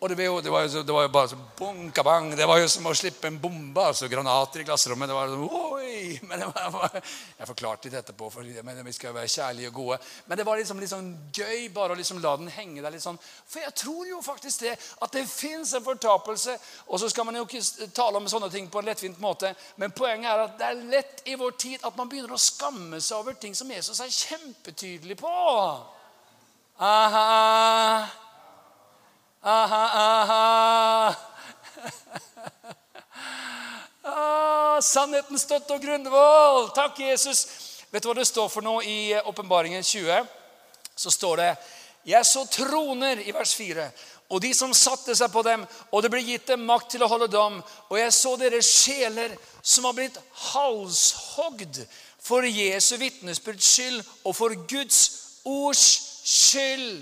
Og 0.00 0.08
det 0.08 0.16
var, 0.16 0.24
jo, 0.24 0.40
det 0.40 0.50
var, 0.50 0.62
jo, 0.64 0.82
det 0.82 0.92
var 0.96 1.02
jo 1.02 1.08
bare 1.12 1.28
så 1.28 1.36
bunka 1.58 2.02
bang. 2.02 2.30
Det 2.36 2.46
var 2.48 2.56
jo 2.56 2.68
som 2.72 2.86
å 2.88 2.92
slippe 2.96 3.28
en 3.28 3.36
bombe. 3.36 3.82
altså 3.84 4.08
Granater 4.08 4.62
i 4.62 4.64
klasserommet. 4.64 5.10
det 5.10 5.16
var 5.16 5.28
sånn, 5.28 5.42
oi, 5.44 6.20
men 6.24 6.40
det 6.40 6.46
var, 6.48 6.94
Jeg 7.36 7.48
forklarte 7.50 7.90
litt 7.90 7.98
etterpå, 7.98 8.30
for 8.32 8.40
vi 8.40 8.94
skal 8.96 9.10
jo 9.10 9.18
være 9.18 9.28
kjærlige 9.28 9.68
og 9.68 9.74
gode. 9.76 9.98
Men 10.24 10.40
det 10.40 10.46
var 10.48 10.56
liksom, 10.56 10.80
sånn 10.88 11.10
gøy 11.36 11.68
bare 11.74 11.92
å 11.92 11.98
liksom 12.00 12.22
la 12.24 12.32
den 12.40 12.48
henge 12.54 12.80
der 12.80 12.94
litt 12.94 13.04
sånn. 13.04 13.20
For 13.20 13.60
jeg 13.60 13.74
tror 13.82 14.08
jo 14.08 14.22
faktisk 14.24 14.64
det, 14.64 14.72
at 15.04 15.18
det 15.18 15.26
fins 15.28 15.74
en 15.76 15.84
fortapelse. 15.84 16.56
Og 16.88 17.04
så 17.04 17.12
skal 17.12 17.28
man 17.28 17.36
jo 17.36 17.44
ikke 17.44 17.90
tale 17.92 18.16
om 18.16 18.32
sånne 18.32 18.48
ting 18.56 18.72
på 18.72 18.80
en 18.80 18.88
lettvint 18.88 19.20
måte. 19.20 19.52
Men 19.76 19.92
poenget 19.92 20.32
er 20.32 20.46
at 20.46 20.56
det 20.56 20.70
er 20.70 20.82
lett 20.96 21.22
i 21.28 21.36
vår 21.36 21.60
tid 21.60 21.84
at 21.84 22.00
man 22.00 22.08
begynner 22.08 22.32
å 22.32 22.40
skamme 22.40 23.04
seg 23.04 23.20
over 23.20 23.36
ting 23.36 23.52
som 23.52 23.68
Jesus 23.68 24.00
er 24.00 24.16
kjempetydelig 24.16 25.20
på. 25.20 25.36
Aha. 26.80 28.19
Aha, 29.42 29.84
aha. 29.94 31.14
ah, 34.04 34.80
sannhetens 34.84 35.46
støtte 35.46 35.72
og 35.72 35.80
grunnvoll. 35.80 36.66
Takk, 36.76 36.98
Jesus. 37.00 37.46
Vet 37.88 38.04
du 38.04 38.10
hva 38.10 38.18
det 38.18 38.26
står 38.28 38.50
for 38.52 38.60
noe 38.60 38.84
i 38.84 39.14
Åpenbaringen 39.16 39.80
20? 39.80 40.26
Så 40.92 41.12
står 41.14 41.40
det 41.40 41.48
Jeg 42.04 42.26
så 42.28 42.44
troner 42.52 43.22
i 43.24 43.32
vers 43.32 43.54
4, 43.56 43.86
og 44.28 44.42
de 44.44 44.50
som 44.54 44.74
satte 44.76 45.16
seg 45.16 45.32
på 45.32 45.40
dem, 45.46 45.64
og 45.88 46.02
det 46.04 46.10
ble 46.12 46.20
gitt 46.20 46.52
dem 46.52 46.66
makt 46.68 46.90
til 46.92 47.04
å 47.06 47.08
holde 47.08 47.30
dom. 47.32 47.62
Og 47.88 47.96
jeg 47.96 48.12
så 48.12 48.34
deres 48.36 48.68
sjeler 48.68 49.32
som 49.62 49.88
har 49.88 49.96
blitt 49.96 50.20
halshogd 50.52 51.80
for 52.20 52.44
Jesu 52.44 52.98
vitnesbyrds 53.00 53.72
skyld 53.72 54.04
og 54.20 54.36
for 54.36 54.52
Guds 54.68 55.00
ords 55.48 55.86
skyld. 56.28 57.00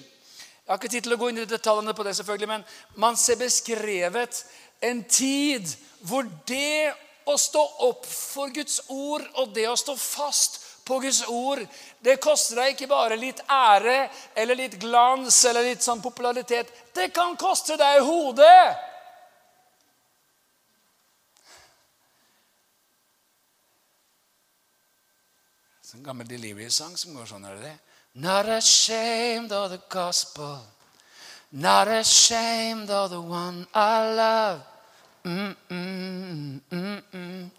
Jeg 0.69 0.75
har 0.75 0.81
ikke 0.83 0.89
tid 0.93 1.05
til 1.07 1.15
å 1.15 1.17
gå 1.17 1.29
inn 1.33 1.39
i 1.41 1.49
detaljene 1.49 1.95
på 1.97 2.05
det, 2.05 2.13
selvfølgelig, 2.19 2.49
men 2.51 2.65
man 3.01 3.15
ser 3.17 3.39
beskrevet 3.41 4.43
en 4.85 4.99
tid 5.09 5.71
hvor 6.05 6.27
det 6.45 6.93
å 7.25 7.37
stå 7.41 7.63
opp 7.87 8.05
for 8.05 8.53
Guds 8.53 8.83
ord 8.93 9.25
og 9.41 9.55
det 9.57 9.65
å 9.65 9.79
stå 9.81 9.95
fast 9.97 10.61
på 10.85 10.99
Guds 11.01 11.23
ord, 11.33 11.65
det 12.05 12.19
koster 12.21 12.61
deg 12.61 12.75
ikke 12.75 12.91
bare 12.93 13.17
litt 13.17 13.41
ære 13.49 13.97
eller 14.37 14.61
litt 14.61 14.77
glans 14.77 15.41
eller 15.49 15.71
litt 15.71 15.89
sånn 15.89 16.05
popularitet. 16.05 16.69
Det 16.93 17.09
kan 17.17 17.33
koste 17.41 17.81
deg 17.81 18.05
hodet. 18.05 18.61
Det 25.81 25.95
er 25.95 26.01
en 26.03 26.09
gammel 26.13 26.29
Delirious-sang 26.29 26.93
som 27.01 27.17
går 27.17 27.33
sånn. 27.33 27.49
er 27.49 27.57
det 27.57 27.71
det? 27.71 27.77
Not 28.15 28.49
ashamed 28.49 29.53
of 29.53 29.71
the 29.71 29.81
gospel, 29.89 30.61
not 31.53 31.89
ashamed 31.89 32.91
of 32.91 33.11
the 33.11 33.21
one 33.21 33.67
I 33.75 34.15
love. 34.15 34.61
Mm 35.25 35.57
-mm, 35.69 36.61
mm 36.71 37.51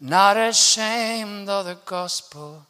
not 0.00 0.36
ashamed 0.36 1.48
of 1.48 1.66
the 1.66 1.76
gospel. 1.84 2.64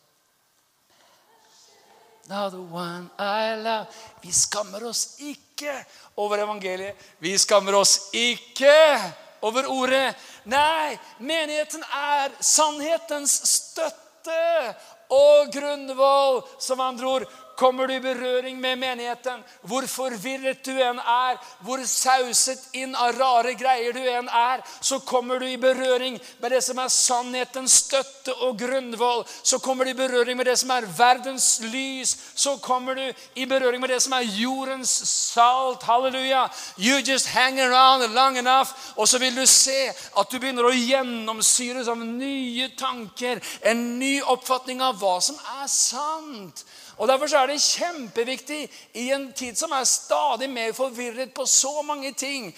Not 2.29 2.53
the 2.53 2.61
one 2.61 3.11
I 3.19 3.55
love. 3.57 3.87
Vi 4.23 4.33
skammer 4.33 4.85
oss 4.85 5.17
ikke 5.19 5.85
over 6.17 6.37
evangeliet. 6.39 6.97
Vi 7.19 7.39
skammer 7.39 7.75
oss 7.75 8.01
ikke 8.13 9.13
over 9.43 9.67
ordet. 9.67 10.17
Nei, 10.45 10.99
menigheten 11.19 11.83
er 11.83 12.33
sannhetens 12.41 13.33
støtte 13.49 14.75
og 15.09 15.53
grunnvoll, 15.53 16.43
som 16.61 16.81
andre 16.85 17.07
ord, 17.07 17.29
kommer 17.59 17.87
du 17.87 17.95
i 17.95 18.01
berøring 18.01 18.61
med 18.61 18.79
menigheten. 18.79 19.43
Hvor 19.67 19.87
forvirret 19.91 20.63
du 20.67 20.77
enn 20.79 21.01
er, 21.03 21.39
hvor 21.67 21.83
sauset 21.83 22.69
inn 22.79 22.95
av 22.95 23.17
rare 23.19 23.55
greier 23.59 23.93
du 23.97 24.01
enn 24.01 24.31
er, 24.31 24.63
så 24.81 25.01
kommer 25.03 25.43
du 25.43 25.47
i 25.49 25.59
berøring 25.59 26.21
med 26.39 26.55
det 26.55 26.63
som 26.65 26.79
er 26.79 26.93
sannhetens 26.93 27.81
støtte 27.83 28.35
og 28.47 28.59
grunnvoll. 28.61 29.25
Så 29.43 29.59
kommer 29.65 29.85
du 29.85 29.91
i 29.91 29.99
berøring 29.99 30.39
med 30.39 30.47
det 30.47 30.59
som 30.61 30.71
er 30.75 30.87
verdens 30.99 31.49
lys. 31.67 32.15
Så 32.35 32.57
kommer 32.63 32.95
du 32.95 33.07
i 33.35 33.47
berøring 33.51 33.83
med 33.83 33.91
det 33.91 34.01
som 34.05 34.15
er 34.15 34.31
jordens 34.39 34.95
salt. 35.09 35.83
Halleluja. 35.83 36.47
You 36.79 37.03
just 37.03 37.27
hang 37.35 37.59
around 37.61 38.07
long 38.15 38.39
enough, 38.39 38.71
og 38.97 39.09
så 39.09 39.19
vil 39.19 39.37
du 39.37 39.47
se 39.47 39.89
at 39.91 40.31
du 40.31 40.39
begynner 40.39 40.67
å 40.67 40.75
gjennomsyres 40.75 41.89
av 41.91 41.99
nye 42.03 42.71
tanker, 42.79 43.43
en 43.63 43.99
ny 43.99 44.19
oppfatning 44.23 44.83
av 44.85 44.99
hva 45.01 45.19
som 45.25 45.39
er 45.59 45.67
sant. 45.73 46.65
Og 46.99 47.09
Derfor 47.09 47.37
er 47.37 47.47
det 47.47 47.63
kjempeviktig 47.63 48.71
i 48.95 49.11
en 49.15 49.29
tid 49.33 49.57
som 49.57 49.71
er 49.73 49.85
stadig 49.87 50.49
mer 50.51 50.73
forvirret 50.75 51.31
på 51.35 51.47
så 51.47 51.83
mange 51.87 52.13
ting. 52.13 52.49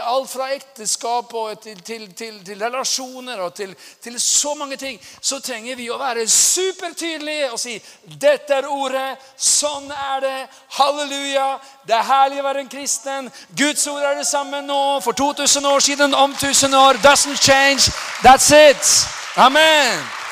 Alt 0.00 0.30
fra 0.30 0.52
ekteskap 0.54 1.32
til, 1.62 1.82
til, 1.82 2.14
til, 2.14 2.44
til, 2.46 2.62
relasjoner 2.62 3.40
og 3.42 3.54
til, 3.54 3.74
så 4.18 4.54
mange 4.54 4.76
ting. 4.76 5.00
Så 5.20 5.40
trenger 5.40 5.76
vi 5.76 5.88
å 5.90 5.98
være 5.98 6.28
supertydelige 6.30 7.50
og 7.50 7.58
si 7.60 7.74
dette 8.06 8.54
er 8.54 8.68
ordet, 8.70 9.18
sånn 9.36 9.90
er 9.90 10.20
det, 10.22 10.36
halleluja. 10.78 11.48
Det 11.86 11.96
er 11.96 12.06
herlig 12.10 12.38
å 12.40 12.46
være 12.46 12.62
en 12.62 12.70
kristen. 12.70 13.32
Guds 13.58 13.86
ord 13.90 14.04
er 14.04 14.20
det 14.20 14.28
samme 14.30 14.62
nå, 14.62 15.00
for 15.02 15.12
2000 15.12 15.66
år 15.66 15.82
siden, 15.88 16.14
om 16.14 16.30
1000 16.38 16.74
år. 16.74 17.02
Doesn't 17.02 17.42
change. 17.42 17.90
That's 18.22 18.52
it. 18.54 18.94
Amen. 19.36 20.25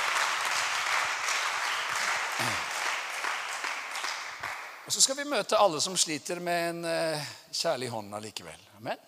Og 4.84 4.92
så 4.92 5.00
skal 5.00 5.16
vi 5.16 5.24
møte 5.24 5.56
alle 5.56 5.80
som 5.80 5.96
sliter 5.96 6.42
med 6.44 6.68
en 6.68 6.84
uh, 6.84 7.28
kjærlig 7.50 7.88
hånd 7.88 8.14
allikevel. 8.14 8.66
Amen. 8.76 9.00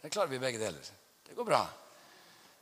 Det 0.00 0.10
klarer 0.10 0.32
vi 0.32 0.40
begge 0.40 0.60
deler. 0.62 0.88
Det 1.28 1.36
går 1.36 1.48
bra. 1.50 1.60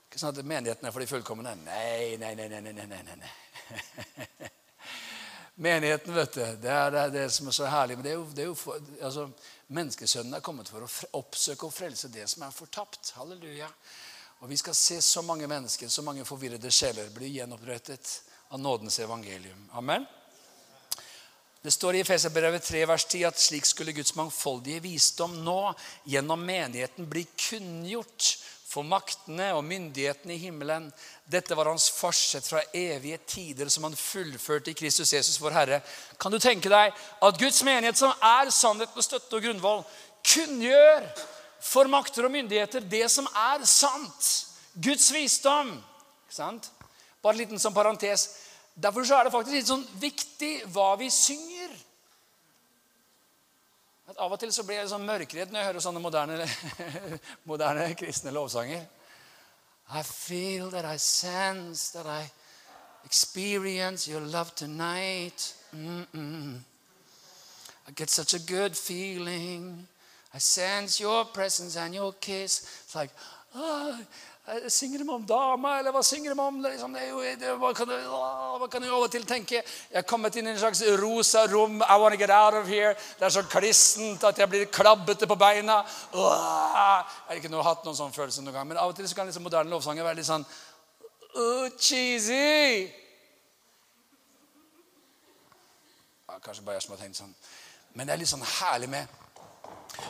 Ikke 0.09 0.19
sånn 0.19 0.35
at 0.35 0.43
menigheten 0.43 0.89
er 0.89 0.91
for 0.91 1.05
de 1.05 1.07
fullkomne. 1.07 1.55
Nei, 1.63 2.17
nei, 2.19 2.35
nei. 2.35 2.49
nei, 2.51 2.61
nei, 2.75 2.87
nei, 2.91 3.17
nei. 3.23 4.51
Menigheten, 5.61 6.15
vet 6.17 6.35
du, 6.35 6.43
det 6.65 6.75
er 6.75 6.91
det, 6.91 7.07
det, 7.15 7.25
som 7.31 7.47
er 7.47 7.55
så 7.55 7.71
herlig. 7.71 8.01
Men 8.01 8.07
det 8.09 8.13
er 8.17 8.19
jo, 8.19 8.27
det 8.35 8.43
er 8.43 8.51
jo 8.51 8.59
for, 8.59 8.93
altså, 8.99 9.29
Menneskesønnen 9.71 10.35
er 10.35 10.43
kommet 10.43 10.71
for 10.73 10.83
å 10.83 10.91
oppsøke 11.21 11.69
og 11.69 11.75
frelse 11.77 12.11
det 12.11 12.27
som 12.33 12.43
er 12.43 12.55
fortapt. 12.55 13.13
Halleluja. 13.21 13.71
Og 14.41 14.51
vi 14.51 14.59
skal 14.59 14.75
se 14.75 14.99
så 15.05 15.23
mange 15.23 15.47
mennesker, 15.47 15.87
så 15.87 16.03
mange 16.03 16.27
forvirrede 16.27 16.73
sjeler 16.75 17.13
bli 17.15 17.37
gjenopprettet 17.37 18.17
av 18.51 18.59
nådens 18.59 18.99
evangelium. 19.05 19.69
Amen. 19.79 20.09
Det 21.63 21.71
står 21.71 21.95
i 21.95 22.01
Efeserbrevet 22.01 22.65
3, 22.65 22.87
vers 22.89 23.05
10 23.05 23.27
at 23.29 23.41
slik 23.41 23.67
skulle 23.69 23.93
Guds 23.93 24.15
mangfoldige 24.17 24.81
visdom 24.81 25.35
nå 25.45 25.75
gjennom 26.09 26.41
menigheten 26.41 27.09
bli 27.11 27.27
kunngjort 27.37 28.31
for 28.71 28.87
maktene 28.87 29.51
og 29.53 29.67
myndighetene 29.67 30.39
i 30.39 30.41
himmelen. 30.41 30.87
Dette 31.29 31.57
var 31.59 31.69
hans 31.69 31.91
forsett 31.93 32.49
fra 32.49 32.63
evige 32.73 33.19
tider 33.29 33.69
som 33.69 33.85
han 33.85 33.99
fullførte 33.99 34.73
i 34.73 34.79
Kristus 34.79 35.13
Jesus, 35.13 35.41
vår 35.43 35.59
Herre. 35.59 35.83
Kan 36.17 36.33
du 36.33 36.39
tenke 36.41 36.73
deg 36.73 36.97
at 36.97 37.41
Guds 37.43 37.61
menighet, 37.67 37.99
som 37.99 38.15
er 38.25 38.49
sannhet 38.55 38.97
med 38.97 39.05
støtte 39.05 39.37
og 39.37 39.45
grunnvoll, 39.45 39.85
kunngjør 40.33 41.11
for 41.61 41.93
makter 41.93 42.25
og 42.25 42.33
myndigheter 42.39 42.89
det 42.89 43.05
som 43.13 43.29
er 43.37 43.69
sant? 43.69 44.31
Guds 44.81 45.11
visdom. 45.13 45.75
Ikke 46.25 46.41
sant? 46.41 46.71
Bare 47.21 47.37
en 47.37 47.43
liten 47.43 47.61
sånn 47.61 47.77
parentes. 47.77 48.31
Derfor 48.83 49.05
så 49.05 49.19
er 49.19 49.27
det 49.27 49.33
faktisk 49.35 49.57
litt 49.57 49.69
sånn 49.69 49.87
viktig 50.01 50.53
hva 50.73 50.95
vi 51.01 51.11
synger. 51.13 51.73
At 54.11 54.19
av 54.19 54.33
og 54.33 54.41
til 54.41 54.53
så 54.55 54.65
blir 54.67 54.81
jeg 54.81 54.91
sånn 54.91 55.05
mørkredd 55.07 55.53
når 55.53 55.61
jeg 55.61 55.69
hører 55.69 55.85
sånne 55.85 56.03
moderne, 56.03 56.47
moderne 57.51 57.91
kristne 57.99 58.33
lovsanger. 58.35 58.87
I 59.93 60.03
feel 60.07 60.71
that 60.71 60.85
I 60.85 60.97
sense 60.97 61.91
that 61.93 62.07
I 62.07 62.25
experience 63.05 64.09
your 64.11 64.21
love 64.21 64.51
tonight. 64.57 65.55
Mm 65.73 66.07
-mm. 66.13 66.61
I 67.89 67.93
get 67.93 68.11
such 68.11 68.35
a 68.35 68.39
good 68.39 68.77
feeling. 68.77 69.89
I 70.35 70.39
sense 70.39 71.03
your 71.03 71.25
presence 71.25 71.81
and 71.81 71.95
your 71.95 72.13
kiss. 72.21 72.63
It's 72.87 72.95
like, 72.95 73.13
oh, 73.55 73.99
Synger 74.69 74.99
de 74.99 75.11
om 75.11 75.23
dama, 75.27 75.77
eller 75.79 75.95
hva 75.95 76.01
synger 76.03 76.35
de 76.35 76.43
om? 76.43 76.57
Liksom, 76.65 76.95
det, 76.97 77.35
det, 77.39 77.53
hva, 77.61 77.71
kan 77.77 77.91
hva 77.91 78.67
kan 78.71 78.83
jeg 78.83 78.95
av 78.97 79.05
til 79.13 79.27
tenke? 79.29 79.61
Jeg 79.63 79.99
er 80.01 80.07
kommet 80.09 80.35
inn 80.41 80.49
i 80.49 80.51
en 80.51 80.59
slags 80.59 80.81
rosa 80.99 81.45
rom. 81.47 81.79
I 81.83 81.99
wanna 82.03 82.19
get 82.19 82.33
out 82.35 82.57
of 82.59 82.67
here. 82.67 82.97
Det 83.19 83.29
er 83.29 83.35
så 83.37 83.45
klissent 83.47 84.25
at 84.27 84.39
jeg 84.43 84.51
blir 84.51 84.67
klabbete 84.67 85.29
på 85.31 85.37
beina. 85.39 85.81
Jeg 86.15 87.07
har 87.29 87.39
ikke 87.39 87.53
noe, 87.53 87.63
hatt 87.63 87.87
noen 87.87 87.99
sånn 88.01 88.17
følelse 88.17 88.43
noen 88.43 88.59
gang, 88.59 88.69
men 88.73 88.81
av 88.83 88.91
og 88.91 88.99
til 88.99 89.07
så 89.07 89.21
kan 89.21 89.31
liksom 89.31 89.47
moderne 89.47 89.71
lovsanger 89.71 90.09
være 90.09 90.19
litt 90.19 90.31
sånn 90.33 90.47
oh, 91.39 91.71
cheesy. 91.79 92.91
Ja, 96.27 96.41
kanskje 96.43 96.67
bare 96.67 96.81
jeg 96.81 96.89
som 96.89 96.97
har 96.97 97.05
tenkt 97.05 97.23
sånn. 97.23 97.35
Men 97.95 98.11
det 98.11 98.17
er 98.17 98.25
litt 98.25 98.35
sånn 98.35 98.47
herlig 98.59 98.91
med 98.91 99.19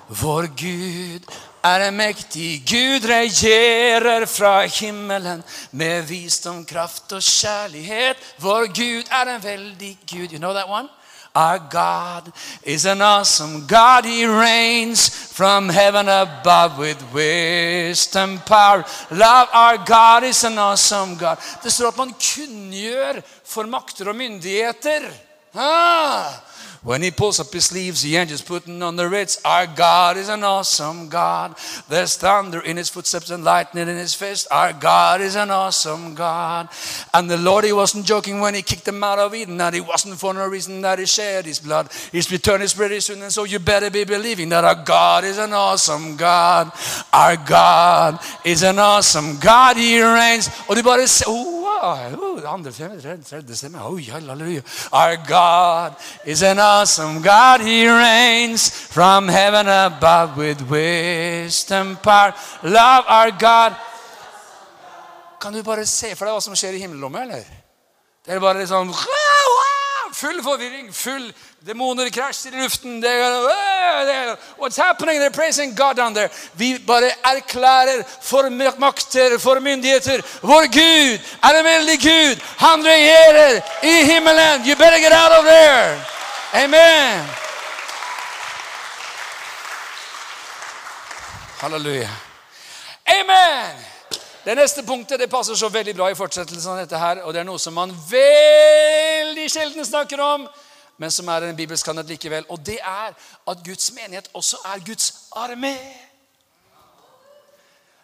vår 0.09 0.47
Gud 0.57 1.26
er 1.62 1.86
en 1.88 1.97
mektig 1.97 2.62
Gud, 2.68 3.05
regjerer 3.09 4.26
fra 4.26 4.61
himmelen 4.66 5.43
med 5.70 6.07
visdom, 6.09 6.64
kraft 6.64 7.12
og 7.12 7.22
kjærlighet. 7.22 8.16
Vår 8.41 8.70
Gud 8.74 9.12
er 9.12 9.34
en 9.34 9.43
veldig 9.43 9.99
Gud. 10.11 10.32
You 10.32 10.38
know 10.38 10.53
that 10.53 10.68
one? 10.68 10.88
Our 11.34 11.59
God 11.70 12.32
is 12.64 12.86
an 12.86 13.03
awesome 13.03 13.66
God. 13.68 14.05
He 14.05 14.26
reigns 14.26 15.09
from 15.09 15.68
heaven 15.68 16.09
above 16.09 16.78
with 16.78 16.99
wisdom, 17.14 18.41
power, 18.47 18.84
love. 19.11 19.49
Our 19.53 19.76
God 19.76 20.24
is 20.24 20.45
an 20.45 20.59
awesome 20.59 21.16
God. 21.16 21.36
Det 21.62 21.72
står 21.72 21.88
at 21.88 21.97
man 21.97 22.14
kunngjør 22.14 23.22
for 23.47 23.62
makter 23.62 24.09
og 24.09 24.16
myndigheter. 24.16 25.07
Ah! 25.55 26.49
When 26.83 27.03
he 27.03 27.11
pulls 27.11 27.39
up 27.39 27.53
his 27.53 27.66
sleeves, 27.66 28.01
the 28.01 28.16
angels 28.16 28.41
putting 28.41 28.83
on 28.83 28.97
the 28.97 29.07
ritz. 29.07 29.39
Our 29.45 29.66
God 29.66 30.16
is 30.16 30.31
an 30.31 30.43
awesome 30.43 31.11
God. 31.11 31.55
There's 31.91 32.16
thunder 32.16 32.61
in 32.61 32.78
his 32.78 32.89
footsteps 32.89 33.28
and 33.28 33.45
lightning 33.45 33.87
in 33.87 33.97
his 33.97 34.14
fist. 34.14 34.49
Our 34.51 34.72
God 34.72 35.20
is 35.20 35.37
an 35.37 35.51
awesome 35.51 36.14
God. 36.14 36.70
And 37.12 37.31
the 37.31 37.37
Lord, 37.37 37.64
he 37.66 37.72
wasn't 37.74 38.07
joking 38.07 38.41
when 38.41 38.55
he 38.55 38.62
kicked 38.62 38.87
them 38.87 39.05
out 39.05 39.18
of 39.18 39.35
Eden. 39.35 39.59
That 39.59 39.74
he 39.74 39.83
wasn't 39.83 40.18
for 40.18 40.33
no 40.33 40.49
reason 40.49 40.81
that 40.81 40.99
he 40.99 41.05
shed 41.05 41.45
his 41.45 41.59
blood. 41.59 41.91
He's 42.12 42.33
returned 42.33 42.62
his 42.62 42.72
pretty 42.72 43.01
soon. 43.01 43.20
And 43.20 43.33
so 43.33 43.45
you 43.45 43.59
better 43.59 43.91
be 43.91 44.05
believing 44.05 44.49
that 44.49 44.64
our 44.64 44.83
God 44.83 45.24
is 45.24 45.37
an 45.37 45.53
awesome 45.53 46.16
God. 46.16 46.72
Our 47.12 47.37
God 47.37 48.20
is 48.43 48.62
an 48.62 48.78
awesome 48.78 49.39
God. 49.39 49.76
He 49.76 50.01
reigns. 50.01 50.49
Og 50.66 50.76
de 50.76 50.83
bare 50.83 51.07
oh, 51.83 51.99
oh. 52.22 52.41
Our 54.93 55.16
God 55.28 55.97
is 56.24 56.43
an 56.43 56.59
awesome 56.59 57.22
God. 57.22 57.61
He 57.61 57.89
reigns 57.89 58.70
from 58.70 59.28
heaven 59.28 59.68
above 59.68 60.37
with 60.37 60.61
wisdom, 60.70 61.97
power, 62.03 62.35
love. 62.62 63.05
Our 63.09 63.31
God. 63.31 63.76
Kan 65.41 65.53
du 65.53 65.62
bare 65.62 65.87
se 65.87 66.14
for 66.14 66.28
deg 66.28 66.35
hva 66.37 66.41
som 66.45 66.57
skjer 66.57 66.76
i 66.76 66.83
himmelrommet, 66.83 67.22
eller? 67.22 67.45
Det 68.26 68.35
er 68.35 68.41
bare 68.41 68.61
liksom 68.61 68.93
Full 70.12 70.42
forvirring, 70.42 70.92
full 70.92 71.32
demoner 71.64 72.11
krasjer 72.11 72.52
i 72.52 72.62
luften. 72.62 73.02
What's 74.58 74.76
happening? 74.76 75.18
They're 75.18 75.30
praising 75.30 75.74
God 75.74 75.96
down 75.96 76.14
there. 76.14 76.30
Vi 76.56 76.78
bare 76.78 77.11
erklærer 77.24 78.04
for 78.22 78.48
makter, 78.78 79.38
for 79.38 79.61
myndigheter. 79.61 80.20
Vår 80.42 80.66
Gud 80.66 81.20
er 81.42 81.58
en 81.58 81.64
veldig 81.64 82.00
Gud. 82.00 82.40
Han 82.58 82.84
regjerer 82.84 83.61
i 83.82 84.04
himmelen. 84.04 84.66
You 84.66 84.76
better 84.76 84.98
get 84.98 85.12
out 85.12 85.32
of 85.32 85.44
there. 85.44 86.04
Amen. 86.54 87.26
Halleluja. 91.61 92.08
Amen. 93.06 93.89
Det 94.51 94.57
neste 94.59 94.82
punktet 94.82 95.20
det 95.20 95.28
passer 95.30 95.55
så 95.55 95.68
veldig 95.70 95.92
bra 95.94 96.09
i 96.11 96.14
fortsettelsen 96.18 96.72
av 96.72 96.78
dette. 96.80 96.98
her, 96.98 97.20
og 97.22 97.34
Det 97.34 97.40
er 97.40 97.44
noe 97.44 97.59
som 97.59 97.74
man 97.74 97.92
veldig 98.11 99.51
sjelden 99.51 99.84
snakker 99.84 100.20
om, 100.20 100.48
men 100.98 101.11
som 101.11 101.28
er 101.28 101.44
en 101.46 101.57
bibelsk 101.57 101.86
sannhet 101.86 102.09
likevel. 102.09 102.44
Og 102.48 102.66
det 102.66 102.80
er 102.82 103.14
at 103.51 103.59
Guds 103.64 103.92
menighet 103.92 104.28
også 104.34 104.57
er 104.64 104.82
Guds 104.86 105.12
armé. 105.36 105.76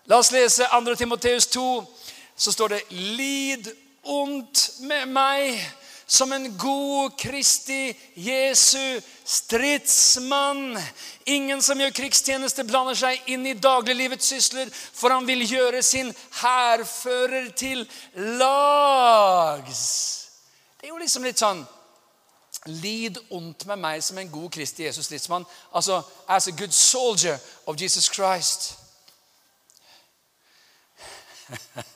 La 0.07 0.19
oss 0.19 0.31
lese 0.31 0.63
2. 0.71 0.95
Timoteus 0.95 1.47
2. 1.47 1.85
Så 2.37 2.53
står 2.53 2.69
det 2.69 2.83
'Lid 2.91 3.67
ondt 4.05 4.71
med 4.81 5.07
meg' 5.07 5.86
som 6.07 6.33
en 6.33 6.59
god 6.59 7.19
Kristi 7.19 7.97
Jesu 8.15 9.01
stridsmann. 9.25 10.79
Ingen 11.25 11.63
som 11.63 11.81
gjør 11.81 11.95
krigstjeneste, 11.99 12.65
blander 12.65 12.95
seg 12.95 13.31
inn 13.31 13.47
i 13.47 13.57
dagliglivets 13.59 14.31
sysler, 14.31 14.71
for 14.71 15.11
han 15.11 15.27
vil 15.27 15.43
gjøre 15.47 15.83
sin 15.83 16.15
hærfører 16.43 17.51
til 17.59 17.83
lags. 18.39 19.83
Det 20.79 20.87
er 20.87 20.95
jo 20.95 21.03
liksom 21.03 21.27
litt 21.27 21.43
sånn 21.43 21.67
Lid 22.67 23.19
ondt 23.31 23.63
med 23.71 23.79
meg 23.79 24.01
som 24.03 24.19
en 24.19 24.31
god 24.31 24.51
Kristi 24.51 24.83
Jesus 24.83 25.07
stridsmann. 25.07 25.45
Altså, 25.71 26.01
as 26.27 26.49
a 26.49 26.51
good 26.51 26.73
soldier 26.75 27.39
of 27.67 27.77
Jesus 27.79 28.11
Christ. 28.11 28.75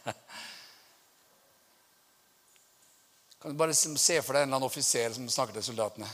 Kan 3.41 3.51
du 3.51 3.57
bare 3.57 3.75
se 3.75 4.21
for 4.21 4.37
deg 4.37 4.43
en 4.43 4.51
eller 4.51 4.59
annen 4.59 4.67
offiser 4.67 5.15
som 5.17 5.29
snakker 5.33 5.57
til 5.57 5.71
soldatene? 5.71 6.09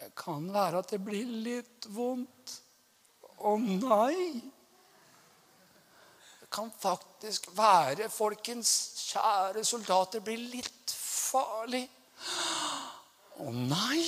Det 0.00 0.08
kan 0.18 0.48
være 0.50 0.80
at 0.82 0.90
det 0.90 0.98
blir 1.04 1.28
litt 1.44 1.86
vondt. 1.94 2.56
Å 3.46 3.52
nei! 3.60 4.40
Det 6.40 6.48
kan 6.50 6.72
faktisk 6.74 7.46
være, 7.54 8.08
folkens 8.10 8.72
kjære 9.12 9.62
soldater, 9.64 10.24
blir 10.24 10.42
litt 10.56 10.90
farlig. 10.96 11.84
Å 13.38 13.52
nei! 13.54 14.02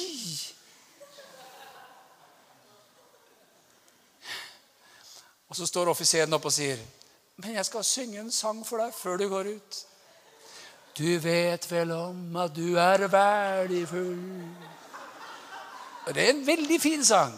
Og 5.47 5.57
så 5.61 5.69
står 5.69 5.93
offiseren 5.93 6.35
opp 6.35 6.51
og 6.51 6.53
sier, 6.59 6.83
'Men 7.37 7.55
jeg 7.55 7.65
skal 7.65 7.85
synge 7.85 8.21
en 8.21 8.33
sang 8.33 8.65
for 8.65 8.79
deg 8.79 8.95
før 8.95 9.17
du 9.19 9.29
går 9.29 9.55
ut.' 9.55 9.92
Du 10.99 11.19
vet 11.19 11.65
vel 11.71 11.91
om 11.97 12.37
at 12.37 12.53
du 12.57 12.77
er 12.77 13.07
verdifull. 13.09 14.19
Og 16.07 16.15
Det 16.15 16.25
er 16.25 16.31
en 16.31 16.47
veldig 16.47 16.81
fin 16.81 17.05
sang. 17.05 17.33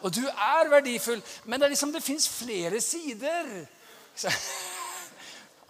Og 0.00 0.14
du 0.14 0.22
er 0.26 0.68
verdifull. 0.70 1.22
Men 1.44 1.60
det 1.60 1.66
er 1.66 1.74
liksom 1.74 1.92
det 1.92 2.02
fins 2.02 2.28
flere 2.28 2.80
sider. 2.80 3.66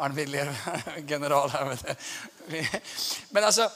Arne 0.00 0.14
Willier, 0.14 0.52
general 1.10 1.50
her, 1.50 1.64
vet 1.68 1.84
du. 1.88 1.94
Men 3.30 3.44
altså, 3.44 3.68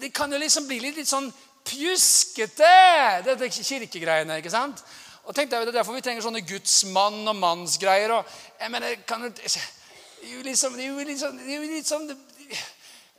det 0.00 0.12
kan 0.14 0.32
jo 0.32 0.38
liksom 0.38 0.66
bli 0.66 0.78
litt, 0.78 0.96
litt 0.96 1.10
sånn 1.10 1.30
pjuskete, 1.66 2.74
dette 3.26 3.50
kirkegreiene. 3.54 4.38
ikke 4.38 4.50
sant? 4.50 4.82
Og 5.22 5.34
tenk 5.34 5.50
deg, 5.50 5.60
Det 5.60 5.68
er 5.68 5.78
derfor 5.78 5.94
vi 5.94 6.02
trenger 6.02 6.22
sånne 6.22 6.42
gudsmann- 6.46 7.28
og 7.28 7.36
mannsgreier. 7.36 8.12
og 8.12 8.24
jeg 8.60 8.70
mener, 8.70 8.94
kan 9.06 9.22
du, 9.22 9.28
det 9.28 9.56
er 10.22 10.26
jo 10.26 10.42
litt 10.42 10.58
sånn 11.86 12.10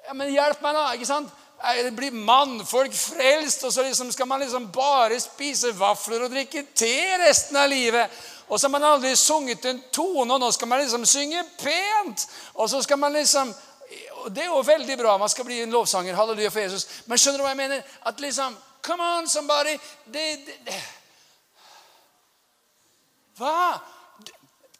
ja, 0.07 0.13
Men 0.13 0.33
hjelp 0.33 0.61
meg, 0.61 0.75
da. 0.75 0.91
ikke 0.93 1.09
sant? 1.09 1.31
Det 1.63 1.93
blir 1.95 2.11
mannfolk 2.11 2.91
frelst, 2.91 3.63
og 3.63 3.71
så 3.71 3.85
liksom 3.85 4.11
skal 4.11 4.27
man 4.27 4.41
liksom 4.43 4.67
bare 4.73 5.19
spise 5.23 5.71
vafler 5.79 6.25
og 6.25 6.33
drikke 6.33 6.65
te 6.75 6.95
resten 7.21 7.55
av 7.55 7.69
livet. 7.71 8.11
Og 8.47 8.59
så 8.59 8.67
har 8.67 8.73
man 8.73 8.83
aldri 8.83 9.15
sunget 9.15 9.65
en 9.65 9.79
tone, 9.91 10.33
og 10.33 10.41
nå 10.41 10.49
skal 10.51 10.67
man 10.67 10.81
liksom 10.83 11.05
synge 11.07 11.43
pent. 11.59 12.27
Og 12.53 12.69
så 12.69 12.81
skal 12.83 12.99
man 12.99 13.13
liksom 13.13 13.53
Det 14.27 14.41
er 14.41 14.45
jo 14.45 14.61
veldig 14.65 14.97
bra. 14.97 15.17
Man 15.17 15.29
skal 15.29 15.45
bli 15.45 15.61
en 15.61 15.71
lovsanger. 15.71 16.15
Halleluja 16.15 16.49
for 16.49 16.59
Jesus. 16.59 16.87
Men 17.05 17.17
skjønner 17.17 17.39
du 17.39 17.43
hva 17.43 17.49
jeg 17.51 17.57
mener? 17.57 17.81
At 18.07 18.19
liksom 18.19 18.55
Come 18.81 19.03
on, 19.03 19.27
somebody. 19.27 19.77
Det, 20.05 20.23
det, 20.45 20.55
det. 20.65 20.83
Hva? 23.37 23.79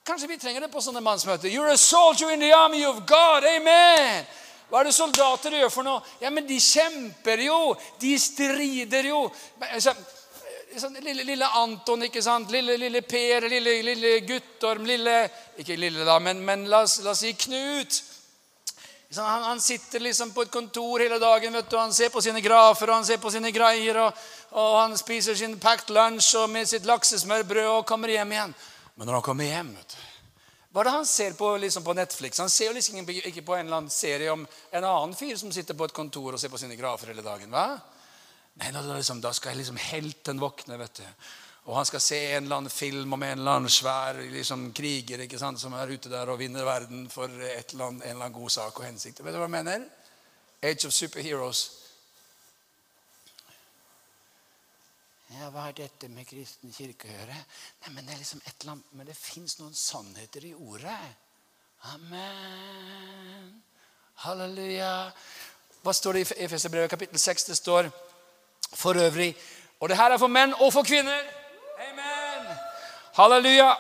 Kanskje 0.06 0.28
vi 0.28 0.38
trenger 0.38 0.62
det 0.62 0.72
på 0.72 0.82
sånne 0.82 1.02
mannsmøter. 1.02 1.50
You're 1.50 1.72
a 1.72 1.78
soldier 1.78 2.32
in 2.32 2.40
the 2.40 2.54
army 2.54 2.86
of 2.86 3.06
God. 3.08 3.44
Amen. 3.44 4.26
Hva 4.74 4.80
er 4.82 4.88
det 4.90 4.96
soldater 4.98 5.54
gjør 5.54 5.70
for 5.70 5.86
noe? 5.86 6.00
Ja, 6.18 6.32
men 6.34 6.48
De 6.50 6.56
kjemper 6.58 7.44
jo. 7.46 7.76
De 8.02 8.16
strider 8.18 9.06
jo. 9.06 9.20
Sånn, 10.82 10.96
lille, 11.06 11.22
lille, 11.28 11.46
Anton, 11.60 12.08
ikke 12.08 12.24
sant? 12.26 12.50
Lille, 12.50 12.80
lille 12.82 13.04
Per, 13.06 13.46
lille, 13.54 13.76
lille 13.86 14.14
Guttorm, 14.26 14.88
lille 14.90 15.14
Ikke 15.62 15.78
lille, 15.78 16.02
da, 16.08 16.16
men, 16.18 16.42
men 16.42 16.64
la, 16.72 16.80
oss, 16.88 16.96
la, 17.06 17.14
oss, 17.14 17.22
si 17.22 17.36
Knut. 17.38 18.00
Han, 19.20 19.44
han, 19.46 19.62
sitter 19.62 20.02
liksom 20.08 20.32
på 20.34 20.48
et 20.48 20.52
kontor 20.56 21.04
hele 21.06 21.20
dagen. 21.22 21.54
vet 21.54 21.70
du, 21.70 21.78
Han 21.78 21.94
ser 21.94 22.10
på 22.10 22.26
sine 22.26 22.42
grafer 22.42 22.90
og 22.90 22.96
han 22.96 23.06
ser 23.06 23.22
på 23.22 23.30
sine 23.30 23.54
greier. 23.54 24.00
Og, 24.08 24.26
og 24.58 24.80
han 24.80 24.98
spiser 24.98 25.38
sin 25.38 25.54
packed 25.62 25.94
lunch 25.94 26.32
og 26.42 26.50
med 26.50 26.66
sitt 26.66 26.90
laksesmørbrød 26.90 27.70
og 27.76 27.86
kommer 27.86 28.10
hjem 28.10 28.34
igjen. 28.34 28.58
Men 28.98 29.06
når 29.06 29.20
han 29.20 29.28
kommer 29.30 29.54
hjem 29.54 29.70
vet 29.78 29.94
du, 29.94 30.02
hva 30.74 30.82
er 30.82 30.88
det 30.88 30.96
han 30.96 31.06
ser 31.06 31.36
på 31.38 31.52
liksom 31.62 31.84
på 31.86 31.94
Netflix? 31.94 32.40
Han 32.42 32.50
ser 32.50 32.72
jo 32.72 32.74
liksom 32.74 32.98
ikke 33.06 33.44
på 33.46 33.54
en 33.54 33.68
eller 33.68 33.78
annen 33.78 33.94
serie 33.94 34.32
om 34.34 34.42
en 34.72 34.84
annen 34.90 35.12
fyr 35.14 35.36
som 35.38 35.52
sitter 35.54 35.78
på 35.78 35.86
et 35.86 35.94
kontor 35.94 36.34
og 36.34 36.42
ser 36.42 36.50
på 36.50 36.58
sine 36.58 36.78
grafer 36.80 37.12
hele 37.12 37.22
dagen. 37.22 37.54
hva? 37.54 37.78
Nei, 38.58 38.72
da, 38.74 38.82
liksom, 38.82 39.22
da 39.22 39.30
skal 39.38 39.58
liksom 39.58 39.78
helten 39.78 40.42
våkne. 40.42 40.80
vet 40.82 41.04
du. 41.04 41.06
Og 41.70 41.78
han 41.78 41.86
skal 41.86 42.02
se 42.02 42.18
en 42.32 42.44
eller 42.48 42.56
annen 42.56 42.74
film 42.74 43.14
om 43.14 43.22
en 43.24 43.38
eller 43.38 43.60
annen 43.60 43.70
svær 43.70 44.18
liksom, 44.34 44.72
kriger 44.74 45.22
ikke 45.28 45.38
sant, 45.38 45.62
som 45.62 45.78
er 45.78 45.94
ute 45.94 46.10
der 46.10 46.34
og 46.34 46.42
vinner 46.42 46.66
verden 46.66 47.06
for 47.10 47.30
eller 47.30 47.86
annet, 47.86 48.02
en 48.02 48.10
eller 48.10 48.26
annen 48.26 48.40
god 48.42 48.58
sak 48.58 48.80
og 48.80 48.88
hensikt. 48.88 49.22
Vet 49.22 49.38
du 49.38 49.38
hva 49.44 49.46
jeg 49.46 49.58
mener? 49.60 49.86
Age 50.64 50.90
of 50.90 50.98
Superheroes. 50.98 51.83
Ja, 55.34 55.50
Hva 55.50 55.68
har 55.68 55.74
dette 55.74 56.08
med 56.14 56.28
kristen 56.30 56.74
kirke 56.74 57.08
å 57.10 57.14
gjøre? 57.14 57.36
Nei, 57.84 57.94
men 57.96 58.06
Det 58.06 58.14
er 58.14 58.20
liksom 58.22 58.42
et 58.46 58.56
eller 58.62 58.72
annet, 58.76 58.92
men 58.94 59.08
det 59.08 59.16
fins 59.18 59.58
noen 59.60 59.74
sannheter 59.74 60.46
i 60.46 60.54
ordet. 60.54 61.00
Amen. 61.94 63.64
Halleluja. 64.24 65.12
Hva 65.84 65.94
står 65.94 66.14
det 66.14 66.22
i 66.22 66.44
Efeserbrevet 66.46 66.90
kapittel 66.90 67.20
6? 67.20 67.48
Det 67.50 67.58
står 67.58 67.90
for 68.74 68.98
øvrig 68.98 69.34
Og 69.80 69.90
det 69.90 69.98
her 69.98 70.12
er 70.12 70.18
for 70.18 70.32
menn 70.32 70.54
og 70.54 70.70
for 70.74 70.84
kvinner. 70.88 71.26
Amen. 71.90 72.54
Halleluja. 73.18 73.74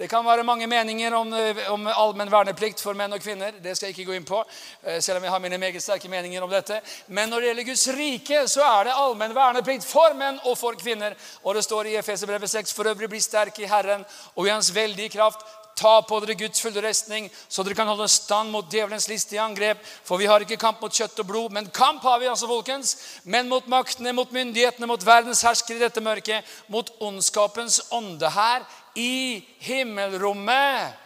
Det 0.00 0.08
kan 0.08 0.24
være 0.24 0.44
mange 0.48 0.64
meninger 0.66 1.12
om, 1.12 1.32
eh, 1.36 1.58
om 1.68 1.82
allmenn 1.86 2.30
verneplikt 2.32 2.80
for 2.80 2.96
menn 2.96 3.12
og 3.12 3.20
kvinner. 3.20 3.52
Det 3.60 3.74
skal 3.76 3.90
jeg 3.90 3.98
ikke 3.98 4.06
gå 4.08 4.14
inn 4.16 4.24
på, 4.24 4.38
eh, 4.82 4.98
selv 5.00 5.18
om 5.18 5.24
jeg 5.24 5.30
har 5.30 5.38
mine 5.38 5.58
meget 5.58 5.82
sterke 5.82 6.08
meninger 6.08 6.42
om 6.42 6.48
dette. 6.48 6.80
Men 7.08 7.28
når 7.28 7.40
det 7.40 7.48
gjelder 7.48 7.64
Guds 7.64 7.88
rike, 7.88 8.48
så 8.48 8.80
er 8.80 8.84
det 8.84 8.94
allmenn 8.96 9.34
verneplikt 9.34 9.84
for 9.84 10.14
menn 10.14 10.40
og 10.46 10.56
for 10.56 10.72
kvinner. 10.72 11.14
Og 11.44 11.54
det 11.54 11.64
står 11.64 11.84
i 11.84 11.96
Efeserbrevet 12.00 12.48
6.: 12.48 12.72
For 12.72 12.84
øvrig 12.84 13.10
bli 13.10 13.20
sterke 13.20 13.62
i 13.62 13.66
Herren 13.66 14.06
og 14.36 14.46
i 14.46 14.50
Hans 14.50 14.70
veldige 14.74 15.10
kraft. 15.10 15.40
Ta 15.76 16.00
på 16.00 16.20
dere 16.20 16.34
Guds 16.34 16.60
fulle 16.60 16.82
restning, 16.82 17.30
så 17.48 17.62
dere 17.62 17.74
kan 17.74 17.86
holde 17.86 18.08
stand 18.08 18.50
mot 18.50 18.70
djevelens 18.70 19.08
listige 19.08 19.40
angrep. 19.40 19.78
For 20.04 20.16
vi 20.16 20.26
har 20.26 20.40
ikke 20.40 20.56
kamp 20.56 20.80
mot 20.80 20.92
kjøtt 20.92 21.20
og 21.20 21.26
blod, 21.26 21.50
men 21.52 21.70
kamp 21.70 22.02
har 22.02 22.18
vi 22.18 22.26
altså, 22.26 22.46
folkens. 22.46 22.96
Men 23.24 23.48
mot 23.48 23.66
maktene, 23.66 24.12
mot 24.12 24.30
myndighetene, 24.32 24.86
mot 24.86 25.06
verdens 25.06 25.42
herskere 25.42 25.76
i 25.76 25.80
dette 25.80 26.00
mørket, 26.00 26.44
mot 26.68 26.90
ondskapens 27.00 27.80
ånde 27.90 28.30
her 28.30 28.64
i 28.94 29.40
himmelrommet. 29.66 30.96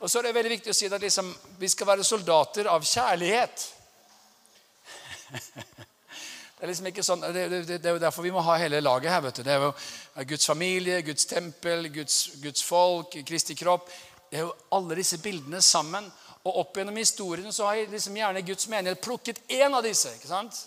Og 0.00 0.10
så 0.10 0.18
er 0.18 0.28
det 0.28 0.36
veldig 0.36 0.54
viktig 0.56 0.72
å 0.72 0.76
si 0.76 0.88
at 0.88 1.02
liksom, 1.02 1.28
vi 1.60 1.68
skal 1.68 1.90
være 1.92 2.06
soldater 2.06 2.70
av 2.72 2.84
kjærlighet. 2.86 3.66
Det 6.60 6.66
er 6.66 6.68
liksom 6.74 6.88
ikke 6.90 7.02
sånn, 7.06 7.22
det, 7.32 7.42
det, 7.48 7.58
det, 7.70 7.88
er 7.88 7.94
jo 7.96 8.00
derfor 8.02 8.20
vi 8.20 8.30
må 8.34 8.42
ha 8.44 8.58
hele 8.60 8.82
laget 8.84 9.08
her. 9.08 9.22
vet 9.24 9.38
du. 9.38 9.46
Det 9.46 9.52
er 9.54 9.62
jo 9.64 9.70
Guds 10.28 10.44
familie, 10.44 10.98
Guds 11.00 11.24
tempel, 11.24 11.88
Guds, 11.88 12.16
Guds 12.42 12.60
folk, 12.60 13.16
Kristi 13.24 13.56
kropp. 13.56 13.88
Det 14.28 14.36
er 14.36 14.44
jo 14.44 14.52
alle 14.76 14.98
disse 14.98 15.16
bildene 15.24 15.62
sammen. 15.64 16.10
Og 16.44 16.58
opp 16.60 16.76
gjennom 16.76 17.00
historien 17.00 17.48
så 17.56 17.64
har 17.64 17.78
jeg 17.78 17.88
liksom 17.94 18.18
gjerne 18.20 18.44
Guds 18.44 18.68
menighet 18.68 19.00
plukket 19.00 19.40
én 19.56 19.72
av 19.72 19.88
disse. 19.88 20.12
ikke 20.18 20.28
sant? 20.28 20.60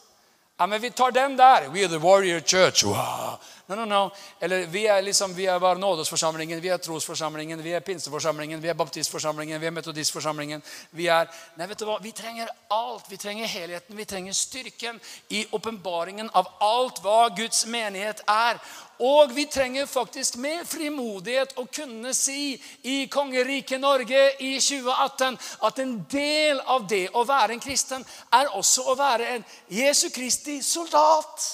Ja, 0.63 0.67
men 0.67 0.81
vi 0.81 0.91
tar 0.91 1.11
den 1.11 1.37
der. 1.37 1.67
We 1.67 1.79
are 1.79 1.87
the 1.87 1.97
warrior 1.97 2.39
church. 2.39 2.83
Wow. 2.83 3.37
No, 3.67 3.75
no, 3.75 3.85
no. 3.85 4.11
Eller 4.39 4.65
vi 4.65 4.85
er 4.85 5.01
liksom, 5.01 5.33
vi 5.35 5.45
er 5.45 5.59
bare 5.59 5.79
nådesforsamlingen, 5.79 6.61
vi 6.61 6.67
er 6.67 6.77
trosforsamlingen, 6.77 7.63
vi 7.63 7.73
er 7.73 7.79
pinseforsamlingen, 7.79 8.61
vi 8.63 8.67
er 8.67 8.73
baptistforsamlingen, 8.73 9.61
vi 9.61 9.67
er 9.67 9.71
metodistforsamlingen. 9.71 10.61
Vi 10.91 11.07
er 11.07 11.27
Nei, 11.57 11.67
vet 11.67 11.79
du 11.79 11.85
hva? 11.85 11.97
Vi 11.99 12.13
trenger 12.15 12.47
alt. 12.71 13.11
Vi 13.11 13.17
trenger 13.17 13.47
helheten. 13.47 13.97
Vi 13.97 14.05
trenger 14.05 14.33
styrken 14.33 15.01
i 15.27 15.43
åpenbaringen 15.51 16.31
av 16.31 16.47
alt 16.63 17.03
hva 17.03 17.27
Guds 17.35 17.65
menighet 17.65 18.23
er. 18.23 18.63
Og 19.03 19.35
vi 19.35 19.43
trenger 19.51 19.85
faktisk 19.85 20.37
med 20.39 20.63
frimodighet 20.63 21.57
å 21.59 21.65
kunne 21.67 22.13
si 22.15 22.53
i 22.87 23.01
kongeriket 23.11 23.81
Norge 23.83 24.21
i 24.39 24.53
2018 24.63 25.35
at 25.67 25.81
en 25.83 25.97
del 26.11 26.61
av 26.71 26.85
det 26.87 27.09
å 27.11 27.25
være 27.27 27.57
en 27.57 27.63
kristen 27.63 28.05
er 28.31 28.53
også 28.55 28.85
å 28.87 28.95
være 28.95 29.27
en 29.35 29.43
Jesu 29.67 30.07
Kristi 30.15 30.61
soldat. 30.63 31.49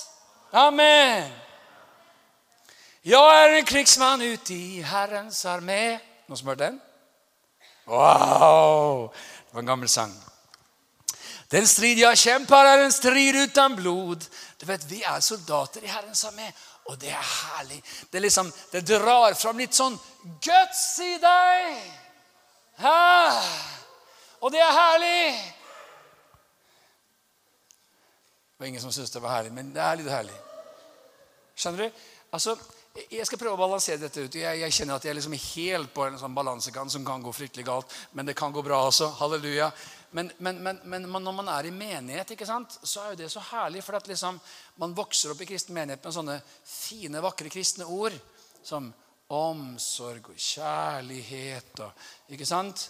Amen. 0.53 1.31
Jeg 3.09 3.41
er 3.41 3.57
en 3.57 3.65
krigsmann 3.65 4.21
ute 4.21 4.53
i 4.53 4.81
Herrens 4.85 5.41
armé. 5.49 5.97
Noen 6.29 6.37
som 6.37 6.53
hørte 6.53 6.67
den? 6.67 6.81
Wow! 7.89 9.07
Det 9.09 9.55
var 9.55 9.63
en 9.63 9.71
gammel 9.73 9.89
sang. 9.89 10.13
Den 11.49 11.65
strid 11.65 11.97
jeg 11.97 12.17
kjemper, 12.21 12.67
er 12.67 12.83
en 12.83 12.93
strid 12.93 13.39
uten 13.39 13.75
blod. 13.79 14.25
Du 14.61 14.67
vet, 14.69 14.85
Vi 14.89 15.01
er 15.01 15.19
soldater 15.25 15.81
i 15.81 15.89
Herrens 15.89 16.21
armé, 16.29 16.51
og 16.89 16.97
det 16.97 17.11
er 17.13 17.21
herlig. 17.21 17.79
Det, 18.09 18.21
liksom, 18.23 18.49
det 18.71 18.81
drar 18.87 19.35
fram 19.37 19.61
litt 19.61 19.77
sånn 19.77 19.97
guts 20.41 20.83
i 21.05 21.13
deg. 21.21 21.83
Hæ? 22.81 22.95
Og 24.41 24.53
det 24.53 24.61
er 24.63 24.73
herlig. 24.73 25.21
Det 28.49 28.63
var 28.63 28.71
ingen 28.71 28.81
som 28.81 28.91
syntes 28.91 29.13
det 29.13 29.21
var 29.23 29.37
herlig, 29.37 29.53
men 29.55 29.69
det 29.75 29.83
er 29.85 29.99
litt 30.01 30.11
herlig. 30.11 30.35
Skjønner 31.59 31.85
du? 31.85 32.03
Altså, 32.33 32.57
jeg 33.11 33.27
skal 33.27 33.39
prøve 33.39 33.55
å 33.55 33.61
balansere 33.61 34.01
dette 34.01 34.25
ut. 34.25 34.35
Jeg, 34.35 34.59
jeg 34.63 34.75
kjenner 34.75 34.97
at 34.97 35.05
jeg 35.05 35.13
er 35.13 35.19
liksom 35.19 35.37
helt 35.37 35.93
på 35.93 36.07
en 36.07 36.17
sånn 36.19 36.35
balansekant 36.35 36.91
som 36.91 37.05
kan 37.07 37.21
gå 37.23 37.31
fryktelig 37.35 37.67
galt. 37.67 37.93
Men 38.17 38.27
det 38.27 38.35
kan 38.39 38.55
gå 38.55 38.63
bra 38.65 38.81
også. 38.87 39.11
Halleluja. 39.19 39.69
Men, 40.11 40.31
men, 40.37 40.63
men, 40.63 40.79
men 40.83 41.23
når 41.23 41.35
man 41.37 41.51
er 41.53 41.67
i 41.69 41.73
menighet, 41.73 42.31
ikke 42.33 42.47
sant, 42.49 42.79
så 42.83 43.03
er 43.03 43.11
jo 43.13 43.19
det 43.21 43.29
så 43.31 43.43
herlig. 43.51 43.83
For 43.85 43.97
at 43.99 44.07
liksom, 44.09 44.39
man 44.81 44.95
vokser 44.97 45.33
opp 45.33 45.41
i 45.43 45.49
kristen 45.49 45.77
menighet 45.77 46.03
med 46.03 46.15
sånne 46.15 46.39
fine, 46.65 47.21
vakre 47.21 47.51
kristne 47.53 47.85
ord. 47.85 48.15
Som 48.65 48.89
omsorg 49.29 50.31
og 50.31 50.39
kjærlighet 50.41 51.79
og 51.85 52.33
Ikke 52.33 52.45
sant? 52.45 52.89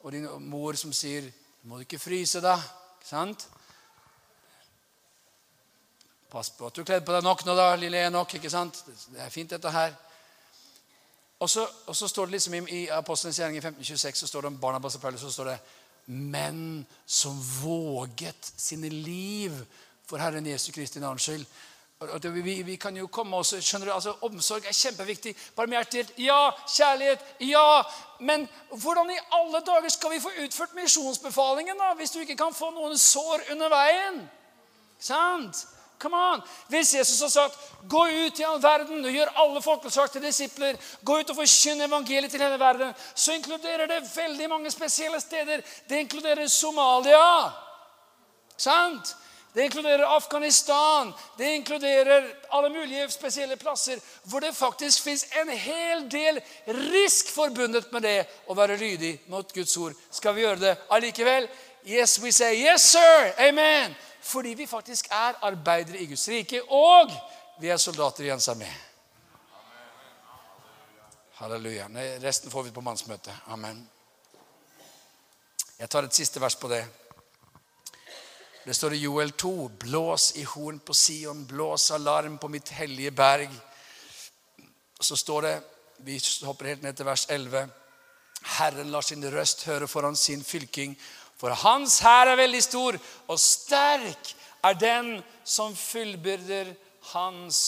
Og 0.00 0.12
din 0.12 0.28
mor 0.48 0.76
som 0.76 0.92
sier 0.92 1.30
'Må 1.62 1.76
du 1.76 1.80
ikke 1.80 1.98
fryse, 1.98 2.40
da?' 2.40 2.60
Ikke 3.00 3.08
sant? 3.08 3.48
Pass 6.30 6.50
på 6.50 6.66
at 6.66 6.74
du 6.74 6.80
har 6.80 6.86
kledd 6.86 7.06
på 7.06 7.12
deg 7.12 7.22
nok 7.22 7.44
nå, 7.44 7.54
da, 7.54 7.74
lille 7.76 8.06
Enok. 8.06 8.34
ikke 8.34 8.50
sant? 8.50 8.84
Det 8.86 9.20
er 9.20 9.28
fint, 9.28 9.50
dette 9.50 9.70
her. 9.70 9.94
Og 11.38 11.50
så, 11.50 11.66
og 11.86 11.96
så 11.96 12.08
står 12.08 12.26
det 12.26 12.32
liksom 12.32 12.54
i, 12.54 12.58
i 12.58 12.88
Apostelens 12.88 13.38
gjerning 13.38 13.56
i 13.56 13.58
1526 13.58 14.18
så 14.18 14.26
står 14.26 14.40
det 14.40 14.46
om 14.46 14.60
Barnabas 14.60 14.94
og 14.94 15.00
Paulus 15.00 15.20
så 15.20 15.32
står 15.32 15.44
det 15.44 15.58
menn 16.06 16.84
som 17.06 17.36
våget 17.62 18.52
sine 18.56 18.88
liv 18.88 19.54
for 20.06 20.20
Herren 20.20 20.46
Jesu 20.46 20.72
Kristi 20.72 21.00
navns 21.00 21.22
skyld. 21.22 21.46
Vi, 22.22 22.62
vi, 22.62 22.76
kan 22.76 22.96
jo 22.96 23.06
komme 23.06 23.36
også, 23.36 23.60
skjønner 23.64 23.88
du, 23.88 23.92
altså 23.94 24.12
Omsorg 24.26 24.66
er 24.68 24.76
kjempeviktig. 24.76 25.32
Barmhjertighet, 25.56 26.10
ja. 26.20 26.50
Kjærlighet, 26.68 27.22
ja. 27.40 27.82
Men 28.20 28.48
hvordan 28.70 29.10
i 29.10 29.20
alle 29.32 29.60
dager 29.64 29.88
skal 29.88 30.12
vi 30.12 30.20
få 30.20 30.32
utført 30.44 30.74
misjonsbefalingen 30.76 31.80
da, 31.80 31.94
hvis 31.96 32.10
du 32.10 32.18
ikke 32.20 32.36
kan 32.36 32.54
få 32.54 32.70
noen 32.74 32.98
sår 32.98 33.46
under 33.54 33.72
veien? 33.72 34.20
Sant? 35.00 35.64
Come 35.98 36.16
on. 36.16 36.42
Hvis 36.68 36.94
Jesus 36.94 37.20
har 37.20 37.28
sagt 37.28 37.58
'gå 37.88 38.06
ut 38.06 38.38
i 38.38 38.42
all 38.42 38.62
verden 38.62 39.04
og 39.04 39.10
gjør 39.10 39.32
alle 39.36 39.62
folkeslag 39.62 40.10
til 40.10 40.22
disipler', 40.22 40.76
'gå 41.04 41.18
ut 41.18 41.30
og 41.30 41.36
forkynn 41.36 41.80
evangeliet 41.80 42.30
til 42.30 42.42
hele 42.42 42.58
verden', 42.58 42.94
så 43.14 43.32
inkluderer 43.32 43.86
det 43.86 44.16
veldig 44.16 44.48
mange 44.48 44.70
spesielle 44.70 45.20
steder. 45.20 45.60
Det 45.88 45.96
inkluderer 45.96 46.46
Somalia. 46.46 47.50
Sant? 48.56 49.16
Det 49.54 49.62
inkluderer 49.62 50.04
Afghanistan. 50.04 51.12
Det 51.38 51.44
inkluderer 51.44 52.24
alle 52.52 52.68
mulige 52.70 53.10
spesielle 53.10 53.56
plasser 53.56 53.98
hvor 54.24 54.40
det 54.40 54.56
faktisk 54.56 55.02
fins 55.02 55.26
en 55.42 55.48
hel 55.48 56.10
del 56.10 56.40
risk 56.66 57.30
forbundet 57.34 57.92
med 57.92 58.02
det 58.02 58.26
å 58.46 58.54
være 58.54 58.76
lydig 58.76 59.20
mot 59.26 59.52
Guds 59.54 59.76
ord. 59.76 59.94
Skal 60.10 60.34
vi 60.34 60.40
gjøre 60.40 60.60
det 60.60 60.76
allikevel? 60.90 61.48
Yes, 61.86 62.18
we 62.18 62.32
say 62.32 62.56
yes, 62.56 62.82
sir. 62.82 63.32
Amen. 63.38 63.94
Fordi 64.24 64.54
vi 64.54 64.66
faktisk 64.66 65.06
er 65.10 65.38
arbeidere 65.44 66.00
i 66.00 66.06
Guds 66.06 66.28
rike, 66.28 66.62
og 66.72 67.12
vi 67.60 67.68
er 67.68 67.76
soldater 67.76 68.24
i 68.24 68.32
Hans 68.32 68.48
armé. 68.48 68.70
Halleluja. 71.34 71.88
Resten 72.22 72.50
får 72.50 72.62
vi 72.62 72.70
på 72.70 72.80
mannsmøtet. 72.80 73.34
Amen. 73.46 73.90
Jeg 75.78 75.90
tar 75.90 76.06
et 76.06 76.14
siste 76.14 76.40
vers 76.40 76.56
på 76.56 76.68
det. 76.72 76.84
Det 78.64 78.76
står 78.76 78.96
i 78.96 79.02
Joel 79.04 79.32
2.: 79.32 79.68
Blås 79.68 80.32
i 80.40 80.42
horn 80.42 80.78
på 80.80 80.94
Sion, 80.94 81.46
blås 81.46 81.90
alarm 81.90 82.38
på 82.38 82.48
mitt 82.48 82.68
hellige 82.68 83.10
berg. 83.10 83.50
Så 85.00 85.16
står 85.16 85.42
det, 85.42 85.56
vi 85.98 86.20
hopper 86.42 86.66
helt 86.66 86.82
ned 86.82 86.96
til 86.96 87.06
vers 87.06 87.26
11, 87.28 87.68
Herren 88.44 88.90
lar 88.92 89.00
sin 89.00 89.24
røst 89.32 89.64
høre 89.64 89.88
foran 89.88 90.16
sin 90.16 90.44
fylking, 90.44 90.96
for 91.44 91.52
hans 91.60 91.98
hær 92.00 92.30
er 92.32 92.38
veldig 92.40 92.62
stor, 92.64 92.96
og 93.28 93.36
sterk 93.36 94.30
er 94.64 94.78
den 94.80 95.10
som 95.44 95.74
fullbyrder 95.76 96.70
hans 97.10 97.58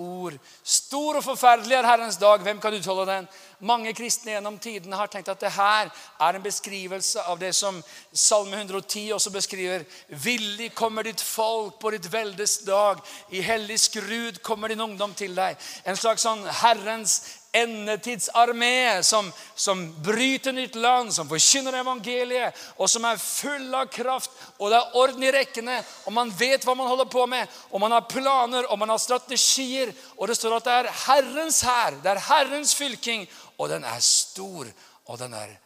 ord. 0.00 0.38
Stor 0.64 1.18
og 1.18 1.24
forferdelig 1.24 1.76
er 1.76 1.84
Herrens 1.84 2.16
dag. 2.16 2.40
Hvem 2.40 2.62
kan 2.64 2.72
utholde 2.72 3.04
den? 3.10 3.28
Mange 3.60 3.92
kristne 3.96 4.32
gjennom 4.32 4.56
tidene 4.60 4.96
har 4.96 5.12
tenkt 5.12 5.28
at 5.32 5.40
det 5.44 5.52
her 5.52 5.92
er 6.20 6.36
en 6.38 6.44
beskrivelse 6.44 7.24
av 7.28 7.36
det 7.40 7.52
som 7.56 7.82
Salme 8.12 8.56
110 8.56 9.10
også 9.16 9.32
beskriver. 9.36 9.84
Villig 10.08 10.70
kommer 10.76 11.04
ditt 11.04 11.20
folk 11.20 11.76
på 11.80 11.92
ditt 11.92 12.08
veldes 12.12 12.62
dag. 12.64 13.04
I 13.36 13.44
hellig 13.44 13.82
skrud 13.84 14.40
kommer 14.44 14.72
din 14.72 14.84
ungdom 14.84 15.12
til 15.16 15.36
deg. 15.36 15.60
En 15.84 15.96
slags 15.96 16.24
sånn 16.24 16.44
Herrens 16.64 17.20
endetidsarmé 17.62 19.02
som, 19.02 19.32
som 19.54 19.82
bryter 20.02 20.52
nytt 20.52 20.74
land, 20.74 21.14
som 21.14 21.28
forkynner 21.28 21.78
evangeliet, 21.80 22.56
og 22.76 22.90
som 22.90 23.04
er 23.08 23.20
full 23.22 23.74
av 23.74 23.90
kraft. 23.92 24.30
Og 24.58 24.70
det 24.70 24.78
er 24.80 24.98
orden 25.00 25.26
i 25.26 25.32
rekkene, 25.34 25.78
og 26.06 26.16
man 26.16 26.32
vet 26.38 26.64
hva 26.66 26.76
man 26.78 26.90
holder 26.90 27.10
på 27.12 27.26
med. 27.30 27.48
Og 27.70 27.82
man 27.82 27.94
har 27.96 28.08
planer, 28.10 28.68
og 28.70 28.78
man 28.80 28.92
har 28.94 29.02
strategier. 29.02 29.94
Og 30.16 30.28
det 30.28 30.38
står 30.38 30.58
at 30.58 30.68
det 30.68 30.76
er 30.80 30.92
Herrens 31.06 31.62
hær, 31.66 32.00
det 32.02 32.12
er 32.12 32.24
Herrens 32.28 32.74
fylking, 32.76 33.26
og 33.58 33.72
den 33.72 33.84
er 33.84 34.00
stor, 34.04 34.68
og 35.06 35.18
den 35.18 35.34
er 35.34 35.56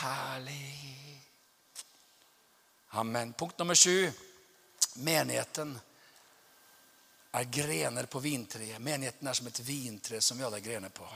herlig. 0.00 0.74
Amen. 2.90 3.32
Punkt 3.32 3.58
nummer 3.58 3.74
sju. 3.74 4.10
Menigheten 4.94 5.78
er 7.30 7.44
grener 7.44 8.06
på 8.06 8.18
vintreet. 8.18 8.80
Menigheten 8.80 9.28
er 9.28 9.36
som 9.36 9.46
et 9.46 9.60
vintre 9.60 10.20
som 10.20 10.38
vi 10.38 10.44
alle 10.44 10.58
er 10.58 10.64
grener 10.64 10.88
på. 10.94 11.06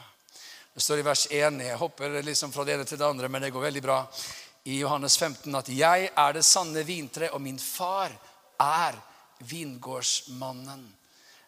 Det 0.74 0.80
står 0.80 0.98
i 0.98 1.02
vers 1.04 1.26
1. 1.30 1.58
Jeg 1.60 1.76
hopper 1.76 2.14
liksom 2.24 2.52
fra 2.52 2.64
det 2.64 2.72
ene 2.72 2.84
til 2.88 2.96
det 2.96 3.04
andre, 3.04 3.28
men 3.28 3.42
det 3.44 3.50
går 3.52 3.66
veldig 3.66 3.80
bra. 3.84 3.98
I 4.64 4.78
Johannes 4.78 5.18
15 5.18 5.54
at 5.54 5.68
'jeg 5.68 6.10
er 6.16 6.32
det 6.32 6.44
sanne 6.44 6.82
vintre, 6.86 7.28
og 7.30 7.40
min 7.40 7.58
far 7.58 8.10
er 8.58 8.94
vingårdsmannen'. 9.44 10.88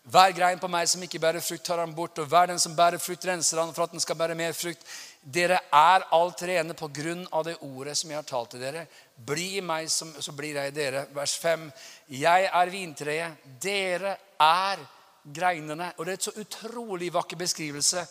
Hver 0.04 0.32
grein 0.36 0.58
på 0.58 0.68
meg 0.68 0.88
som 0.88 1.02
ikke 1.02 1.18
bærer 1.18 1.40
frukt, 1.40 1.64
tar 1.64 1.78
han 1.78 1.94
bort. 1.94 2.18
Og 2.18 2.26
hver 2.26 2.46
den 2.46 2.58
som 2.58 2.76
bærer 2.76 2.98
frukt, 2.98 3.24
renser 3.24 3.60
han 3.60 3.72
for 3.72 3.84
at 3.84 3.92
den 3.92 4.00
skal 4.00 4.16
bære 4.16 4.34
mer 4.34 4.52
frukt. 4.52 4.84
Dere 5.22 5.58
er 5.72 6.04
alt 6.12 6.42
rene 6.42 6.74
på 6.74 6.88
grunn 6.92 7.26
av 7.32 7.44
det 7.44 7.56
ordet 7.62 7.96
som 7.96 8.10
jeg 8.10 8.18
har 8.18 8.28
talt 8.28 8.50
til 8.50 8.60
dere. 8.60 8.86
Bli 9.16 9.56
i 9.56 9.60
meg, 9.60 9.88
så 9.88 10.32
blir 10.32 10.54
jeg 10.54 10.74
dere. 10.74 11.06
Vers 11.14 11.38
5. 11.38 11.72
Jeg 12.08 12.50
er 12.52 12.66
vintreet, 12.66 13.32
dere 13.62 14.18
er 14.38 14.78
greinene. 15.24 15.94
Og 15.96 16.04
det 16.04 16.12
er 16.12 16.14
et 16.14 16.22
så 16.22 16.36
utrolig 16.36 17.12
vakker 17.12 17.36
beskrivelse 17.36 18.06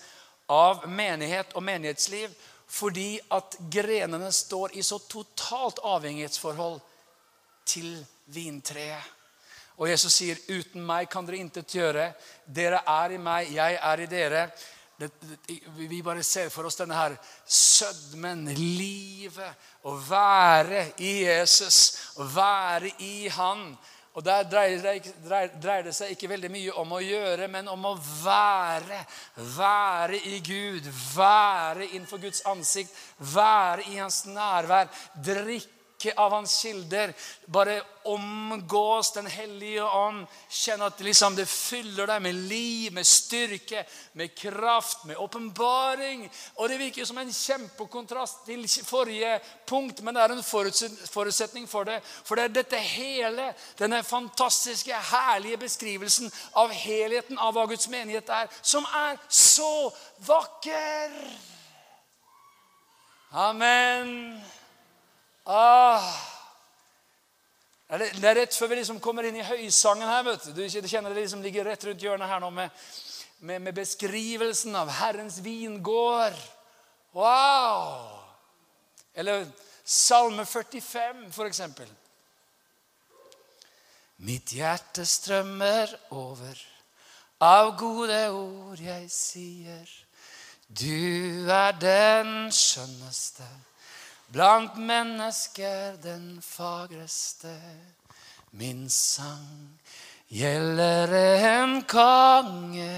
av 0.52 0.88
menighet 0.90 1.54
og 1.56 1.64
menighetsliv. 1.64 2.34
Fordi 2.74 3.20
at 3.32 3.58
grenene 3.72 4.32
står 4.34 4.74
i 4.78 4.84
så 4.84 4.98
totalt 5.10 5.82
avhengighetsforhold 5.86 6.80
til 7.70 8.00
vintreet. 8.34 9.12
Og 9.78 9.90
Jesus 9.90 10.14
sier, 10.14 10.38
'Uten 10.48 10.86
meg 10.86 11.10
kan 11.10 11.26
dere 11.26 11.42
intet 11.42 11.74
gjøre.' 11.74 12.14
Dere 12.46 12.84
er 12.86 13.12
i 13.12 13.18
meg, 13.18 13.52
jeg 13.52 13.80
er 13.82 14.00
i 14.00 14.06
dere. 14.06 14.52
Det, 15.00 15.10
det, 15.22 15.60
vi 15.90 16.02
bare 16.06 16.24
ser 16.24 16.50
for 16.54 16.66
oss 16.70 16.78
denne 16.78 16.96
her 16.96 17.16
sødmen, 17.46 18.46
livet, 18.54 19.56
å 19.84 19.96
være 19.98 20.94
i 21.02 21.24
Jesus, 21.26 21.98
å 22.22 22.28
være 22.30 22.94
i 23.00 23.28
Han. 23.34 23.74
Og 24.14 24.26
Der 24.26 24.44
dreier 24.46 24.82
det, 24.82 25.14
dreier 25.26 25.84
det, 25.88 25.94
seg 25.98 26.12
ikke 26.14 26.30
veldig 26.30 26.50
mye 26.54 26.74
om 26.78 26.92
å 26.94 27.02
gjøre, 27.02 27.48
men 27.50 27.70
om 27.72 27.88
å 27.90 27.94
være. 27.98 29.00
Være 29.56 30.20
i 30.30 30.38
Gud, 30.46 30.90
være 31.16 31.88
innenfor 31.96 32.22
Guds 32.22 32.44
ansikt, 32.46 32.94
være 33.34 33.88
i 33.90 33.98
Hans 33.98 34.26
nærvær. 34.30 34.92
Drikke 35.18 35.83
drikke 36.04 36.20
av 36.20 36.32
hans 36.32 36.62
kilder. 36.62 37.14
Bare 37.46 37.82
omgås 38.04 39.12
Den 39.14 39.26
hellige 39.28 39.84
ånd. 39.84 40.28
Kjenn 40.50 40.82
at 40.82 41.00
liksom 41.00 41.36
det 41.36 41.46
fyller 41.46 42.08
deg 42.08 42.22
med 42.22 42.36
liv, 42.36 42.94
med 42.94 43.06
styrke, 43.06 43.86
med 44.14 44.36
kraft, 44.36 45.06
med 45.06 45.18
åpenbaring. 45.18 46.30
Og 46.56 46.70
det 46.70 46.78
virker 46.78 47.06
som 47.06 47.18
en 47.18 47.32
kjempekontrast 47.32 48.46
til 48.46 48.68
forrige 48.86 49.40
punkt, 49.66 50.02
men 50.02 50.16
det 50.16 50.24
er 50.24 50.34
en 50.36 50.44
forutsetning 50.44 51.68
for 51.68 51.84
det. 51.84 52.02
For 52.04 52.36
det 52.36 52.44
er 52.44 52.58
dette 52.58 52.78
hele, 52.78 53.54
denne 53.80 54.04
fantastiske, 54.04 54.94
herlige 54.94 55.58
beskrivelsen 55.58 56.32
av 56.56 56.72
helheten 56.72 57.40
av 57.40 57.54
hva 57.54 57.66
Guds 57.68 57.88
menighet 57.90 58.30
er, 58.30 58.52
som 58.62 58.86
er 58.86 59.18
så 59.30 59.92
vakker. 60.28 61.16
Amen. 63.34 64.44
Ah. 65.46 66.14
Det 67.94 68.26
er 68.26 68.40
rett 68.40 68.56
før 68.56 68.72
vi 68.72 68.80
liksom 68.80 69.00
kommer 69.04 69.28
inn 69.28 69.38
i 69.38 69.46
høysangen 69.46 70.08
her. 70.08 70.24
vet 70.24 70.46
Du 70.56 70.64
Du 70.64 70.88
kjenner 70.88 71.14
det 71.14 71.22
liksom 71.22 71.44
ligger 71.44 71.66
rett 71.66 71.84
rundt 71.86 72.02
hjørnet 72.02 72.30
her 72.30 72.40
nå 72.40 72.50
med, 72.50 72.70
med, 73.40 73.62
med 73.62 73.76
beskrivelsen 73.76 74.76
av 74.76 74.90
Herrens 74.90 75.40
vingård. 75.44 76.40
Wow! 77.14 78.20
Eller 79.14 79.46
Salme 79.86 80.46
45, 80.46 81.32
for 81.32 81.46
eksempel. 81.46 81.90
Mitt 84.24 84.54
hjerte 84.56 85.04
strømmer 85.06 85.92
over 86.16 86.62
av 87.44 87.74
gode 87.76 88.22
ord 88.32 88.80
jeg 88.80 89.10
sier. 89.12 89.90
Du 90.72 91.50
er 91.52 91.76
den 91.76 92.48
skjønneste 92.56 93.46
Blant 94.34 94.78
mennesker 94.78 95.98
den 96.02 96.42
fagreste. 96.42 97.54
Min 98.50 98.90
sang 98.90 99.80
gjelder 100.28 101.14
en 101.14 101.84
konge. 101.84 102.96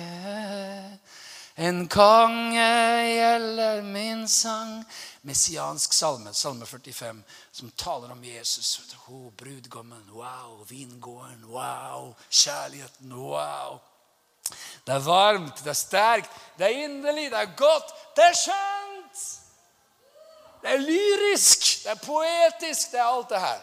En 1.56 1.88
konge 1.92 2.70
gjelder 3.10 3.82
min 3.84 4.24
sang. 4.32 4.86
Messiansk 5.28 5.94
salme, 5.94 6.32
salme 6.34 6.66
45, 6.66 7.24
som 7.52 7.72
taler 7.72 8.16
om 8.16 8.24
Jesus. 8.24 8.80
Oh, 9.10 9.28
brudgommen, 9.36 10.08
wow. 10.16 10.64
Vingården, 10.70 11.46
wow. 11.52 12.16
Kjærligheten, 12.30 13.12
wow. 13.12 13.80
Det 14.88 14.96
er 14.96 15.04
varmt, 15.04 15.64
det 15.64 15.70
er 15.70 15.82
sterkt, 15.84 16.32
det 16.58 16.66
er 16.66 16.84
inderlig, 16.88 17.32
det 17.32 17.40
er 17.44 17.56
godt, 17.58 17.96
det 18.16 18.24
er 18.24 18.44
skjønt. 18.46 18.95
Det 20.66 20.74
er 20.74 20.82
lyrisk, 20.82 21.84
det 21.84 21.92
er 21.92 22.00
poetisk, 22.02 22.92
det 22.92 23.00
er 23.00 23.06
alt 23.06 23.30
det 23.30 23.40
her. 23.40 23.60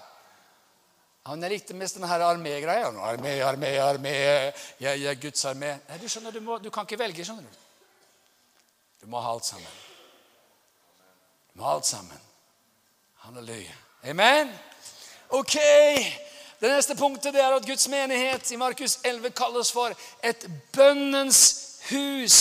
Han 1.26 1.42
likte 1.50 1.74
mest 1.74 1.96
denne 1.98 2.06
armé-greia. 2.06 2.92
Armé, 3.02 3.32
armé, 3.42 3.72
armé. 3.82 4.12
Jeg, 4.80 5.02
er 5.02 5.18
Guds 5.18 5.44
armé. 5.44 5.72
Nei, 5.88 5.98
du 5.98 6.06
skjønner, 6.06 6.30
du, 6.30 6.38
må, 6.40 6.58
du 6.62 6.70
kan 6.70 6.86
ikke 6.86 6.98
velge, 6.98 7.24
skjønner 7.26 7.42
du. 7.42 7.58
Du 9.02 9.10
må 9.10 9.18
ha 9.18 9.32
alt 9.34 9.46
sammen. 9.46 9.74
Du 11.50 11.58
må 11.58 11.66
ha 11.66 11.74
alt 11.74 11.90
sammen. 11.90 12.22
Halleluja. 13.24 13.74
Amen. 14.06 14.54
Ok. 15.34 15.58
Det 16.62 16.70
neste 16.70 16.94
punktet 16.94 17.34
det 17.34 17.42
er 17.42 17.54
at 17.54 17.66
Guds 17.66 17.88
menighet 17.90 18.50
i 18.54 18.60
Markus 18.62 19.00
11 19.02 19.34
kalles 19.34 19.74
for 19.74 19.90
et 20.22 20.46
bønnens 20.74 21.42
hus. 21.90 22.38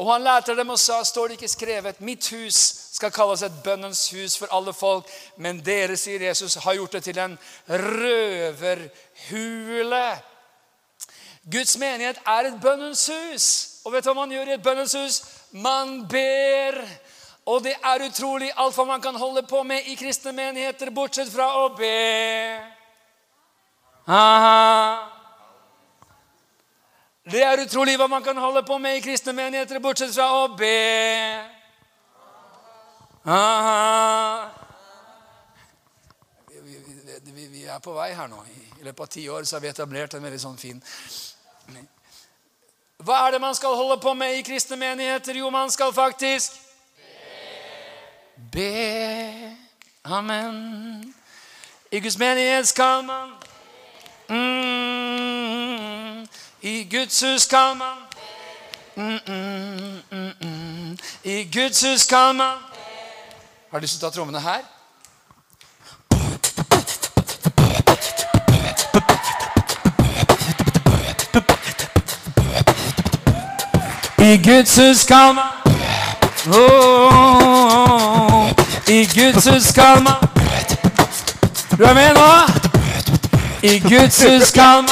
Og 0.00 0.08
han 0.14 0.24
lærte 0.24 0.56
dem 0.56 0.72
og 0.72 0.80
sa, 0.80 1.02
står 1.04 1.28
det 1.28 1.40
ikke 1.40 1.56
skrevet, 1.60 2.00
mitt 2.00 2.32
hus 2.32 2.62
skal 3.02 3.12
kalles 3.14 3.42
et 3.42 3.62
bønnens 3.64 4.10
hus 4.14 4.38
for 4.38 4.46
alle 4.54 4.72
folk. 4.72 5.04
Men 5.36 5.58
dere, 5.64 5.96
sier 5.98 6.22
Jesus, 6.22 6.54
har 6.62 6.74
gjort 6.78 6.92
det 6.98 7.02
til 7.08 7.18
en 7.18 7.38
røverhule. 7.68 8.88
Guds 11.50 11.78
menighet 11.78 12.18
er 12.26 12.42
et 12.46 12.60
bønnens 12.62 13.10
hus. 13.10 13.46
Og 13.84 13.92
vet 13.92 14.04
du 14.04 14.08
hva 14.12 14.20
man 14.20 14.30
gjør 14.30 14.48
i 14.52 14.54
et 14.54 14.62
bønnens 14.62 14.94
hus? 14.94 15.22
Man 15.50 16.06
ber. 16.08 16.78
Og 17.50 17.64
det 17.64 17.74
er 17.74 18.06
utrolig 18.06 18.52
alt 18.54 18.76
hva 18.78 18.84
man 18.86 19.02
kan 19.02 19.16
holde 19.18 19.42
på 19.50 19.62
med 19.66 19.80
i 19.90 19.94
kristne 19.98 20.32
menigheter, 20.36 20.90
bortsett 20.94 21.32
fra 21.32 21.48
å 21.64 21.68
be. 21.74 22.60
Aha. 24.06 25.08
Det 27.26 27.42
er 27.42 27.64
utrolig 27.64 27.98
hva 27.98 28.06
man 28.10 28.22
kan 28.22 28.38
holde 28.38 28.62
på 28.66 28.78
med 28.78 28.96
i 28.98 29.02
kristne 29.02 29.32
menigheter, 29.34 29.82
bortsett 29.82 30.14
fra 30.14 30.30
å 30.44 30.48
be. 30.54 31.51
Vi, 37.32 37.64
er 37.64 37.78
på 37.78 37.92
vei 37.94 38.10
her 38.14 38.26
nå. 38.26 38.40
I 38.80 38.84
løpet 38.84 39.00
av 39.00 39.06
ti 39.06 39.28
år 39.28 39.44
så 39.44 39.56
har 39.56 39.60
vi 39.62 39.68
etablert 39.70 40.14
en 40.14 40.24
veldig 40.24 40.40
sånn 40.42 40.58
fin 40.58 40.82
Hva 43.02 43.20
er 43.26 43.30
det 43.34 43.40
man 43.42 43.54
skal 43.54 43.76
holde 43.78 44.00
på 44.02 44.14
med 44.14 44.38
i 44.38 44.42
kristne 44.46 44.76
menigheter? 44.76 45.38
Jo, 45.38 45.50
man 45.50 45.70
skal 45.70 45.92
faktisk 45.94 46.52
be. 48.52 49.56
Amen. 50.04 51.14
I 51.90 52.00
Guds 52.00 52.18
menighet 52.18 52.68
skal 52.68 53.04
man 53.04 53.34
Mm, 54.32 56.26
I 56.62 56.84
Guds 56.90 57.20
hus 57.20 57.42
skal 57.42 57.76
man 57.76 57.96
mm, 58.96 59.18
mm, 59.26 60.32
mm, 60.40 60.98
I 61.24 61.44
Guds 61.52 61.82
hus 61.84 62.00
skal 62.00 62.34
man 62.34 62.71
Har 63.72 63.78
du 63.78 63.82
lyst 63.82 63.98
til 63.98 64.04
å 64.04 64.10
ta 64.10 64.12
trommene 64.12 64.40
her? 64.44 64.60
I 74.20 74.36
Guds 74.44 74.76
hus 74.76 75.00
skal 75.06 75.32
man 75.38 75.48
oh, 76.52 78.52
I 78.92 79.08
Guds 79.14 79.48
hus 79.48 79.64
skal 79.72 80.04
man 80.04 80.20
Du 81.78 81.84
er 81.88 81.94
med 81.96 82.12
nå? 82.20 82.28
I 83.64 83.80
Guds 83.88 84.20
hus 84.20 84.52
kan 84.52 84.84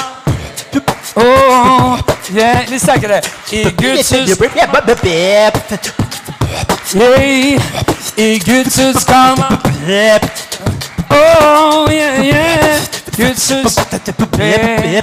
oh, 1.20 2.00
yeah. 2.32 2.64
Litt 2.70 2.80
sterkere. 2.80 3.20
I 3.52 3.68
Guds 3.76 4.08
hus 4.16 4.40
yeah. 6.94 7.99
Guds 8.20 8.76
hus 8.76 9.00
kan 9.04 9.32
Oh, 11.08 11.88
yeah, 11.88 12.20
yeah. 12.20 12.84
Hus 13.16 13.48
yeah. 14.36 15.00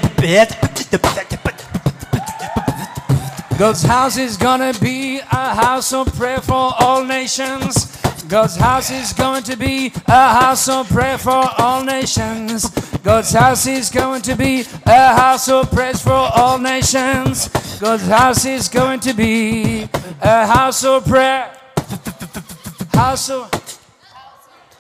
God's 3.58 3.82
house 3.82 4.18
is 4.18 4.38
gonna 4.38 4.72
be 4.80 5.18
a 5.18 5.56
house 5.56 5.94
of 5.94 6.14
prayer 6.14 6.42
for 6.42 6.76
all 6.78 7.04
nations. 7.04 7.98
God's 8.30 8.56
house 8.56 8.92
is 8.92 9.14
going 9.14 9.42
to 9.50 9.58
be 9.58 9.92
a 10.06 10.34
house 10.38 10.70
of 10.70 10.88
prayer 10.88 11.18
for 11.18 11.42
all 11.58 11.84
nations. 11.84 12.70
God's 13.02 13.34
house 13.34 13.66
is 13.66 13.90
going 13.90 14.22
to 14.22 14.36
be 14.36 14.64
a 14.86 15.16
house 15.18 15.50
of 15.50 15.72
prayer 15.72 15.96
for 15.96 16.30
all 16.38 16.60
nations. 16.60 17.50
God's 17.80 18.06
house 18.06 18.46
is 18.46 18.70
going 18.70 19.00
to 19.00 19.14
be 19.16 19.90
a 20.22 20.46
house 20.46 20.84
of 20.84 21.04
prayer. 21.08 21.58
House 22.98 23.30
of. 23.30 23.52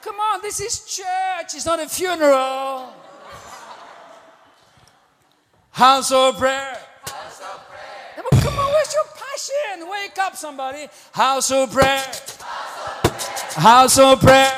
Come 0.01 0.20
on, 0.20 0.41
this 0.41 0.59
is 0.59 0.84
church. 0.86 1.53
It's 1.53 1.68
not 1.68 1.80
a 1.80 1.88
funeral. 1.88 2.91
House 5.70 6.11
of 6.11 6.36
prayer. 6.39 6.80
House 7.05 7.41
of 7.41 7.70
prayer. 7.70 8.41
Come 8.41 8.57
on, 8.57 8.74
where's 8.74 8.91
your 8.91 9.03
passion? 9.13 9.88
Wake 9.88 10.18
up, 10.18 10.36
somebody. 10.36 10.88
House 11.11 11.51
of 11.51 11.72
prayer. 11.72 12.01
House 13.53 13.99
of 13.99 14.20
prayer. 14.20 14.57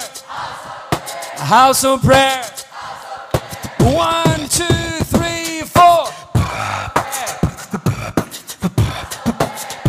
House 1.36 1.84
of 1.84 2.02
prayer. 2.02 2.42
One, 3.82 4.48
two, 4.48 5.04
three, 5.04 5.64
four. 5.64 6.06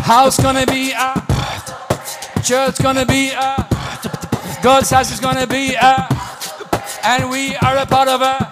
House 0.03 0.41
gonna 0.43 0.65
be 0.65 0.93
a 2.51 2.53
church 2.53 2.79
gonna 2.79 3.05
be 3.05 3.29
a 3.29 3.67
God's 4.61 4.89
house 4.89 5.11
is 5.11 5.21
gonna 5.21 5.47
be 5.47 5.73
a 5.73 6.07
and 7.03 7.29
we 7.29 7.55
are 7.55 7.77
a 7.77 7.85
part 7.85 8.09
of 8.09 8.21
a 8.21 8.49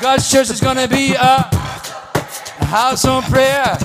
God's 0.00 0.30
church 0.30 0.50
is 0.50 0.60
gonna 0.60 0.86
be 0.86 1.14
a 1.14 1.48
house 2.66 3.06
of 3.06 3.24
prayer. 3.24 3.78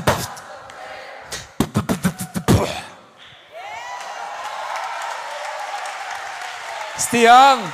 Stian. 6.98 7.72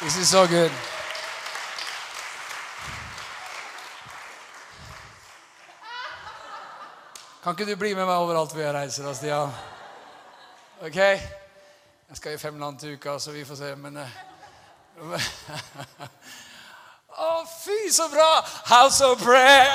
This 0.00 0.16
is 0.16 0.28
so 0.28 0.46
good. 0.46 0.72
Kan 7.42 7.52
ikke 7.52 7.70
du 7.70 7.76
bli 7.76 7.94
med 7.94 8.06
meg 8.06 8.16
overalt 8.18 8.52
hvor 8.52 8.62
jeg 8.62 8.74
reiser, 8.74 9.04
da, 9.06 9.14
Stian? 9.14 9.52
Ok? 10.82 10.96
Jeg 10.96 12.16
skal 12.16 12.34
i 12.34 12.38
fem 12.38 12.58
land 12.58 12.78
til 12.78 12.94
uka, 12.94 13.18
så 13.18 13.30
vi 13.30 13.44
får 13.44 13.54
se, 13.54 13.76
men 13.76 13.98
Å, 17.18 17.26
oh, 17.26 17.44
fy, 17.46 17.90
så 17.92 18.08
bra! 18.10 18.42
House 18.66 19.04
of 19.04 19.22
prayer. 19.22 19.70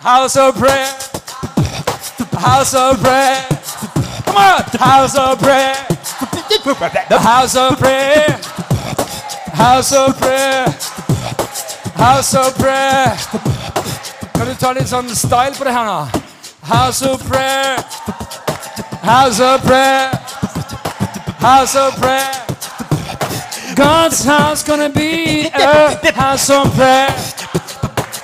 House 0.00 0.36
of 0.40 0.54
prayer. 0.58 0.86
House 2.38 2.74
of 2.74 3.00
prayer. 3.02 3.42
Come 4.24 4.36
on! 4.36 4.62
House 4.78 5.18
of 5.18 5.38
prayer. 5.38 5.74
The 7.08 7.18
house 7.18 7.56
of 7.56 7.78
prayer. 7.78 8.38
House 9.54 9.92
of 9.92 10.18
prayer. 10.20 10.64
House 11.96 12.34
of 12.34 12.54
prayer. 12.58 13.16
Kan 14.34 14.46
du 14.46 14.54
ta 14.54 14.72
litt 14.72 14.88
sånn 14.90 15.10
style 15.14 15.54
på 15.58 15.66
det 15.66 15.74
her 15.74 15.86
nå? 15.86 16.17
House 16.68 17.00
of 17.02 17.26
prayer. 17.26 17.76
House 19.00 19.40
of 19.40 19.62
prayer. 19.64 20.10
House 21.40 21.74
of 21.74 21.96
prayer. 21.96 22.30
God's 23.74 24.22
house 24.22 24.62
gonna 24.62 24.90
be 24.90 25.46
a 25.46 26.12
house 26.12 26.50
of 26.50 26.70
prayer. 26.74 27.08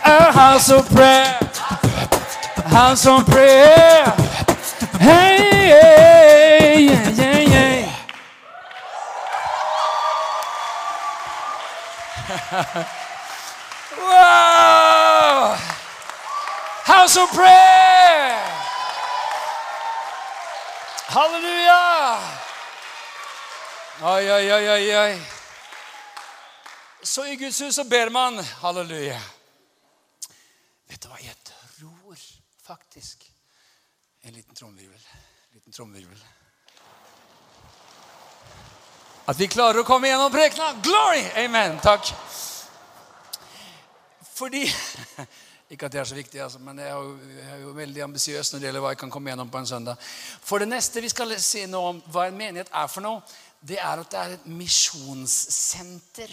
A 0.05 0.31
house 0.31 0.71
of 0.71 0.87
prayer. 0.91 1.39
House 2.67 3.07
of 3.07 3.25
prayer. 3.25 4.13
Hey, 5.01 6.85
yeah, 6.85 7.09
yeah, 7.09 7.41
yeah. 12.53 12.95
Wow! 13.99 15.74
House 16.85 17.17
of 17.17 17.33
prayer! 17.33 18.41
Halleluja! 21.07 22.21
Oi, 24.03 24.33
oi, 24.33 24.53
oi, 24.53 24.69
oi, 24.69 24.97
oi. 24.97 25.23
Så 27.03 27.25
i 27.27 27.37
Guds 27.37 27.61
hus 27.61 27.75
så 27.75 27.85
ber 27.85 28.11
man 28.11 28.37
halleluja. 28.61 29.21
Vet 30.89 31.01
du 31.01 31.09
hva 31.09 31.23
jeg 31.25 31.35
tror 31.47 32.21
faktisk? 32.67 33.25
En 34.21 34.37
liten 34.37 34.55
trommevirvel. 34.55 35.09
Liten 35.57 35.73
trommevirvel. 35.73 36.21
At 39.25 39.41
vi 39.41 39.49
klarer 39.49 39.81
å 39.81 39.89
komme 39.89 40.13
gjennom 40.13 40.33
prekena. 40.33 40.75
Glory! 40.85 41.25
Amen. 41.47 41.81
Takk. 41.81 42.13
Fordi 44.35 44.67
Ikke 45.75 45.89
at 45.89 45.95
det 45.95 46.01
er 46.01 46.07
så 46.07 46.15
viktig, 46.15 46.39
altså, 46.41 46.61
men 46.63 46.79
jeg 46.79 46.87
er 46.87 46.95
jo, 46.95 47.15
jeg 47.35 47.49
er 47.57 47.63
jo 47.65 47.73
veldig 47.75 48.03
ambisiøs 48.05 48.53
når 48.53 48.61
det 48.61 48.69
gjelder 48.69 48.85
hva 48.85 48.93
jeg 48.93 49.01
kan 49.01 49.11
komme 49.11 49.33
gjennom 49.33 49.51
på 49.51 49.59
en 49.59 49.67
søndag. 49.67 50.13
For 50.47 50.63
det 50.63 50.69
neste 50.71 51.03
vi 51.03 51.11
skal 51.11 51.35
si 51.43 51.65
noe 51.71 51.95
om 51.95 52.03
hva 52.15 52.29
en 52.29 52.39
menighet 52.39 52.71
er 52.71 52.91
for 52.93 53.03
noe, 53.03 53.25
det 53.65 53.79
er 53.81 54.01
at 54.03 54.11
det 54.13 54.19
er 54.21 54.33
et 54.35 54.49
misjonssenter. 54.53 56.33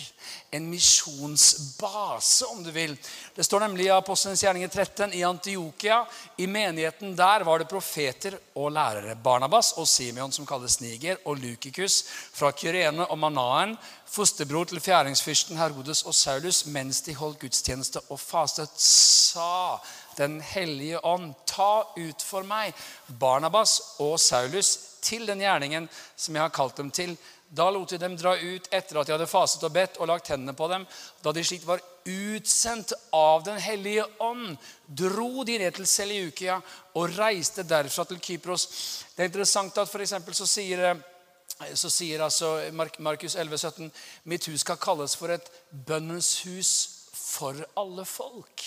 En 0.51 0.65
misjonsbase, 0.67 2.49
om 2.51 2.59
du 2.63 2.71
vil. 2.75 2.97
Det 3.35 3.45
står 3.47 3.63
nemlig 3.63 3.85
i 3.85 3.93
Apostelens 3.95 4.43
gjerninger 4.43 4.67
13 4.67 5.15
i 5.15 5.23
Antiokia. 5.23 6.01
I 6.43 6.49
menigheten 6.51 7.15
der 7.15 7.45
var 7.47 7.63
det 7.63 7.69
profeter 7.71 8.35
og 8.59 8.73
lærere. 8.75 9.15
Barnabas 9.15 9.71
og 9.79 9.87
Simeon, 9.87 10.35
som 10.35 10.45
kalles 10.45 10.81
Niger, 10.83 11.23
og 11.23 11.39
Lukikus 11.39 12.01
fra 12.35 12.51
Kyrene 12.51 13.07
og 13.07 13.19
Manaen, 13.23 13.77
fosterbror 14.11 14.67
til 14.67 14.83
fjæringsfyrsten 14.83 15.57
Herodes 15.57 16.03
og 16.03 16.15
Saulus, 16.15 16.65
mens 16.65 16.99
de 17.07 17.15
holdt 17.15 17.39
gudstjeneste 17.39 18.03
og 18.09 18.19
fastet, 18.19 18.75
sa 18.75 19.79
Den 20.17 20.41
hellige 20.43 20.99
ånd, 21.05 21.31
ta 21.47 21.87
ut 21.95 22.21
for 22.27 22.43
meg 22.43 22.75
Barnabas 23.07 23.79
og 24.03 24.19
Saulus 24.19 24.90
til 25.01 25.25
den 25.27 25.41
gjerningen 25.43 25.87
som 26.15 26.35
jeg 26.35 26.43
har 26.43 26.53
kalt 26.55 26.77
dem 26.79 26.91
til. 26.93 27.15
Da 27.51 27.67
lot 27.69 27.91
jeg 27.91 27.99
dem 27.99 28.15
dra 28.15 28.37
ut 28.39 28.67
etter 28.71 29.01
at 29.01 29.09
de 29.09 29.15
hadde 29.15 29.27
faset 29.27 29.63
og 29.67 29.73
bedt 29.75 29.97
og 29.99 30.07
lagt 30.07 30.31
hendene 30.31 30.55
på 30.55 30.69
dem. 30.71 30.85
Da 31.23 31.33
de 31.35 31.43
slik 31.43 31.65
var 31.67 31.83
utsendt 32.07 32.93
av 33.13 33.43
Den 33.43 33.59
hellige 33.61 34.05
ånd, 34.23 34.55
dro 34.87 35.43
de 35.43 35.57
ned 35.59 35.75
til 35.75 35.87
Seliukia 35.87 36.61
og 36.95 37.17
reiste 37.17 37.67
derfra 37.67 38.05
til 38.07 38.21
Kypros. 38.23 38.67
Det 39.15 39.25
er 39.25 39.31
interessant 39.31 39.77
at 39.77 39.89
for 39.89 40.05
så 40.05 40.47
sier 40.47 41.01
så 41.77 41.89
sier 41.93 42.23
altså 42.25 42.55
Markus 42.73 43.35
11, 43.35 43.57
17, 43.57 43.91
mitt 44.23 44.47
hus 44.49 44.63
skal 44.63 44.79
kalles 44.81 45.13
for 45.19 45.29
et 45.29 45.51
bønnens 45.69 46.39
hus 46.47 46.71
for 47.13 47.57
alle 47.77 48.05
folk. 48.05 48.63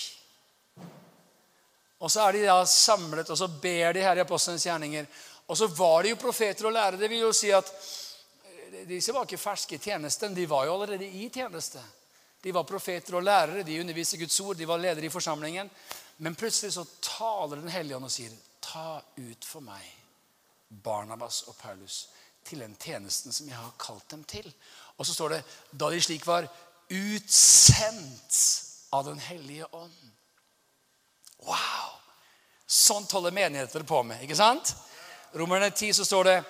Og 1.99 2.11
så 2.11 2.25
er 2.25 2.35
de 2.35 2.45
da 2.45 2.59
samlet, 2.69 3.29
og 3.29 3.37
så 3.39 3.47
ber 3.47 3.95
de 3.95 4.03
her 4.03 4.19
i 4.19 4.23
apostelens 4.23 4.65
gjerninger. 4.67 5.07
Og 5.47 5.57
så 5.57 5.67
var 5.67 6.03
det 6.03 6.15
jo 6.15 6.21
profeter 6.21 6.65
og 6.65 6.73
lærere. 6.73 6.99
Det 6.99 7.09
vil 7.09 7.25
jo 7.27 7.33
si 7.33 7.51
at 7.53 7.69
eh, 7.69 8.87
disse 8.89 9.13
var 9.13 9.27
ikke 9.27 9.41
ferske 9.41 9.77
i 9.77 9.83
tjenesten. 9.83 10.33
De 10.35 10.47
var 10.49 10.65
jo 10.65 10.73
allerede 10.77 11.05
i 11.05 11.29
tjeneste. 11.29 11.83
De 12.45 12.53
var 12.53 12.63
profeter 12.63 13.15
og 13.17 13.23
lærere, 13.25 13.63
de 13.65 13.79
underviste 13.81 14.17
Guds 14.21 14.39
ord, 14.39 14.57
de 14.57 14.67
var 14.67 14.77
ledere 14.77 15.05
i 15.05 15.09
forsamlingen. 15.09 15.69
Men 16.17 16.35
plutselig 16.35 16.73
så 16.73 16.83
taler 17.01 17.57
Den 17.57 17.69
hellige 17.73 17.95
ånd 17.95 18.05
og 18.05 18.11
sier, 18.11 18.31
'Ta 18.61 19.01
ut 19.17 19.45
for 19.45 19.59
meg 19.61 19.81
Barnabas 20.69 21.41
og 21.47 21.55
Paulus 21.55 22.07
til 22.45 22.59
den 22.59 22.75
tjenesten 22.75 23.33
som 23.33 23.47
jeg 23.47 23.55
har 23.55 23.73
kalt 23.79 24.11
dem 24.11 24.23
til.' 24.23 24.53
Og 24.97 25.05
så 25.05 25.13
står 25.13 25.29
det, 25.29 25.43
'Da 25.71 25.89
de 25.89 26.01
slik 26.01 26.27
var 26.27 26.47
utsendt 26.89 28.61
av 28.93 29.05
Den 29.05 29.19
hellige 29.19 29.65
ånd'. 29.65 30.11
Wow! 31.39 31.99
Sånt 32.67 33.11
holder 33.11 33.31
menigheter 33.31 33.83
på 33.83 34.03
med. 34.03 34.21
ikke 34.21 34.35
sant? 34.35 34.75
Romerne 35.35 35.69
10 35.69 35.93
så 35.93 36.05
står 36.05 36.23
det 36.23 36.43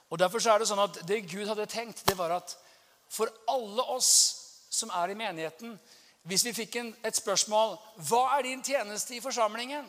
Og 0.09 0.19
Derfor 0.19 0.41
så 0.41 0.55
er 0.55 0.63
det 0.63 0.69
sånn 0.71 0.81
at 0.81 1.03
det 1.05 1.19
Gud 1.29 1.45
hadde 1.45 1.67
tenkt, 1.69 2.01
det 2.09 2.17
var 2.17 2.33
at 2.39 2.57
for 3.13 3.29
alle 3.53 3.85
oss 3.93 4.09
som 4.71 4.91
er 4.91 5.13
i 5.13 5.19
menigheten 5.19 5.77
Hvis 6.25 6.45
vi 6.45 6.55
fikk 6.57 6.77
en, 6.81 6.95
et 7.05 7.17
spørsmål 7.17 7.77
hva 8.09 8.23
er 8.39 8.47
din 8.47 8.63
tjeneste 8.65 9.13
i 9.15 9.21
forsamlingen, 9.21 9.85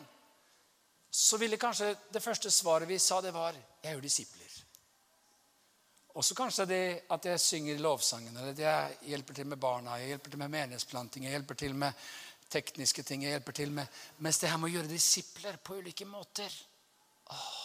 så 1.10 1.38
ville 1.40 1.56
kanskje 1.56 1.94
det 2.12 2.22
første 2.22 2.50
svaret 2.50 2.88
vi 2.88 2.98
sa, 2.98 3.22
det 3.24 3.32
var 3.32 3.56
jeg 3.56 3.94
gjør 3.94 4.04
disipler. 4.04 4.45
Også 6.16 6.34
kanskje 6.34 6.64
det 6.70 6.84
at 7.12 7.26
jeg 7.28 7.40
synger 7.40 7.82
lovsangen, 7.84 8.36
eller 8.36 8.54
at 8.54 8.62
jeg 8.62 9.10
hjelper 9.10 9.36
til 9.36 9.50
med 9.50 9.60
barna, 9.60 9.98
jeg 10.00 10.14
hjelper 10.14 10.32
til 10.32 10.40
med 10.40 10.54
menighetsplanting, 10.54 11.26
jeg 11.26 11.36
hjelper 11.36 11.58
til 11.60 11.74
med 11.76 12.06
tekniske 12.48 13.02
ting. 13.02 13.22
jeg 13.22 13.36
hjelper 13.36 13.52
til 13.52 13.70
med, 13.70 13.86
Mens 14.18 14.38
det 14.38 14.48
her 14.48 14.56
med 14.56 14.70
å 14.70 14.74
gjøre 14.78 14.88
disipler 14.88 15.58
på 15.62 15.76
ulike 15.80 16.06
måter 16.08 16.52
Åh. 17.26 17.62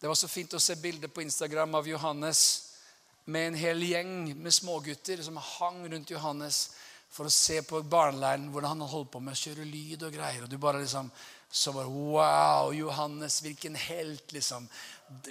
Det 0.00 0.08
var 0.08 0.14
så 0.14 0.28
fint 0.28 0.54
å 0.54 0.60
se 0.62 0.76
bilder 0.78 1.10
på 1.10 1.22
Instagram 1.22 1.74
av 1.74 1.88
Johannes 1.88 2.42
med 3.24 3.48
en 3.48 3.56
hel 3.58 3.82
gjeng 3.82 4.12
med 4.38 4.54
smågutter 4.54 5.22
som 5.22 5.36
hang 5.36 5.82
rundt 5.90 6.10
Johannes 6.10 6.60
for 7.10 7.26
å 7.26 7.32
se 7.32 7.58
på 7.66 7.80
barneleiren 7.82 8.46
hvordan 8.52 8.76
han 8.76 8.92
holdt 8.92 9.10
på 9.12 9.20
med 9.20 9.34
å 9.34 9.40
kjøre 9.40 9.66
lyd 9.66 10.04
og 10.06 10.14
greier. 10.14 10.44
Og 10.44 10.52
du 10.52 10.56
bare 10.60 10.80
liksom 10.84 11.10
så 11.50 11.72
bare 11.72 11.90
Wow, 11.90 12.72
Johannes, 12.76 13.40
hvilken 13.42 13.74
helt, 13.74 14.32
liksom. 14.32 14.68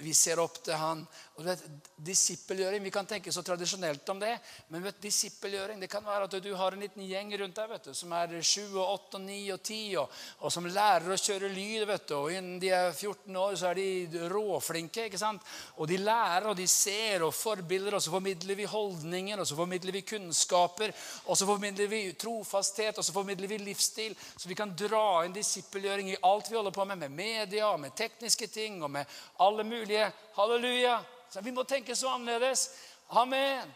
Vi 0.02 0.14
ser 0.14 0.40
opp 0.42 0.58
til 0.64 0.74
han. 0.74 1.04
Og 1.38 1.44
vet, 1.46 1.60
Disippelgjøring 2.02 2.82
Vi 2.82 2.90
kan 2.94 3.06
tenke 3.06 3.32
så 3.34 3.44
tradisjonelt 3.46 4.08
om 4.10 4.18
det, 4.18 4.32
men 4.72 4.82
vet, 4.82 4.98
disippelgjøring 5.02 5.78
det 5.82 5.90
kan 5.90 6.04
være 6.06 6.26
at 6.26 6.34
du 6.42 6.48
har 6.58 6.74
en 6.74 6.82
liten 6.82 7.04
gjeng 7.06 7.30
rundt 7.38 7.58
deg 7.58 7.68
vet 7.70 7.88
du, 7.90 7.92
som 7.94 8.12
er 8.16 8.34
7, 8.42 8.74
8, 8.82 9.20
9 9.22 9.36
og 9.54 9.60
10, 9.62 9.78
og, 10.02 10.16
og 10.42 10.54
som 10.54 10.66
lærer 10.66 11.14
å 11.14 11.18
kjøre 11.18 11.50
lyd. 11.52 11.86
vet 11.90 12.08
du, 12.10 12.14
og 12.16 12.32
Innen 12.34 12.58
de 12.62 12.72
er 12.74 12.90
14 12.90 13.38
år, 13.38 13.54
så 13.60 13.70
er 13.70 13.78
de 13.78 14.24
råflinke. 14.32 15.06
ikke 15.06 15.20
sant? 15.20 15.46
Og 15.76 15.90
de 15.90 16.00
lærer, 16.02 16.48
og 16.50 16.56
de 16.58 16.66
ser, 16.70 17.22
og 17.26 17.34
forbilder, 17.34 17.94
og 17.98 18.02
så 18.02 18.14
formidler 18.14 18.58
vi 18.58 18.66
holdninger, 18.66 19.38
og 19.38 19.46
så 19.46 19.58
formidler 19.58 19.94
vi 19.94 20.04
kunnskaper, 20.06 20.94
og 21.26 21.38
så 21.38 21.46
formidler 21.46 21.90
vi 21.90 22.02
trofasthet, 22.18 22.98
og 22.98 23.06
så 23.06 23.14
formidler 23.14 23.50
vi 23.50 23.60
livsstil. 23.62 24.16
Så 24.34 24.50
vi 24.50 24.58
kan 24.58 24.74
dra 24.74 25.22
inn 25.26 25.36
disippelgjøring 25.36 26.12
i 26.12 26.20
alt 26.26 26.50
vi 26.50 26.58
holder 26.58 26.74
på 26.74 26.88
med, 26.88 27.04
med 27.04 27.14
media, 27.14 27.70
med 27.76 27.94
tekniske 27.98 28.50
ting 28.50 28.82
og 28.82 28.90
med 28.98 29.18
alle 29.44 29.67
mulige. 29.68 30.12
Halleluja. 30.36 30.98
Så 31.30 31.40
vi 31.44 31.52
må 31.52 31.64
tenke 31.68 31.96
så 31.96 32.14
annerledes. 32.14 32.70
Amen. 33.08 33.74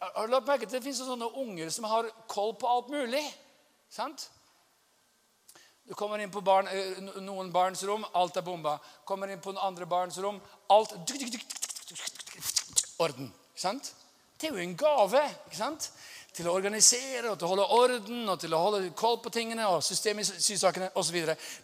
Har 0.00 0.26
du 0.26 0.32
lagt 0.32 0.46
merke 0.46 0.66
til 0.66 0.78
Det 0.78 0.82
finnes 0.82 0.98
sånne 0.98 1.28
unger 1.38 1.70
som 1.70 1.86
har 1.88 2.08
koll 2.28 2.56
på 2.58 2.68
alt 2.68 2.88
mulig. 2.90 3.22
Sant? 3.92 4.30
Du 5.86 5.94
kommer 5.94 6.18
inn 6.18 6.32
på 6.34 6.42
barn, 6.42 6.66
eh, 6.66 6.98
noen 7.22 7.52
barns 7.52 7.84
rom, 7.86 8.04
alt 8.14 8.36
er 8.36 8.42
bomba. 8.42 8.78
Kommer 9.04 9.30
inn 9.30 9.40
på 9.40 9.54
andre 9.54 9.86
barns 9.86 10.18
rom, 10.18 10.40
alt 10.70 10.96
Orden. 12.98 13.32
Sant? 13.54 13.94
Det 14.40 14.48
er 14.48 14.56
jo 14.56 14.62
en 14.64 14.76
gave. 14.76 15.22
ikke 15.46 15.56
sant? 15.56 15.92
Til 16.36 16.48
å 16.48 16.52
organisere 16.52 17.30
og 17.30 17.38
til 17.38 17.46
å 17.46 17.48
holde 17.54 17.72
orden 17.78 18.28
og 18.28 18.40
til 18.40 18.52
å 18.52 18.58
holde 18.60 18.90
koll 18.98 19.18
på 19.24 19.30
tingene 19.32 19.66
og 19.70 19.84
systemsysakene 19.84 20.90
osv. 21.00 21.16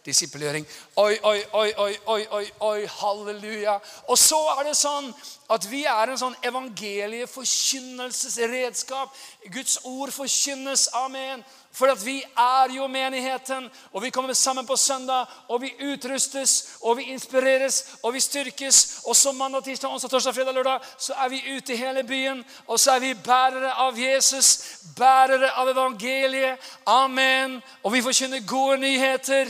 Disippelgjøring. 0.07 0.65
Oi, 1.03 1.15
oi, 1.29 1.41
oi, 1.53 1.71
oi, 1.85 1.95
oi, 2.15 2.23
oi, 2.39 2.47
oi, 2.71 2.81
halleluja. 2.97 3.75
Og 4.09 4.19
så 4.19 4.41
er 4.57 4.63
det 4.71 4.77
sånn 4.81 5.07
at 5.53 5.63
vi 5.69 5.83
er 5.85 6.09
en 6.09 6.23
sånn 6.23 6.37
evangelieforkynnelsesredskap. 6.49 9.09
Guds 9.53 9.75
ord 9.85 10.11
forkynnes. 10.17 10.89
Amen. 10.97 11.45
For 11.73 11.87
at 11.89 12.07
vi 12.07 12.19
er 12.37 12.75
jo 12.77 12.87
menigheten, 12.87 13.71
og 13.93 14.03
vi 14.03 14.11
kommer 14.11 14.33
sammen 14.33 14.67
på 14.67 14.77
søndag, 14.77 15.27
og 15.49 15.63
vi 15.63 15.73
utrustes, 15.81 16.69
og 16.83 16.97
vi 16.97 17.03
inspireres, 17.03 17.85
og 18.03 18.15
vi 18.15 18.21
styrkes. 18.21 19.01
Og 19.07 19.17
så 19.17 19.33
mandag, 19.33 19.65
tirsdag, 19.65 19.91
onsdag, 19.91 20.11
torsdag, 20.11 20.35
fredag, 20.35 20.55
lørdag 20.55 20.81
så 20.99 21.15
er 21.25 21.29
vi 21.29 21.57
ute 21.57 21.73
i 21.73 21.77
hele 21.77 22.05
byen, 22.05 22.45
og 22.67 22.81
så 22.81 22.93
er 22.93 22.99
vi 22.99 23.15
bærere 23.15 23.73
av 23.73 23.99
Jesus, 23.99 24.59
bærere 24.97 25.51
av 25.51 25.69
evangeliet. 25.69 26.59
Amen. 26.87 27.63
Og 27.83 27.93
vi 27.93 28.03
forkynner 28.03 28.47
gode 28.47 28.79
nyheter. 28.79 29.49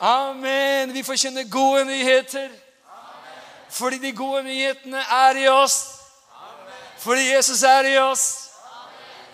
Amen. 0.00 0.94
Vi 0.94 1.02
forkynner 1.02 1.48
gode 1.50 1.84
nyheter. 1.84 2.48
Fordi 3.70 3.98
de 3.98 4.12
gode 4.12 4.42
nyhetene 4.42 4.98
er 4.98 5.36
i 5.36 5.48
oss. 5.48 5.84
Fordi 6.98 7.34
Jesus 7.34 7.62
er 7.62 7.84
i 7.94 7.98
oss. 7.98 8.45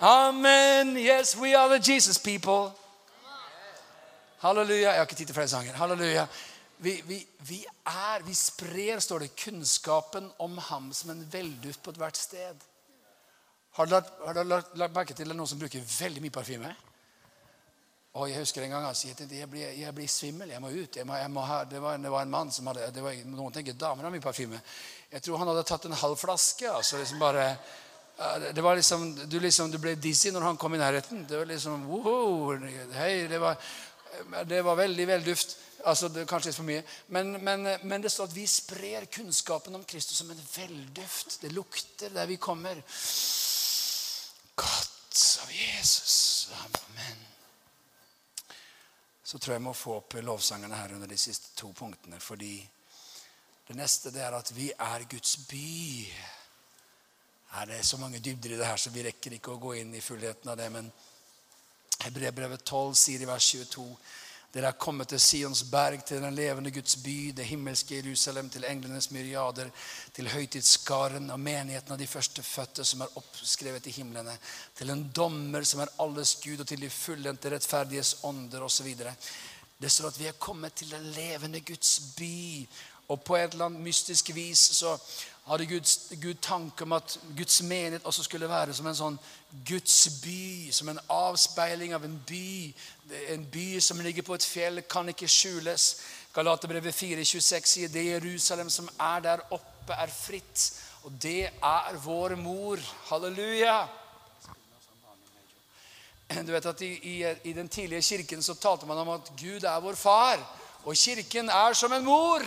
Amen. 0.02 0.96
Yes, 0.96 1.36
we 1.36 1.54
are 1.54 1.78
the 1.78 1.92
Jesus 1.92 2.18
people. 2.18 2.72
Halleluja. 4.38 4.88
Jeg 4.90 4.98
har 4.98 5.06
ikke 5.06 5.14
tid 5.14 5.26
til 5.26 5.34
flere 5.34 5.48
sanger. 5.48 5.76
Halleluja. 5.78 6.26
Vi, 6.78 7.02
vi, 7.06 7.26
vi, 7.38 7.60
er, 7.86 8.24
vi 8.26 8.34
sprer, 8.34 8.98
står 8.98 9.18
det, 9.18 9.28
kunnskapen 9.44 10.26
om 10.38 10.58
ham 10.58 10.88
som 10.92 11.12
en 11.14 11.22
velduft 11.32 11.84
på 11.84 11.94
ethvert 11.94 12.18
sted. 12.18 12.64
Har 13.78 13.86
du 13.86 14.42
lagt, 14.42 14.74
merke 14.74 15.14
til 15.14 15.30
noen 15.30 15.46
som 15.46 15.62
bruker 15.62 15.86
veldig 16.00 16.24
mye 16.24 16.34
parfyme? 16.34 16.72
Og 18.18 18.26
jeg 18.28 18.42
husker 18.42 18.66
en 18.66 18.74
gang 18.74 18.88
han 18.88 18.98
sier 18.98 19.22
jeg 19.22 19.48
blir, 19.54 19.70
jeg 19.70 19.94
blir 19.94 20.10
svimmel, 20.10 20.50
jeg 20.50 20.64
må 20.66 20.74
ut. 20.74 20.98
Jeg 20.98 21.06
må, 21.06 21.14
jeg 21.14 21.30
må 21.30 21.46
ha, 21.46 21.62
det, 21.62 21.78
var, 21.78 22.02
det, 22.02 22.10
var, 22.10 22.26
en 22.26 22.34
mann 22.34 22.50
som 22.50 22.66
hadde 22.72 22.90
det 22.90 23.06
var, 23.06 23.22
Noen 23.30 23.54
tenker 23.54 23.78
damer 23.78 24.10
har 24.10 24.16
mye 24.18 24.26
parfyme. 24.26 24.58
Jeg 25.14 25.22
tror 25.22 25.38
han 25.38 25.54
hadde 25.54 25.64
tatt 25.70 25.86
en 25.86 26.00
halv 26.02 26.18
flaske. 26.18 26.66
altså 26.66 26.98
liksom 26.98 27.22
bare 27.22 27.46
det 28.54 28.62
var 28.62 28.76
liksom, 28.76 29.28
du, 29.28 29.40
liksom, 29.40 29.70
du 29.70 29.78
ble 29.82 29.94
dizzy 29.94 30.30
når 30.30 30.46
han 30.46 30.56
kom 30.60 30.74
i 30.74 30.80
nærheten. 30.80 31.24
Det 31.28 31.38
var 31.38 31.48
liksom 31.48 31.86
wow, 31.90 32.54
hei, 32.94 33.26
det 33.28 33.40
var, 33.42 33.56
det 34.46 34.62
var 34.62 34.78
veldig 34.78 35.06
velduft. 35.06 35.56
Altså, 35.84 36.08
det, 36.08 36.28
kanskje 36.30 36.52
litt 36.52 36.58
for 36.60 36.68
mye. 36.68 36.82
Men, 37.14 37.32
men, 37.42 37.66
men, 37.82 38.02
det 38.02 38.12
står 38.12 38.30
at 38.30 38.36
vi 38.36 38.46
sprer 38.46 39.08
kunnskapen 39.10 39.74
om 39.74 39.84
Kristus 39.84 40.20
som 40.20 40.30
en 40.30 40.44
velduft. 40.54 41.40
Det 41.42 41.50
lukter 41.52 42.14
der 42.14 42.28
vi 42.30 42.38
kommer. 42.38 42.78
Godt 44.54 45.22
av 45.42 45.50
Jesus. 45.52 46.48
Amen. 46.62 47.26
Så 49.24 49.38
tror 49.38 49.54
jeg 49.54 49.60
jeg 49.60 49.64
må 49.64 49.74
få 49.74 49.96
opp 49.98 50.14
lovsangerne 50.22 50.76
her 50.76 50.94
under 50.94 51.10
de 51.10 51.18
siste 51.18 51.54
to 51.58 51.72
punktene. 51.74 52.20
Fordi 52.20 52.54
det 53.66 53.76
neste 53.78 54.12
det 54.14 54.22
er 54.22 54.36
at 54.36 54.54
vi 54.54 54.70
er 54.70 55.08
Guds 55.10 55.36
by 55.48 56.06
er 57.60 57.66
det 57.66 57.84
så 57.84 57.98
mange 58.00 58.18
dybder 58.18 58.54
i 58.54 58.58
det 58.60 58.66
her, 58.66 58.80
så 58.80 58.90
vi 58.90 59.04
rekker 59.04 59.36
ikke 59.36 59.54
å 59.54 59.60
gå 59.60 59.76
inn 59.80 59.94
i 59.94 60.00
fullheten 60.04 60.50
av 60.50 60.56
det. 60.56 60.68
Men 60.72 60.88
Hebreerbrevet 62.02 62.64
12 62.64 62.94
sier 62.98 63.22
i 63.22 63.28
vers 63.28 63.52
22 63.52 63.86
dere 64.52 64.68
er 64.68 64.76
kommet 64.76 65.08
til 65.08 65.20
Sions 65.20 65.62
berg, 65.64 66.02
til 66.04 66.20
den 66.20 66.34
levende 66.36 66.70
Guds 66.70 66.98
by, 67.00 67.30
det 67.32 67.46
himmelske 67.48 67.96
Jerusalem, 67.96 68.50
til 68.52 68.66
englenes 68.68 69.08
myriader, 69.08 69.70
til 70.12 70.28
høytidsskaren 70.28 71.32
og 71.32 71.40
menigheten 71.40 71.94
av 71.94 72.00
de 72.00 72.08
første 72.08 72.44
fødte 72.44 72.84
som 72.84 73.00
er 73.00 73.16
oppskrevet 73.16 73.88
i 73.88 73.94
himlene, 73.96 74.34
til 74.76 74.92
en 74.92 75.06
dommer 75.16 75.64
som 75.64 75.80
er 75.80 75.94
alles 76.04 76.34
Gud, 76.44 76.60
og 76.60 76.68
til 76.68 76.84
de 76.84 76.92
fullendte 76.92 77.54
rettferdiges 77.54 78.18
ånder 78.28 78.66
osv. 78.68 78.92
Det 79.80 79.90
står 79.90 80.12
at 80.12 80.20
vi 80.20 80.28
er 80.28 80.36
kommet 80.36 80.76
til 80.76 80.92
den 80.92 81.08
levende 81.16 81.64
Guds 81.64 82.12
by. 82.18 82.68
Og 83.08 83.24
på 83.24 83.36
et 83.36 83.54
eller 83.54 83.70
annet 83.70 83.86
mystisk 83.88 84.34
vis 84.36 84.60
så 84.76 84.98
hadde 85.46 85.66
Guds, 85.66 86.12
Gud 86.22 86.34
tanke 86.42 86.84
om 86.84 86.92
at 86.92 87.18
Guds 87.36 87.62
menighet 87.62 88.04
også 88.04 88.22
skulle 88.22 88.48
være 88.48 88.74
som 88.74 88.86
en 88.86 88.98
sånn 88.98 89.18
Guds 89.66 89.96
by. 90.22 90.70
Som 90.72 90.92
en 90.92 91.00
avspeiling 91.10 91.94
av 91.96 92.06
en 92.06 92.14
by. 92.28 92.72
En 93.34 93.46
by 93.50 93.66
som 93.82 94.00
ligger 94.00 94.26
på 94.26 94.36
et 94.38 94.46
fjell, 94.46 94.82
kan 94.90 95.08
ikke 95.10 95.30
skjules. 95.30 95.88
Galaterbrevet 96.34 96.94
4,26 96.94 97.72
sier 97.74 97.92
det 97.92 98.06
Jerusalem 98.06 98.70
som 98.70 98.88
er 99.00 99.24
der 99.26 99.42
oppe, 99.50 99.96
er 99.98 100.14
fritt. 100.14 100.68
Og 101.02 101.18
det 101.22 101.50
er 101.50 101.98
vår 102.04 102.36
mor. 102.38 102.80
Halleluja! 103.10 103.82
Du 106.32 106.52
vet 106.54 106.66
at 106.66 106.80
i, 106.80 106.92
i, 107.10 107.16
i 107.50 107.52
den 107.52 107.68
tidlige 107.68 108.02
kirken 108.02 108.42
så 108.42 108.54
talte 108.54 108.86
man 108.88 109.02
om 109.02 109.10
at 109.18 109.26
Gud 109.36 109.66
er 109.68 109.82
vår 109.84 109.98
far. 109.98 110.40
Og 110.84 110.96
kirken 110.96 111.50
er 111.50 111.74
som 111.76 111.92
en 111.92 112.06
mor. 112.06 112.40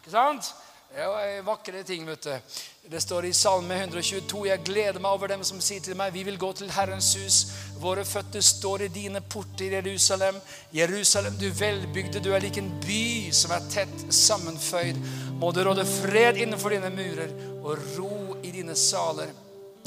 Ikke 0.00 0.10
sant? 0.10 0.50
Det 0.88 1.04
er 1.04 1.42
vakre 1.44 1.82
ting, 1.84 2.06
vet 2.08 2.22
du. 2.24 2.54
Det 2.88 3.00
står 3.04 3.26
i 3.28 3.32
Salme 3.36 3.76
122.: 3.76 4.46
Jeg 4.48 4.62
gleder 4.64 4.96
meg 5.04 5.12
over 5.12 5.28
dem 5.28 5.42
som 5.44 5.60
sier 5.60 5.82
til 5.84 5.96
meg, 5.98 6.14
vi 6.14 6.22
vil 6.24 6.38
gå 6.40 6.48
til 6.56 6.70
Herrens 6.72 7.10
hus. 7.20 7.36
Våre 7.82 8.06
føtter 8.08 8.40
står 8.40 8.86
i 8.86 8.88
dine 8.94 9.20
porter, 9.20 9.76
Jerusalem. 9.76 10.38
Jerusalem, 10.72 11.36
du 11.36 11.50
velbygde, 11.52 12.22
du 12.24 12.30
er 12.32 12.40
lik 12.40 12.56
en 12.56 12.70
by 12.86 13.28
som 13.36 13.52
er 13.52 13.68
tett 13.68 14.06
sammenføyd. 14.08 15.02
Må 15.42 15.52
det 15.52 15.66
råde 15.68 15.84
fred 15.84 16.40
innenfor 16.40 16.72
dine 16.72 16.90
murer 16.94 17.36
og 17.58 17.84
ro 17.98 18.38
i 18.40 18.54
dine 18.56 18.76
saler. 18.76 19.36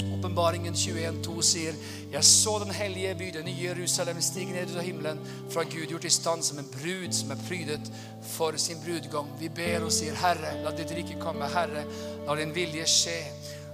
Åpenbaringen 0.02 0.74
21,2 0.74 1.42
sier 1.42 1.76
Jeg 2.12 2.24
så 2.24 2.60
den 2.60 2.72
hellige 2.72 3.16
by, 3.16 3.30
den 3.34 3.46
nye 3.46 3.68
Jerusalem, 3.68 4.22
stige 4.22 4.54
ned 4.54 4.72
ut 4.72 4.78
av 4.78 4.86
himmelen, 4.86 5.20
fra 5.50 5.64
Gud 5.64 5.92
gjort 5.92 6.06
i 6.06 6.12
stand 6.14 6.44
som 6.44 6.60
en 6.60 6.70
brud 6.74 7.14
som 7.16 7.32
er 7.32 7.44
prydet 7.48 7.92
for 8.34 8.58
sin 8.58 8.82
brudgom. 8.86 9.30
Vi 9.40 9.50
ber 9.50 9.88
og 9.88 9.94
sier, 9.96 10.18
Herre, 10.22 10.56
la 10.64 10.74
ditt 10.76 10.94
rike 10.96 11.20
komme. 11.22 11.50
Herre, 11.54 11.86
la 12.28 12.38
din 12.40 12.54
vilje 12.56 12.88
skje. 12.90 13.20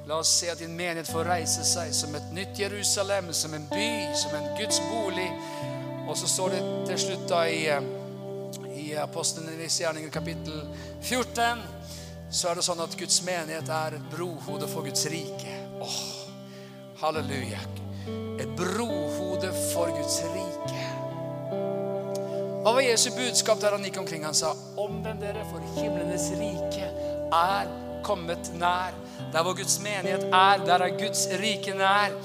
La 0.08 0.22
oss 0.22 0.32
se 0.40 0.52
at 0.52 0.60
din 0.64 0.76
menighet 0.76 1.10
får 1.12 1.28
reise 1.28 1.66
seg 1.68 1.92
som 1.96 2.16
et 2.16 2.30
nytt 2.36 2.60
Jerusalem, 2.60 3.34
som 3.36 3.54
en 3.58 3.68
by, 3.72 3.90
som 4.16 4.36
en 4.38 4.52
Guds 4.60 4.80
bolig. 4.92 5.30
Og 6.08 6.16
så 6.18 6.30
står 6.32 6.56
det 6.56 6.62
til 6.92 7.02
slutt 7.08 7.26
da 7.28 7.42
i, 7.52 7.66
i 8.80 8.94
Apostlenes 9.04 9.82
gjerninger 9.82 10.14
kapittel 10.14 10.62
14 11.02 11.66
så 12.30 12.50
er 12.52 12.60
det 12.60 12.64
sånn 12.66 12.82
at 12.84 12.96
Guds 13.00 13.22
menighet 13.24 13.70
er 13.72 13.96
et 13.98 14.08
brohode 14.12 14.68
for 14.68 14.84
Guds 14.84 15.06
rike. 15.12 15.54
Åh, 15.80 16.00
halleluja. 17.02 17.60
Et 18.40 18.56
brohode 18.56 19.52
for 19.74 19.90
Guds 19.98 20.22
rike. 20.34 20.86
Hva 22.64 22.74
var 22.74 22.82
Jesu 22.82 23.12
budskap 23.16 23.62
der 23.62 23.76
han 23.78 23.86
gikk 23.86 24.00
omkring? 24.02 24.26
Han 24.26 24.36
sa, 24.36 24.54
omvend 24.78 25.22
dere, 25.22 25.46
for 25.52 25.64
himlenes 25.78 26.30
rike 26.40 26.90
er 27.34 27.70
kommet 28.06 28.52
nær. 28.58 28.96
Der 29.34 29.44
hvor 29.44 29.56
Guds 29.58 29.80
menighet 29.84 30.26
er, 30.32 30.66
der 30.66 30.86
er 30.88 30.98
Guds 30.98 31.28
rike 31.42 31.78
nær. 31.78 32.16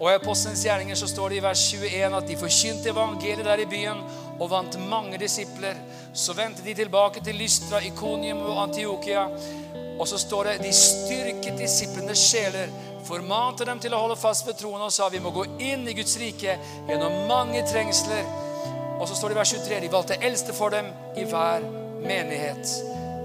Og 0.00 0.10
I 0.10 0.14
Apostelens 0.18 0.64
gjerninger 0.64 0.98
så 0.98 1.06
står 1.06 1.28
det 1.30 1.36
i 1.38 1.42
vers 1.44 1.62
21 1.72 2.16
at 2.16 2.28
de 2.28 2.36
forkynte 2.36 2.90
evangeliet 2.90 3.46
der 3.46 3.60
i 3.62 3.68
byen 3.70 4.00
og 4.40 4.48
vant 4.50 4.78
mange 4.88 5.18
disipler. 5.18 5.78
Så 6.14 6.34
vendte 6.34 6.64
de 6.64 6.74
tilbake 6.74 7.22
til 7.24 7.38
Lystra, 7.38 7.78
Ikonium 7.86 8.40
og 8.42 8.62
Antiokia. 8.62 9.28
Og 9.98 10.08
så 10.08 10.18
står 10.18 10.44
det 10.44 10.54
de 10.64 10.72
styrket 10.74 11.58
disiplenes 11.58 12.22
sjeler, 12.30 12.70
formante 13.06 13.66
dem 13.66 13.80
til 13.82 13.94
å 13.94 14.00
holde 14.04 14.18
fast 14.18 14.46
ved 14.46 14.58
troen 14.60 14.82
og 14.82 14.92
sa 14.94 15.08
vi 15.10 15.20
må 15.22 15.32
gå 15.34 15.44
inn 15.62 15.84
i 15.90 15.94
Guds 15.96 16.14
rike 16.20 16.56
gjennom 16.88 17.24
mange 17.30 17.64
trengsler. 17.68 18.26
Og 19.00 19.08
så 19.08 19.16
står 19.18 19.32
det 19.32 19.36
i 19.36 19.40
vers 19.40 19.54
23 19.56 19.80
de 19.82 19.92
valgte 19.92 20.18
eldste 20.22 20.54
for 20.54 20.74
dem 20.74 20.92
i 21.18 21.26
hver 21.26 21.64
menighet. 22.02 22.76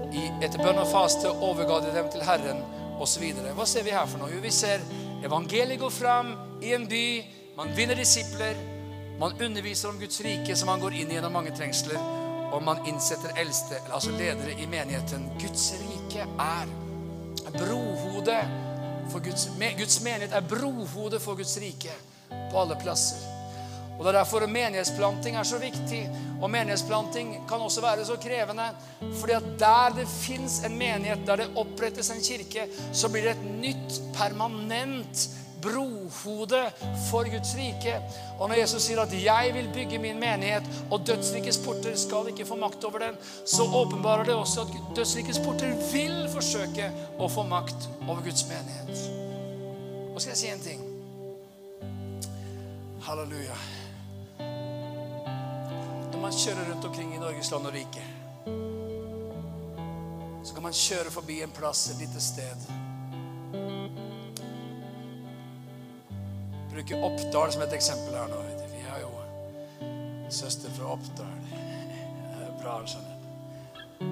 I, 0.08 0.24
etter 0.42 0.62
bønn 0.62 0.80
og 0.80 0.88
faste 0.90 1.30
overga 1.30 1.82
de 1.84 1.94
dem 1.94 2.08
til 2.10 2.24
Herren 2.26 2.64
osv. 2.98 3.26
Hva 3.54 3.66
ser 3.68 3.86
vi 3.86 3.94
her 3.94 4.08
for 4.10 4.22
noe? 4.22 4.32
Jo, 4.32 4.40
vi 4.42 4.52
ser 4.54 4.82
evangeliet 5.24 5.80
gå 5.80 5.90
fram 5.92 6.34
i 6.64 6.74
en 6.74 6.88
by. 6.90 7.04
Man 7.58 7.74
vinner 7.76 7.98
disipler. 7.98 8.58
Man 9.18 9.34
underviser 9.42 9.90
om 9.90 9.98
Guds 9.98 10.20
rike, 10.22 10.54
så 10.56 10.66
man 10.66 10.82
går 10.82 11.00
inn 11.00 11.14
gjennom 11.14 11.34
mange 11.34 11.54
trengsler. 11.54 11.98
Og 12.54 12.62
man 12.64 12.80
innsetter 12.88 13.34
eldste, 13.38 13.82
altså 13.92 14.14
ledere 14.14 14.54
i 14.56 14.66
menigheten. 14.70 15.26
Guds 15.42 15.72
rike 15.78 15.97
er 16.16 16.66
brohode 17.52 18.38
for 19.10 19.24
Guds, 19.24 19.48
Guds 19.78 20.00
menighet 20.04 20.32
er 20.32 20.40
brohode 20.40 21.20
for 21.20 21.34
Guds 21.34 21.58
rike 21.60 21.92
på 22.28 22.60
alle 22.60 22.76
plasser. 22.80 23.38
Og 23.98 24.04
Det 24.04 24.14
er 24.14 24.18
derfor 24.20 24.46
menighetsplanting 24.46 25.36
er 25.36 25.42
så 25.42 25.58
viktig. 25.58 26.04
Og 26.42 26.50
menighetsplanting 26.50 27.32
kan 27.48 27.58
også 27.60 27.80
være 27.80 28.04
så 28.04 28.16
krevende. 28.16 28.68
fordi 29.20 29.32
at 29.32 29.42
der 29.58 29.94
det 29.96 30.08
fins 30.08 30.64
en 30.64 30.78
menighet, 30.78 31.26
der 31.26 31.36
det 31.36 31.50
opprettes 31.56 32.10
en 32.10 32.22
kirke, 32.22 32.68
så 32.92 33.08
blir 33.08 33.22
det 33.22 33.30
et 33.30 33.44
nytt, 33.60 34.00
permanent 34.14 35.30
brohode 35.62 36.62
for 37.10 37.28
Guds 37.30 37.54
rike. 37.56 37.94
Og 38.38 38.48
når 38.48 38.60
Jesus 38.62 38.82
sier 38.82 39.00
at 39.00 39.12
'jeg 39.12 39.54
vil 39.54 39.70
bygge 39.74 39.98
min 39.98 40.20
menighet', 40.20 40.70
og 40.90 41.06
dødsrikets 41.06 41.58
porter 41.58 41.96
skal 41.96 42.28
ikke 42.28 42.46
få 42.46 42.56
makt 42.56 42.84
over 42.84 42.98
den, 42.98 43.16
så 43.46 43.62
åpenbarer 43.62 44.24
det 44.24 44.34
også 44.34 44.60
at 44.60 44.96
dødsrikets 44.96 45.38
porter 45.38 45.92
vil 45.92 46.28
forsøke 46.32 46.92
å 47.18 47.28
få 47.28 47.42
makt 47.42 47.88
over 48.08 48.22
Guds 48.22 48.46
menighet. 48.48 49.10
Og 50.14 50.20
skal 50.20 50.30
jeg 50.30 50.38
si 50.38 50.46
en 50.46 50.60
ting? 50.60 50.80
Halleluja. 53.00 53.54
Når 56.12 56.20
man 56.20 56.32
kjører 56.32 56.72
rundt 56.72 56.84
omkring 56.84 57.14
i 57.14 57.18
Norges 57.18 57.50
land 57.50 57.66
og 57.66 57.72
rike, 57.72 58.02
så 60.44 60.54
kan 60.54 60.62
man 60.62 60.72
kjøre 60.72 61.10
forbi 61.10 61.42
en 61.42 61.50
plass 61.50 61.90
et 61.90 61.98
lite 62.00 62.20
sted. 62.20 62.68
Bruker 66.78 67.02
Oppdal 67.02 67.52
som 67.52 67.62
et 67.64 67.72
eksempel 67.74 68.14
her 68.14 68.28
nå. 68.30 68.36
Vi 68.70 68.82
har 68.86 69.00
jo 69.02 69.08
søster 70.30 70.70
fra 70.76 70.92
Oppdal. 70.92 71.40
Bra, 72.60 72.76
skjønner 72.86 73.14
du. 73.18 74.04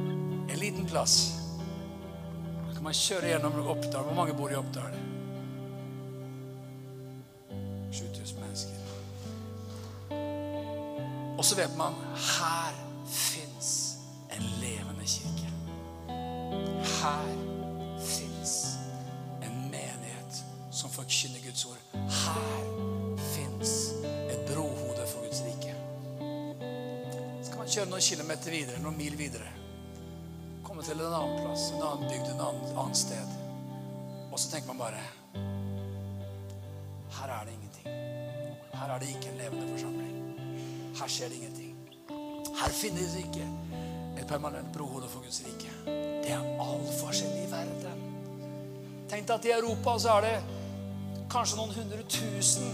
En 0.50 0.58
liten 0.58 0.88
plass. 0.90 1.14
Da 1.60 2.74
kan 2.74 2.82
man 2.88 2.98
kjøre 2.98 3.30
gjennom 3.30 3.60
Oppdal. 3.70 4.02
Hvor 4.08 4.18
mange 4.18 4.34
bor 4.34 4.50
i 4.50 4.58
Oppdal? 4.58 4.98
7000 7.94 8.42
mennesker. 8.42 8.74
Og 11.38 11.44
så 11.46 11.62
vet 11.62 11.78
man 11.78 11.94
her 12.18 12.84
fins 13.06 13.70
en 14.34 14.42
levende 14.58 15.06
kirke. 15.06 15.54
Her 16.98 17.45
som 20.96 21.04
forkynner 21.04 21.40
Guds 21.44 21.64
ord. 21.64 21.76
Her 21.92 23.18
fins 23.34 23.92
et 24.30 24.54
brohode 24.54 25.06
for 25.06 25.20
Guds 25.24 25.42
rike. 25.44 25.74
Så 27.42 27.50
kan 27.50 27.60
man 27.60 27.68
kjøre 27.68 27.90
noen 27.90 28.06
kilometer 28.06 28.54
videre, 28.54 28.80
noen 28.80 28.96
mil 28.96 29.18
videre. 29.18 29.50
Komme 30.64 30.84
til 30.86 30.96
en 30.96 31.12
annen 31.12 31.36
plass, 31.42 31.68
en 31.74 31.84
annen 31.84 32.08
bygd, 32.08 32.32
en 32.32 32.42
annen, 32.46 32.72
annet 32.80 33.00
sted. 33.02 33.36
Og 34.30 34.40
så 34.40 34.50
tenker 34.50 34.72
man 34.72 34.80
bare 34.86 35.04
Her 37.16 37.32
er 37.32 37.44
det 37.44 37.54
ingenting. 37.54 37.92
Her 38.72 38.90
er 38.94 38.98
det 39.00 39.12
ikke 39.12 39.30
en 39.32 39.38
levende 39.40 39.68
forsamling. 39.74 40.16
Her 40.96 41.12
skjer 41.12 41.32
det 41.32 41.38
ingenting. 41.42 41.72
Her 42.56 42.72
finnes 42.72 43.16
ikke 43.20 43.46
et 44.16 44.26
permanent 44.28 44.72
brohode 44.72 45.08
for 45.12 45.24
Guds 45.24 45.44
rike. 45.44 45.72
Det 46.24 46.32
er 46.32 46.44
all 46.60 46.84
forskjell 47.00 47.40
i 47.44 47.48
verden. 47.52 48.04
Tenk 49.06 49.28
deg 49.28 49.34
at 49.36 49.48
i 49.48 49.58
Europa 49.60 49.98
så 50.02 50.16
er 50.18 50.24
det 50.26 50.55
kanskje 51.30 51.58
noen 51.58 51.74
hundre 51.74 52.02
tusen 52.10 52.66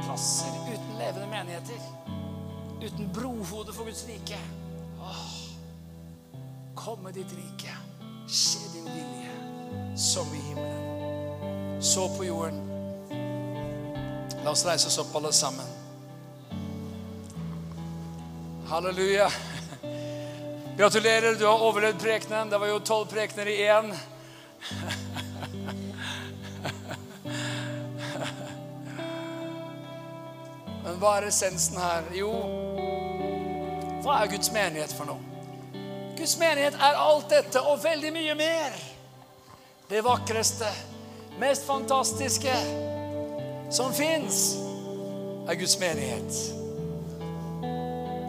plasser 0.00 0.56
uten 0.68 0.98
levende 0.98 1.28
menigheter. 1.30 1.80
Uten 2.80 3.10
brohode 3.12 3.72
for 3.72 3.84
Guds 3.84 4.04
rike. 4.08 4.38
Åh, 5.00 5.26
kom 6.74 7.02
med 7.04 7.14
ditt 7.18 7.32
rike. 7.36 7.74
Skje 8.28 8.60
din 8.74 8.88
vilje, 8.88 9.34
som 9.96 10.28
i 10.34 10.40
himmelen. 10.48 11.80
Så 11.82 12.08
på 12.16 12.24
jorden. 12.24 12.60
La 14.44 14.50
oss 14.50 14.64
reise 14.64 14.88
oss 14.88 14.98
opp, 14.98 15.14
alle 15.16 15.32
sammen. 15.32 15.66
Halleluja. 18.68 19.28
Gratulerer, 20.78 21.34
du 21.34 21.44
har 21.46 21.60
overlevd 21.60 22.00
prekenen. 22.00 22.50
Det 22.50 22.60
var 22.60 22.70
jo 22.70 22.78
tolv 22.80 23.10
prekener 23.10 23.50
i 23.52 23.58
én. 23.66 23.92
Men 30.90 30.98
hva 30.98 31.10
er 31.20 31.28
essensen 31.28 31.76
her? 31.78 32.06
Jo, 32.18 32.28
hva 34.02 34.16
er 34.24 34.30
Guds 34.32 34.48
menighet 34.50 34.90
for 34.90 35.06
noe? 35.06 35.22
Guds 36.18 36.32
menighet 36.40 36.74
er 36.82 36.98
alt 36.98 37.28
dette 37.30 37.60
og 37.62 37.78
veldig 37.84 38.10
mye 38.10 38.34
mer. 38.34 38.74
Det 39.86 40.02
vakreste, 40.02 40.66
mest 41.38 41.62
fantastiske 41.68 42.56
som 43.70 43.94
fins, 43.94 44.40
er 45.46 45.60
Guds 45.62 45.76
menighet. 45.78 46.40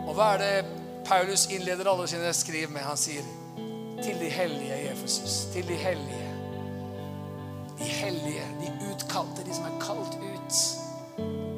Og 0.05 0.14
hva 0.14 0.36
er 0.36 0.43
det 0.43 0.78
Paulus 1.09 1.47
innleder 1.49 1.89
alle 1.89 2.05
sine 2.14 2.30
skriv 2.38 2.70
med? 2.70 2.86
Han 2.86 2.99
sier 3.07 3.26
til 4.03 4.22
de 4.22 4.30
hellige 4.30 4.84
i 4.84 4.91
Efesus. 4.93 5.47
Til 5.49 5.66
de 5.66 5.82
hellige. 5.82 6.30
De 7.82 7.89
hellige, 7.89 8.45
de 8.62 8.70
utkalte, 8.91 9.49
de 9.49 9.57
som 9.57 9.66
er 9.66 9.82
kalt 9.82 10.14
ut. 10.22 10.31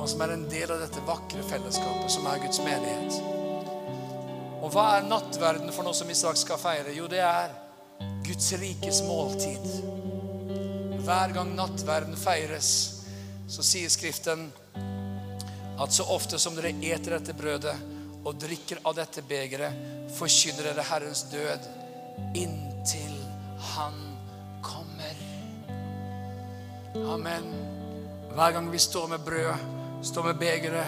Og 0.03 0.09
som 0.11 0.21
er 0.25 0.33
en 0.33 0.49
del 0.51 0.67
av 0.67 0.81
dette 0.83 1.01
vakre 1.07 1.45
fellesskapet 1.47 2.11
som 2.11 2.25
er 2.27 2.41
Guds 2.43 2.59
menighet. 2.59 3.21
Og 4.59 4.71
hva 4.73 4.97
er 4.97 5.05
nattverden 5.07 5.71
for 5.71 5.87
noe 5.87 5.95
som 5.95 6.09
vi 6.11 6.15
straks 6.17 6.43
skal 6.43 6.59
feire? 6.59 6.91
Jo, 6.91 7.07
det 7.07 7.21
er 7.23 7.53
Guds 8.27 8.49
rikes 8.59 8.99
måltid. 9.07 9.63
Hver 11.03 11.31
gang 11.35 11.53
nattverden 11.55 12.19
feires, 12.19 12.69
så 13.47 13.63
sier 13.63 13.91
Skriften 13.91 14.49
at 15.79 15.95
så 15.95 16.05
ofte 16.11 16.39
som 16.39 16.55
dere 16.55 16.73
eter 16.83 17.15
dette 17.15 17.35
brødet 17.35 17.75
og 18.23 18.39
drikker 18.39 18.81
av 18.87 18.97
dette 18.99 19.23
begeret, 19.27 19.79
forkynner 20.15 20.67
dere 20.67 20.85
Herrens 20.87 21.23
død 21.31 21.69
inntil 22.39 23.15
Han 23.73 23.95
kommer. 24.63 25.23
Amen. 27.15 27.47
Hver 28.35 28.51
gang 28.57 28.67
vi 28.71 28.83
står 28.83 29.07
med 29.15 29.23
brød, 29.23 29.82
står 30.03 30.23
med 30.23 30.35
begeret, 30.35 30.85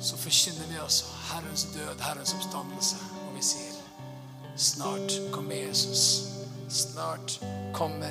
så 0.00 0.16
forkynner 0.16 0.66
vi 0.68 0.78
også 0.82 1.04
Herrens 1.32 1.64
død, 1.74 2.00
Herrens 2.00 2.34
oppstandelse. 2.34 2.96
Og 3.28 3.36
vi 3.36 3.42
sier, 3.42 3.78
snart 4.56 5.14
kommer 5.32 5.54
Jesus. 5.54 6.22
Snart 6.68 7.40
kommer 7.74 8.10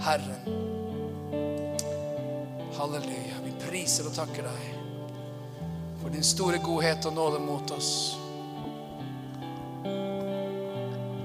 Herren. 0.00 0.44
Halleluja. 2.76 3.40
Vi 3.44 3.54
priser 3.64 4.08
og 4.10 4.16
takker 4.16 4.44
deg 4.48 4.68
for 6.02 6.12
din 6.12 6.24
store 6.26 6.58
godhet 6.58 7.06
og 7.06 7.16
nåde 7.16 7.40
mot 7.40 7.70
oss. 7.70 8.16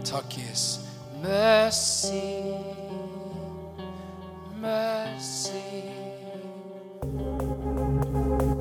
Takk, 0.08 0.38
Jesus. 0.38 0.80
Mercy, 1.24 2.54
mercy. 4.62 5.97
Thank 7.76 8.52
you. 8.52 8.57